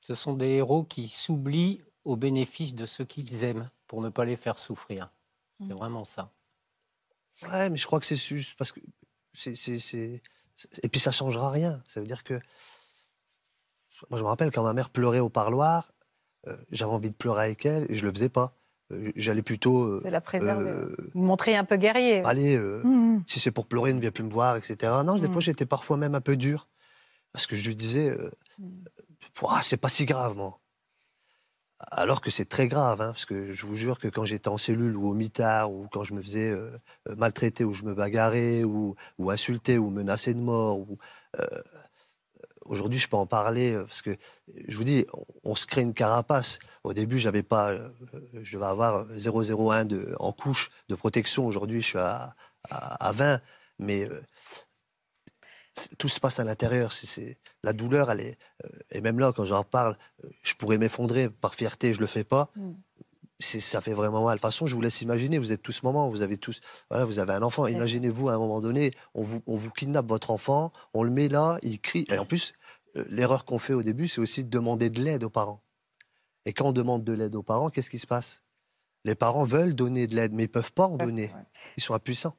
Ce 0.00 0.14
sont 0.14 0.34
des 0.34 0.50
héros 0.50 0.84
qui 0.84 1.08
s'oublient 1.08 1.82
au 2.04 2.16
bénéfice 2.16 2.74
de 2.74 2.86
ceux 2.86 3.04
qu'ils 3.04 3.42
aiment 3.44 3.70
pour 3.86 4.00
ne 4.02 4.08
pas 4.08 4.24
les 4.24 4.36
faire 4.36 4.58
souffrir. 4.58 5.10
C'est 5.66 5.72
vraiment 5.72 6.04
ça. 6.04 6.32
Ouais, 7.50 7.70
mais 7.70 7.76
je 7.76 7.86
crois 7.86 7.98
que 8.00 8.06
c'est 8.06 8.16
juste 8.16 8.56
parce 8.58 8.72
que. 8.72 8.80
c'est 9.32 9.56
c'est- 9.56 9.78
c'est- 9.78 10.22
c'est- 10.56 10.84
Et 10.84 10.88
puis 10.88 11.00
ça 11.00 11.12
changera 11.12 11.50
rien. 11.50 11.82
Ça 11.86 12.00
veut 12.00 12.06
dire 12.06 12.24
que. 12.24 12.34
Moi, 14.10 14.18
je 14.18 14.22
me 14.24 14.28
rappelle 14.28 14.50
quand 14.50 14.62
ma 14.62 14.72
mère 14.74 14.90
pleurait 14.90 15.20
au 15.20 15.28
parloir, 15.30 15.92
euh, 16.46 16.56
j'avais 16.70 16.90
envie 16.92 17.10
de 17.10 17.16
pleurer 17.16 17.44
avec 17.46 17.64
elle 17.64 17.86
et 17.90 17.94
je 17.94 18.04
le 18.04 18.12
faisais 18.12 18.28
pas. 18.28 18.54
Euh, 18.92 19.10
J'allais 19.16 19.42
plutôt. 19.42 19.82
euh, 19.84 20.00
De 20.04 20.08
la 20.10 20.20
préserver. 20.20 20.68
euh, 20.70 20.94
Vous 21.14 21.22
montrez 21.22 21.56
un 21.56 21.64
peu 21.64 21.76
guerrier. 21.76 22.22
allez, 22.24 22.56
euh, 22.56 22.82
Mmh. 22.84 23.24
si 23.26 23.40
c'est 23.40 23.50
pour 23.50 23.66
pleurer, 23.66 23.92
ne 23.94 24.00
viens 24.00 24.10
plus 24.12 24.22
me 24.24 24.30
voir, 24.30 24.56
etc. 24.56 25.02
Non, 25.04 25.18
des 25.18 25.28
Mm. 25.28 25.32
fois, 25.32 25.40
j'étais 25.40 25.66
parfois 25.66 25.96
même 25.96 26.14
un 26.14 26.20
peu 26.20 26.36
dur. 26.36 26.68
Parce 27.32 27.46
que 27.46 27.56
je 27.56 27.66
lui 27.68 27.74
disais, 27.76 28.10
euh, 28.10 28.30
Pouah, 29.34 29.60
c'est 29.62 29.76
pas 29.76 29.88
si 29.88 30.04
grave, 30.06 30.36
moi. 30.36 30.60
Alors 31.78 32.22
que 32.22 32.30
c'est 32.30 32.46
très 32.46 32.68
grave, 32.68 33.02
hein, 33.02 33.08
parce 33.08 33.26
que 33.26 33.52
je 33.52 33.66
vous 33.66 33.74
jure 33.74 33.98
que 33.98 34.08
quand 34.08 34.24
j'étais 34.24 34.48
en 34.48 34.56
cellule 34.56 34.96
ou 34.96 35.10
au 35.10 35.14
mitard, 35.14 35.70
ou 35.72 35.88
quand 35.92 36.04
je 36.04 36.14
me 36.14 36.22
faisais 36.22 36.50
euh, 36.50 36.70
euh, 37.08 37.16
maltraiter, 37.16 37.64
ou 37.64 37.74
je 37.74 37.82
me 37.82 37.94
bagarrais, 37.94 38.64
ou, 38.64 38.96
ou 39.18 39.30
insulter, 39.30 39.76
ou 39.76 39.90
menacer 39.90 40.32
de 40.32 40.40
mort, 40.40 40.78
ou, 40.78 40.98
euh, 41.38 41.46
aujourd'hui 42.64 42.98
je 42.98 43.08
peux 43.08 43.16
en 43.16 43.26
parler, 43.26 43.76
parce 43.76 44.00
que 44.00 44.16
je 44.68 44.76
vous 44.76 44.84
dis, 44.84 45.06
on, 45.44 45.54
se 45.54 45.66
crée 45.66 45.82
une 45.82 45.92
carapace. 45.92 46.60
Au 46.82 46.94
début, 46.94 47.18
j'avais 47.18 47.42
pas, 47.42 47.76
je 48.42 48.58
vais 48.58 48.66
avoir 48.66 49.06
0,01 49.08 49.86
de, 49.86 50.16
en 50.18 50.32
couche 50.32 50.70
de 50.88 50.94
protection. 50.94 51.46
Aujourd'hui, 51.46 51.82
je 51.82 51.86
suis 51.86 51.98
à, 51.98 52.34
à, 52.70 53.08
à 53.08 53.12
20, 53.12 53.40
mais 53.80 54.08
tout 55.98 56.08
se 56.08 56.20
passe 56.20 56.38
à 56.40 56.44
l'intérieur. 56.44 56.92
C'est, 56.92 57.38
la 57.62 57.72
douleur, 57.72 58.10
elle 58.10 58.20
est. 58.20 58.38
euh, 58.64 58.68
et 58.90 59.00
même 59.00 59.18
là, 59.18 59.32
quand 59.34 59.44
j'en 59.44 59.64
parle, 59.64 59.96
euh, 60.24 60.28
je 60.42 60.54
pourrais 60.54 60.78
m'effondrer 60.78 61.28
par 61.28 61.54
fierté, 61.54 61.94
je 61.94 62.00
le 62.00 62.06
fais 62.06 62.24
pas. 62.24 62.50
Mm. 62.56 62.72
C'est, 63.38 63.60
ça 63.60 63.82
fait 63.82 63.92
vraiment 63.92 64.24
mal. 64.24 64.36
De 64.36 64.40
toute 64.40 64.50
façon, 64.50 64.66
je 64.66 64.74
vous 64.74 64.80
laisse 64.80 65.02
imaginer, 65.02 65.38
vous 65.38 65.52
êtes 65.52 65.62
tous 65.62 65.82
mamans, 65.82 66.08
vous 66.08 66.22
avez 66.22 66.38
tous. 66.38 66.60
Voilà, 66.90 67.04
vous 67.04 67.18
avez 67.18 67.34
un 67.34 67.42
enfant. 67.42 67.66
Imaginez-vous, 67.66 68.30
à 68.30 68.34
un 68.34 68.38
moment 68.38 68.60
donné, 68.60 68.92
on 69.14 69.22
vous, 69.22 69.42
on 69.46 69.56
vous 69.56 69.70
kidnappe 69.70 70.08
votre 70.08 70.30
enfant, 70.30 70.72
on 70.94 71.02
le 71.02 71.10
met 71.10 71.28
là, 71.28 71.58
il 71.62 71.78
crie. 71.80 72.06
Et 72.10 72.18
en 72.18 72.24
plus, 72.24 72.54
euh, 72.96 73.04
l'erreur 73.10 73.44
qu'on 73.44 73.58
fait 73.58 73.74
au 73.74 73.82
début, 73.82 74.08
c'est 74.08 74.22
aussi 74.22 74.42
de 74.42 74.48
demander 74.48 74.88
de 74.88 75.02
l'aide 75.02 75.22
aux 75.22 75.30
parents. 75.30 75.62
Et 76.46 76.54
quand 76.54 76.68
on 76.68 76.72
demande 76.72 77.04
de 77.04 77.12
l'aide 77.12 77.34
aux 77.36 77.42
parents, 77.42 77.68
qu'est-ce 77.68 77.90
qui 77.90 77.98
se 77.98 78.06
passe? 78.06 78.42
Les 79.04 79.14
parents 79.14 79.44
veulent 79.44 79.74
donner 79.74 80.06
de 80.06 80.16
l'aide, 80.16 80.32
mais 80.32 80.44
ils 80.44 80.48
peuvent 80.48 80.72
pas 80.72 80.86
en 80.86 80.96
donner. 80.96 81.30
Ils 81.76 81.82
sont 81.82 81.94
impuissants. 81.94 82.36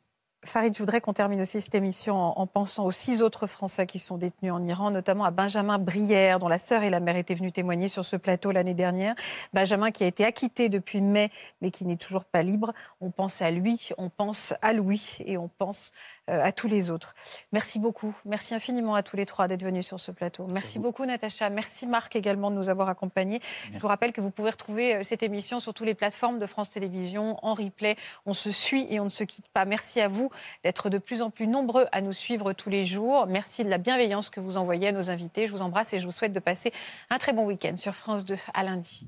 Farid, 0.50 0.74
je 0.74 0.80
voudrais 0.80 1.02
qu'on 1.02 1.14
termine 1.14 1.42
aussi 1.42 1.62
cette 1.62 1.76
émission 1.76 2.16
en, 2.16 2.40
en 2.40 2.48
pensant 2.48 2.86
aux 2.86 2.92
six 2.92 3.22
autres 3.22 3.48
Français 3.48 3.86
qui 3.86 4.00
sont 4.00 4.18
détenus 4.18 4.52
en 4.52 4.64
Iran, 4.64 4.92
notamment 4.92 5.26
à 5.26 5.32
Benjamin 5.32 5.78
Brière, 5.78 6.40
dont 6.40 6.48
la 6.48 6.58
sœur 6.58 6.84
et 6.84 6.90
la 6.90 7.00
mère 7.00 7.16
étaient 7.16 7.36
venues 7.36 7.52
témoigner 7.52 7.88
sur 7.88 8.06
ce 8.06 8.16
plateau 8.16 8.52
l'année 8.52 8.74
dernière. 8.74 9.16
Benjamin 9.54 9.92
qui 9.92 10.04
a 10.04 10.08
été 10.08 10.26
acquitté 10.26 10.70
depuis 10.70 11.02
mai, 11.02 11.32
mais 11.62 11.72
qui 11.72 11.86
n'est 11.86 11.98
toujours 11.98 12.26
pas 12.26 12.44
libre. 12.44 12.74
On 13.02 13.12
pense 13.12 13.42
à 13.42 13.52
lui, 13.52 13.90
on 13.98 14.10
pense 14.10 14.54
à 14.62 14.74
Louis 14.74 15.18
et 15.26 15.38
on 15.38 15.50
pense 15.50 15.92
à 16.28 16.52
tous 16.52 16.68
les 16.68 16.92
autres. 16.92 17.14
Merci 17.52 17.80
beaucoup. 17.80 18.16
Merci 18.26 18.54
infiniment 18.54 18.96
à 18.96 19.04
tous 19.04 19.16
les 19.16 19.26
trois 19.26 19.48
d'être 19.48 19.64
venus 19.64 19.86
sur 19.86 20.00
ce 20.00 20.12
plateau. 20.12 20.48
Merci 20.52 20.80
beaucoup, 20.80 21.06
Natacha. 21.06 21.50
Merci, 21.50 21.88
Marc, 21.88 22.16
également 22.16 22.52
de 22.52 22.56
nous 22.56 22.70
avoir 22.70 22.90
accompagnés. 22.90 23.42
Je 23.74 23.80
vous 23.80 23.88
rappelle 23.88 24.12
que 24.12 24.22
vous 24.22 24.32
pouvez 24.32 24.50
retrouver 24.50 24.96
euh, 24.96 25.04
cette 25.04 25.24
émission 25.24 25.60
sur 25.60 25.74
toutes 25.74 25.88
les 25.88 25.94
plateformes 25.94 26.40
de 26.40 26.46
France 26.46 26.72
Télévisions, 26.72 27.38
en 27.44 27.54
replay. 27.54 27.96
On 28.26 28.34
se 28.34 28.52
suit 28.52 28.88
et 28.90 29.00
on 29.00 29.06
ne 29.06 29.10
se 29.10 29.24
quitte 29.24 29.48
pas. 29.50 29.66
Merci 29.66 30.02
à 30.02 30.08
vous 30.08 30.30
d'être 30.64 30.90
de 30.90 30.98
plus 30.98 31.22
en 31.22 31.30
plus 31.30 31.48
nombreux 31.48 31.88
à 31.92 32.02
nous 32.02 32.14
suivre 32.14 32.54
tous 32.54 32.70
les 32.70 32.86
jours. 32.86 33.28
Merci 33.28 33.64
de 33.64 33.70
la 33.70 33.78
bienveillance 33.78 34.30
que 34.30 34.40
vous 34.40 34.58
envoyez 34.58 34.90
à 34.90 34.92
nos 34.92 35.10
invités. 35.10 35.48
Je 35.48 35.52
vous 35.52 35.62
embrasse 35.62 35.94
et 35.94 36.00
je 36.00 36.06
vous 36.06 36.12
souhaite 36.12 36.34
de 36.34 36.40
passer 36.40 36.72
un 37.10 37.18
très 37.18 37.34
bon 37.34 37.46
week-end 37.46 37.78
sur 37.78 37.94
France 37.94 38.26
2 38.26 38.36
à 38.54 38.64
lundi. 38.64 39.08